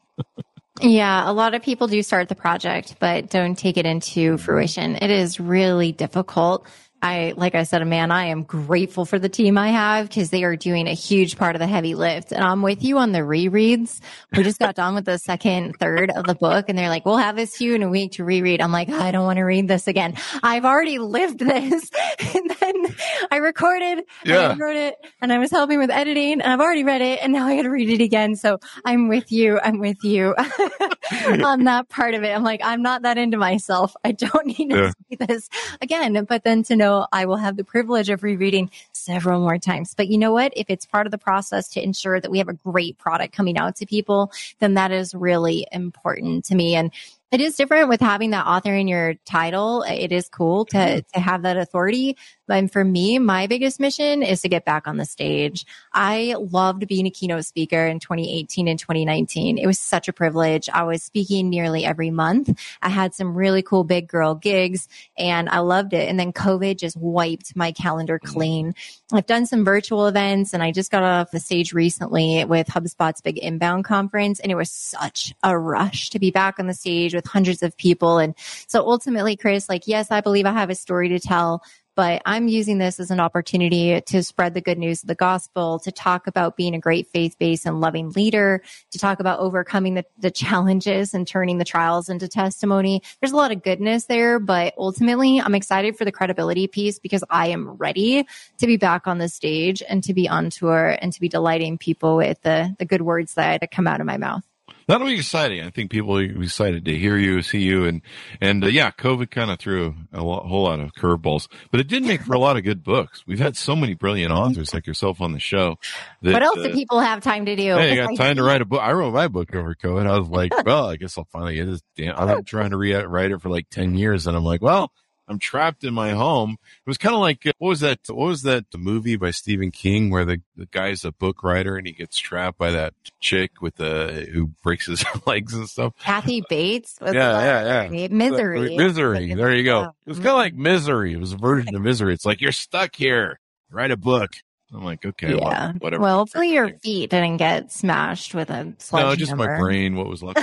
Yeah, 0.81 1.31
a 1.31 1.33
lot 1.33 1.55
of 1.55 1.62
people 1.62 1.87
do 1.87 2.03
start 2.03 2.29
the 2.29 2.35
project, 2.35 2.96
but 2.98 3.29
don't 3.29 3.57
take 3.57 3.77
it 3.77 3.85
into 3.85 4.38
fruition. 4.38 4.96
It 4.96 5.11
is 5.11 5.38
really 5.38 5.92
difficult 5.92 6.66
I, 7.03 7.35
like 7.37 7.55
I 7.55 7.65
said, 7.65 7.83
a 7.83 7.85
man, 7.85 8.11
I 8.11 8.27
am 8.27 8.45
grateful 8.45 9.05
for 9.05 9.19
the 9.19 9.29
team 9.29 9.59
I 9.59 9.69
have 9.69 10.09
because 10.09 10.31
they 10.31 10.45
are 10.45 10.57
doing 10.57 10.87
a 10.87 10.95
huge 10.95 11.37
part 11.37 11.57
of 11.57 11.61
the 11.61 11.67
heavy 11.67 11.95
lift. 11.95 12.33
And 12.33 12.45
I'm 12.45 12.62
with 12.62 12.85
you 12.85 12.99
on 12.99 13.11
the 13.11 13.19
rereads. 13.19 14.01
We 14.37 14.45
just 14.45 14.61
got 14.61 14.77
done 14.77 14.95
with 14.95 15.05
the 15.05 15.19
second 15.19 15.75
third 15.81 16.11
of 16.11 16.27
the 16.27 16.35
book 16.35 16.67
and 16.69 16.79
they're 16.79 16.88
like, 16.88 17.05
we'll 17.05 17.17
have 17.17 17.35
this 17.37 17.59
to 17.59 17.65
you 17.65 17.75
in 17.75 17.83
a 17.83 17.88
week 17.88 18.12
to 18.12 18.25
reread. 18.25 18.61
I'm 18.61 18.73
like, 18.73 18.88
I 18.88 19.11
don't 19.11 19.25
want 19.25 19.38
to 19.38 19.43
read 19.43 19.67
this 19.67 19.88
again. 19.88 20.15
I've 20.43 20.65
already 20.65 20.99
lived 20.99 21.41
this. 21.41 21.91
and 22.35 22.51
then 22.61 22.97
I 23.31 23.37
recorded 23.38 24.05
yeah. 24.25 24.51
I 24.51 24.55
wrote 24.55 24.77
it 24.77 24.97
and 25.21 25.33
I 25.33 25.38
was 25.38 25.51
helping 25.51 25.79
with 25.79 25.91
editing 25.91 26.41
and 26.41 26.45
I've 26.45 26.61
already 26.61 26.85
read 26.85 27.03
it 27.03 27.19
and 27.23 27.33
now 27.33 27.47
I 27.47 27.57
got 27.57 27.62
to 27.62 27.71
read 27.71 27.91
it 27.91 28.03
again. 28.03 28.37
So 28.37 28.59
I'm 28.85 29.09
with 29.09 29.33
you. 29.33 29.59
I'm 29.62 29.79
with 29.81 30.05
you 30.05 30.35
on 31.45 31.65
that 31.65 31.88
part 31.88 32.15
of 32.15 32.23
it. 32.23 32.31
I'm 32.31 32.45
like, 32.45 32.61
I'm 32.62 32.83
not 32.83 33.03
that 33.03 33.19
into 33.19 33.37
myself. 33.37 33.95
I 34.05 34.12
don't 34.12 34.47
need 34.47 34.71
to 34.71 34.77
yeah. 34.77 34.93
see 35.09 35.17
this 35.17 35.49
again. 35.81 36.25
But 36.29 36.45
then 36.45 36.62
to 36.65 36.77
know 36.77 36.91
I 37.12 37.26
will 37.26 37.37
have 37.37 37.57
the 37.57 37.64
privilege 37.64 38.09
of 38.09 38.22
rereading 38.22 38.70
several 38.92 39.40
more 39.40 39.59
times. 39.59 39.94
But 39.94 40.09
you 40.09 40.18
know 40.18 40.33
what? 40.33 40.52
If 40.57 40.66
it's 40.68 40.87
part 40.87 41.07
of 41.07 41.11
the 41.11 41.18
process 41.18 41.68
to 41.70 41.83
ensure 41.83 42.20
that 42.20 42.31
we 42.31 42.38
have 42.38 42.48
a 42.48 42.55
great 42.55 42.98
product 42.98 43.35
coming 43.35 43.59
out 43.59 43.76
to 43.76 43.87
people, 43.87 44.31
then 44.59 44.74
that 44.74 44.92
is 44.92 45.14
really 45.14 45.66
important 45.72 46.44
to 46.46 46.55
me. 46.55 46.74
And 46.74 46.90
it 47.33 47.40
is 47.40 47.57
different 47.57 47.88
with 47.88 48.03
having 48.03 48.31
that 48.31 48.47
author 48.47 48.75
in 48.75 48.87
your 48.87 49.14
title. 49.25 49.83
It 49.85 50.12
is 50.12 50.29
cool 50.29 50.66
to, 50.66 50.77
mm-hmm. 50.77 50.99
to 51.14 51.21
have 51.21 51.42
that 51.42 51.57
authority. 51.57 52.18
But 52.47 52.71
for 52.71 52.85
me, 52.85 53.18
my 53.18 53.47
biggest 53.47 53.81
mission 53.81 54.23
is 54.23 54.42
to 54.42 54.51
get 54.51 54.66
back 54.66 54.87
on 54.87 54.99
the 54.99 55.07
stage. 55.07 55.64
I 55.95 56.37
loved 56.38 56.87
being 56.87 57.07
a 57.07 57.11
keynote 57.11 57.47
speaker 57.47 57.87
in 57.87 58.01
2018 58.01 58.68
and 58.68 58.79
2019. 58.79 59.57
It 59.57 59.66
was 59.66 59.79
such 59.79 60.09
a 60.09 60.12
privilege. 60.12 60.68
I 60.68 60.83
was 60.83 61.03
speaking 61.03 61.49
nearly 61.49 61.87
every 61.87 62.11
month. 62.11 62.55
I 62.83 62.90
had 62.90 63.14
some 63.14 63.35
really 63.35 63.62
cool 63.62 63.85
big 63.85 64.09
girl 64.09 64.35
gigs 64.35 64.87
and 65.16 65.49
I 65.49 65.61
loved 65.61 65.95
it. 65.95 66.11
And 66.11 66.21
then 66.21 66.35
COVID 66.35 66.77
just 66.79 66.99
wiped 66.99 67.57
my 67.57 67.73
calendar 67.73 68.18
mm-hmm. 68.18 68.35
clean. 68.35 68.75
I've 69.11 69.25
done 69.25 69.47
some 69.47 69.64
virtual 69.64 70.07
events 70.07 70.53
and 70.53 70.62
I 70.62 70.73
just 70.73 70.90
got 70.90 71.03
off 71.03 71.31
the 71.31 71.40
stage 71.40 71.73
recently 71.73 72.45
with 72.45 72.66
HubSpot's 72.66 73.23
big 73.23 73.38
inbound 73.38 73.85
conference 73.87 74.40
and 74.40 74.53
it 74.53 74.57
was 74.57 74.71
such 74.71 75.33
a 75.42 75.59
rush 75.59 76.11
to 76.11 76.18
be 76.18 76.31
back 76.31 76.59
on 76.59 76.66
the 76.66 76.75
stage 76.75 77.14
with 77.14 77.21
hundreds 77.26 77.62
of 77.62 77.76
people. 77.76 78.18
And 78.18 78.35
so 78.66 78.80
ultimately, 78.87 79.37
Chris, 79.37 79.68
like, 79.68 79.87
yes, 79.87 80.11
I 80.11 80.20
believe 80.20 80.46
I 80.46 80.52
have 80.52 80.70
a 80.70 80.74
story 80.74 81.08
to 81.11 81.20
tell, 81.20 81.62
but 81.94 82.22
I'm 82.24 82.48
using 82.48 82.78
this 82.78 82.98
as 82.98 83.11
an 83.11 83.20
opportunity 83.20 84.00
to 84.00 84.22
spread 84.22 84.54
the 84.54 84.61
good 84.61 84.78
news 84.78 85.02
of 85.02 85.08
the 85.08 85.14
gospel, 85.14 85.78
to 85.80 85.92
talk 85.92 86.26
about 86.26 86.56
being 86.56 86.74
a 86.74 86.80
great 86.80 87.06
faith 87.08 87.37
based 87.38 87.66
and 87.66 87.80
loving 87.80 88.11
leader, 88.11 88.62
to 88.92 88.98
talk 88.98 89.20
about 89.20 89.40
overcoming 89.40 89.94
the, 89.94 90.04
the 90.18 90.30
challenges 90.30 91.12
and 91.12 91.26
turning 91.26 91.58
the 91.58 91.64
trials 91.64 92.08
into 92.08 92.28
testimony. 92.28 93.02
There's 93.20 93.32
a 93.32 93.37
lot 93.37 93.52
of 93.52 93.62
goodness 93.62 94.06
there, 94.06 94.38
but 94.38 94.74
ultimately 94.78 95.40
I'm 95.40 95.54
excited 95.54 95.96
for 95.96 96.04
the 96.04 96.12
credibility 96.12 96.66
piece 96.66 96.98
because 96.98 97.24
I 97.28 97.48
am 97.48 97.70
ready 97.72 98.26
to 98.58 98.66
be 98.66 98.76
back 98.76 99.06
on 99.06 99.18
the 99.18 99.28
stage 99.28 99.82
and 99.87 100.02
to 100.04 100.14
be 100.14 100.28
on 100.28 100.50
tour 100.50 100.96
and 101.00 101.12
to 101.12 101.20
be 101.20 101.28
delighting 101.28 101.78
people 101.78 102.16
with 102.16 102.40
the, 102.42 102.74
the 102.78 102.85
good 102.85 103.02
words 103.02 103.35
that 103.35 103.70
come 103.70 103.87
out 103.87 104.00
of 104.00 104.06
my 104.06 104.16
mouth 104.16 104.44
that'll 104.87 105.07
be 105.07 105.14
exciting. 105.14 105.62
I 105.62 105.71
think 105.71 105.90
people 105.90 106.16
are 106.18 106.23
excited 106.23 106.85
to 106.85 106.97
hear 106.97 107.16
you, 107.16 107.42
see 107.42 107.62
you, 107.62 107.85
and 107.85 108.03
and 108.40 108.64
uh, 108.64 108.68
yeah, 108.68 108.90
COVID 108.90 109.31
kind 109.31 109.51
of 109.51 109.59
threw 109.59 109.95
a 110.12 110.23
lot, 110.23 110.47
whole 110.47 110.64
lot 110.64 110.81
of 110.81 110.92
curveballs, 110.95 111.49
but 111.71 111.81
it 111.81 111.88
did 111.88 112.05
make 112.05 112.23
for 112.23 112.35
a 112.35 112.38
lot 112.38 112.57
of 112.57 112.64
good 112.64 112.83
books. 112.83 113.25
We've 113.27 113.38
had 113.38 113.57
so 113.57 113.77
many 113.77 113.95
brilliant 113.95 114.33
authors 114.33 114.75
like 114.75 114.87
yourself 114.87 115.21
on 115.21 115.33
the 115.33 115.38
show. 115.38 115.77
That, 116.23 116.33
what 116.33 116.42
else 116.42 116.59
uh, 116.59 116.62
do 116.64 116.73
people 116.73 117.01
have 117.01 117.23
time 117.23 117.47
to 117.47 117.57
do? 117.57 117.75
Hey, 117.75 117.95
you 117.95 117.97
got 117.97 118.16
time 118.16 118.37
to 118.37 118.42
write 118.42 118.62
a 118.62 118.64
book. 118.64 118.81
I 118.81 118.92
wrote 118.92 119.12
my 119.12 119.29
book 119.29 119.55
over 119.55 119.75
COVID. 119.75 120.07
I 120.07 120.18
was 120.18 120.29
like, 120.29 120.53
well, 120.66 120.87
I 120.87 120.97
guess 120.97 121.16
I'll 121.18 121.29
finally 121.33 121.57
get 121.57 121.66
this. 121.66 121.83
Damn, 121.97 122.18
I've 122.18 122.29
been 122.29 122.45
trying 122.45 122.71
to 122.71 122.77
re- 122.77 122.95
write 122.95 123.31
it 123.31 123.40
for 123.40 123.49
like 123.49 123.68
ten 123.71 123.95
years, 123.95 124.27
and 124.27 124.37
I'm 124.37 124.45
like, 124.45 124.62
well, 124.62 124.92
I'm 125.28 125.38
trapped 125.38 125.85
in 125.85 125.94
my 125.94 126.11
home. 126.11 126.58
It 126.62 126.90
was 126.90 126.98
kind 126.98 127.14
of 127.14 127.20
like 127.20 127.46
uh, 127.46 127.52
what 127.58 127.68
was 127.68 127.80
that? 127.80 128.00
What 128.08 128.26
was 128.26 128.42
that 128.42 128.64
movie 128.76 129.16
by 129.16 129.30
Stephen 129.30 129.70
King 129.70 130.11
where 130.11 130.24
the, 130.24 130.40
the 130.56 130.66
guy's 130.66 131.04
a 131.04 131.12
book 131.12 131.42
writer 131.42 131.76
and 131.76 131.87
he 131.87 131.92
gets 131.92 132.18
trapped 132.18 132.58
by 132.58 132.70
that 132.72 132.94
chick 133.20 133.62
with 133.62 133.76
the 133.76 134.28
who 134.32 134.48
breaks 134.62 134.87
his 134.87 135.04
legs 135.26 135.54
and 135.54 135.68
stuff. 135.68 135.94
Kathy 136.00 136.42
Bates. 136.48 136.98
yeah, 137.00 137.12
yeah, 137.12 137.90
yeah. 137.90 138.08
Misery. 138.08 138.76
Misery. 138.76 139.35
There 139.35 139.54
you 139.54 139.64
go. 139.64 139.92
It 140.06 140.11
was 140.11 140.18
kind 140.18 140.30
of 140.30 140.37
like 140.37 140.54
Misery. 140.54 141.12
It 141.12 141.20
was 141.20 141.32
a 141.32 141.38
version 141.38 141.74
of 141.74 141.82
Misery. 141.82 142.14
It's 142.14 142.26
like 142.26 142.40
you're 142.40 142.52
stuck 142.52 142.96
here. 142.96 143.38
Write 143.70 143.90
a 143.90 143.96
book. 143.96 144.32
I'm 144.74 144.85
like, 144.85 145.04
okay, 145.04 145.35
yeah. 145.35 145.37
Well, 145.37 145.72
whatever. 145.78 146.02
Well, 146.02 146.16
hopefully 146.18 146.52
your 146.52 146.70
feet 146.78 147.11
didn't 147.11 147.37
get 147.37 147.70
smashed 147.70 148.35
with 148.35 148.50
a 148.50 148.72
sledgehammer. 148.78 149.11
No, 149.12 149.16
just 149.16 149.37
my 149.37 149.58
brain. 149.58 149.96
What 149.96 150.08
was 150.08 150.22
left? 150.22 150.38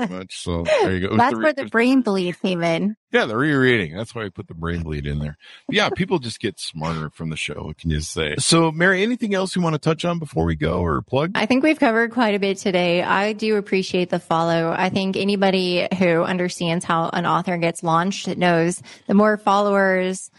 pretty 0.00 0.14
much. 0.14 0.42
So 0.42 0.64
there 0.64 0.96
you 0.96 1.08
go. 1.08 1.16
That's 1.16 1.34
the 1.34 1.40
where 1.40 1.52
the 1.52 1.66
brain 1.66 2.02
bleed 2.02 2.40
came 2.40 2.62
in. 2.62 2.96
Yeah, 3.12 3.26
the 3.26 3.36
rereading. 3.36 3.96
That's 3.96 4.14
why 4.14 4.24
I 4.24 4.28
put 4.28 4.48
the 4.48 4.54
brain 4.54 4.82
bleed 4.82 5.06
in 5.06 5.18
there. 5.18 5.36
But 5.66 5.76
yeah, 5.76 5.90
people 5.90 6.18
just 6.18 6.40
get 6.40 6.60
smarter 6.60 7.10
from 7.10 7.30
the 7.30 7.36
show. 7.36 7.64
What 7.64 7.78
can 7.78 7.90
you 7.90 8.00
say? 8.00 8.36
So, 8.38 8.70
Mary, 8.70 9.02
anything 9.02 9.34
else 9.34 9.56
you 9.56 9.62
want 9.62 9.74
to 9.74 9.78
touch 9.80 10.04
on 10.04 10.18
before 10.18 10.44
we 10.44 10.56
go 10.56 10.80
or 10.80 11.00
plug? 11.02 11.32
I 11.34 11.46
think 11.46 11.64
we've 11.64 11.78
covered 11.78 12.12
quite 12.12 12.34
a 12.34 12.38
bit 12.38 12.58
today. 12.58 13.02
I 13.02 13.32
do 13.32 13.56
appreciate 13.56 14.10
the 14.10 14.20
follow. 14.20 14.74
I 14.76 14.90
think 14.90 15.16
anybody 15.16 15.88
who 15.98 16.22
understands 16.22 16.84
how 16.84 17.10
an 17.12 17.26
author 17.26 17.56
gets 17.56 17.82
launched 17.82 18.28
knows 18.36 18.80
the 19.06 19.14
more 19.14 19.36
followers 19.36 20.30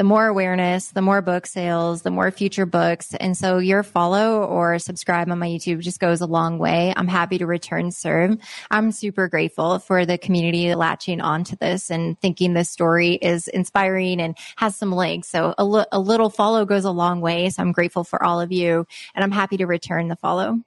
the 0.00 0.04
more 0.04 0.26
awareness, 0.26 0.92
the 0.92 1.02
more 1.02 1.20
book 1.20 1.44
sales, 1.44 2.00
the 2.00 2.10
more 2.10 2.30
future 2.30 2.64
books. 2.64 3.12
And 3.20 3.36
so 3.36 3.58
your 3.58 3.82
follow 3.82 4.42
or 4.44 4.78
subscribe 4.78 5.30
on 5.30 5.38
my 5.38 5.46
YouTube 5.46 5.80
just 5.80 6.00
goes 6.00 6.22
a 6.22 6.26
long 6.26 6.56
way. 6.56 6.94
I'm 6.96 7.06
happy 7.06 7.36
to 7.36 7.46
return 7.46 7.90
serve. 7.90 8.38
I'm 8.70 8.92
super 8.92 9.28
grateful 9.28 9.78
for 9.78 10.06
the 10.06 10.16
community 10.16 10.74
latching 10.74 11.20
onto 11.20 11.54
this 11.54 11.90
and 11.90 12.18
thinking 12.18 12.54
this 12.54 12.70
story 12.70 13.12
is 13.12 13.46
inspiring 13.46 14.22
and 14.22 14.38
has 14.56 14.74
some 14.74 14.90
legs. 14.90 15.28
So 15.28 15.54
a, 15.58 15.66
little 15.66 16.30
follow 16.30 16.64
goes 16.64 16.86
a 16.86 16.90
long 16.90 17.20
way. 17.20 17.50
So 17.50 17.60
I'm 17.62 17.72
grateful 17.72 18.02
for 18.02 18.22
all 18.22 18.40
of 18.40 18.50
you 18.50 18.86
and 19.14 19.22
I'm 19.22 19.32
happy 19.32 19.58
to 19.58 19.66
return 19.66 20.08
the 20.08 20.16
follow. 20.16 20.60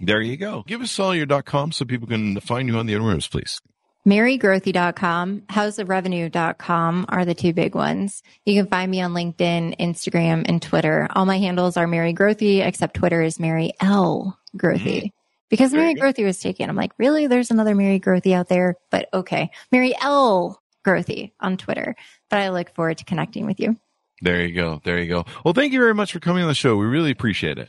There 0.00 0.20
you 0.20 0.36
go. 0.36 0.64
Give 0.66 0.80
us 0.80 0.98
all 0.98 1.14
your 1.14 1.28
com 1.42 1.70
so 1.70 1.84
people 1.84 2.08
can 2.08 2.40
find 2.40 2.68
you 2.68 2.76
on 2.76 2.86
the 2.86 2.94
interwebs, 2.94 3.30
please. 3.30 3.60
MaryGrothe.com, 4.06 5.42
houseofrevenue.com 5.42 7.06
are 7.08 7.24
the 7.24 7.34
two 7.34 7.52
big 7.52 7.74
ones. 7.74 8.22
You 8.46 8.54
can 8.54 8.66
find 8.66 8.90
me 8.90 9.02
on 9.02 9.12
LinkedIn, 9.12 9.78
Instagram, 9.78 10.46
and 10.48 10.62
Twitter. 10.62 11.06
All 11.10 11.26
my 11.26 11.38
handles 11.38 11.76
are 11.76 11.86
Mary 11.86 12.14
Grothe, 12.14 12.66
except 12.66 12.94
Twitter 12.94 13.20
is 13.20 13.38
Mary 13.38 13.72
L. 13.80 14.38
Grothe. 14.56 14.80
Mm. 14.80 15.12
Because 15.50 15.74
Mary 15.74 15.94
Grothe 15.94 16.24
was 16.24 16.38
taken. 16.38 16.70
I'm 16.70 16.76
like, 16.76 16.92
really? 16.96 17.26
There's 17.26 17.50
another 17.50 17.74
Mary 17.74 17.98
Grothe 17.98 18.32
out 18.32 18.48
there? 18.48 18.76
But 18.90 19.08
okay. 19.12 19.50
Mary 19.70 19.94
L. 20.00 20.62
Grothe 20.86 21.32
on 21.40 21.56
Twitter. 21.56 21.94
But 22.30 22.38
I 22.38 22.50
look 22.50 22.74
forward 22.74 22.98
to 22.98 23.04
connecting 23.04 23.46
with 23.46 23.60
you. 23.60 23.76
There 24.22 24.46
you 24.46 24.54
go. 24.54 24.80
There 24.84 24.98
you 24.98 25.08
go. 25.08 25.24
Well, 25.44 25.54
thank 25.54 25.72
you 25.72 25.80
very 25.80 25.94
much 25.94 26.12
for 26.12 26.20
coming 26.20 26.42
on 26.42 26.48
the 26.48 26.54
show. 26.54 26.76
We 26.76 26.86
really 26.86 27.10
appreciate 27.10 27.58
it. 27.58 27.68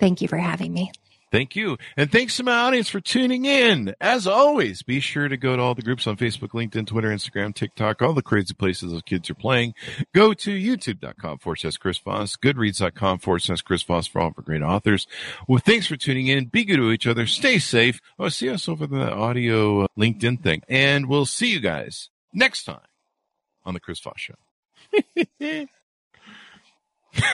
Thank 0.00 0.20
you 0.20 0.28
for 0.28 0.38
having 0.38 0.72
me. 0.72 0.90
Thank 1.32 1.56
you. 1.56 1.78
And 1.96 2.12
thanks 2.12 2.36
to 2.36 2.42
my 2.42 2.52
audience 2.52 2.90
for 2.90 3.00
tuning 3.00 3.46
in. 3.46 3.94
As 4.02 4.26
always, 4.26 4.82
be 4.82 5.00
sure 5.00 5.28
to 5.28 5.38
go 5.38 5.56
to 5.56 5.62
all 5.62 5.74
the 5.74 5.80
groups 5.80 6.06
on 6.06 6.18
Facebook, 6.18 6.50
LinkedIn, 6.50 6.86
Twitter, 6.86 7.08
Instagram, 7.08 7.54
TikTok, 7.54 8.02
all 8.02 8.12
the 8.12 8.20
crazy 8.20 8.52
places 8.52 8.92
those 8.92 9.00
kids 9.00 9.30
are 9.30 9.34
playing. 9.34 9.72
Go 10.14 10.34
to 10.34 10.50
youtube.com 10.50 11.38
forward 11.38 11.56
slash 11.56 11.78
Chris 11.78 11.96
Voss, 11.96 12.36
goodreads.com 12.36 13.18
forward 13.20 13.40
slash 13.40 13.62
Chris 13.62 13.82
Voss 13.82 14.06
for 14.06 14.20
all 14.20 14.32
for 14.34 14.42
great 14.42 14.60
authors. 14.60 15.06
Well, 15.48 15.62
thanks 15.64 15.86
for 15.86 15.96
tuning 15.96 16.26
in. 16.26 16.46
Be 16.46 16.64
good 16.64 16.76
to 16.76 16.92
each 16.92 17.06
other. 17.06 17.26
Stay 17.26 17.58
safe. 17.58 18.02
Oh, 18.18 18.28
see 18.28 18.50
us 18.50 18.68
over 18.68 18.86
the 18.86 19.10
audio 19.10 19.84
uh, 19.84 19.86
LinkedIn 19.98 20.42
thing. 20.42 20.60
And 20.68 21.08
we'll 21.08 21.24
see 21.24 21.50
you 21.50 21.60
guys 21.60 22.10
next 22.34 22.64
time 22.64 22.80
on 23.64 23.72
the 23.72 23.80
Chris 23.80 24.00
Voss 24.00 24.20
Show. 24.20 25.66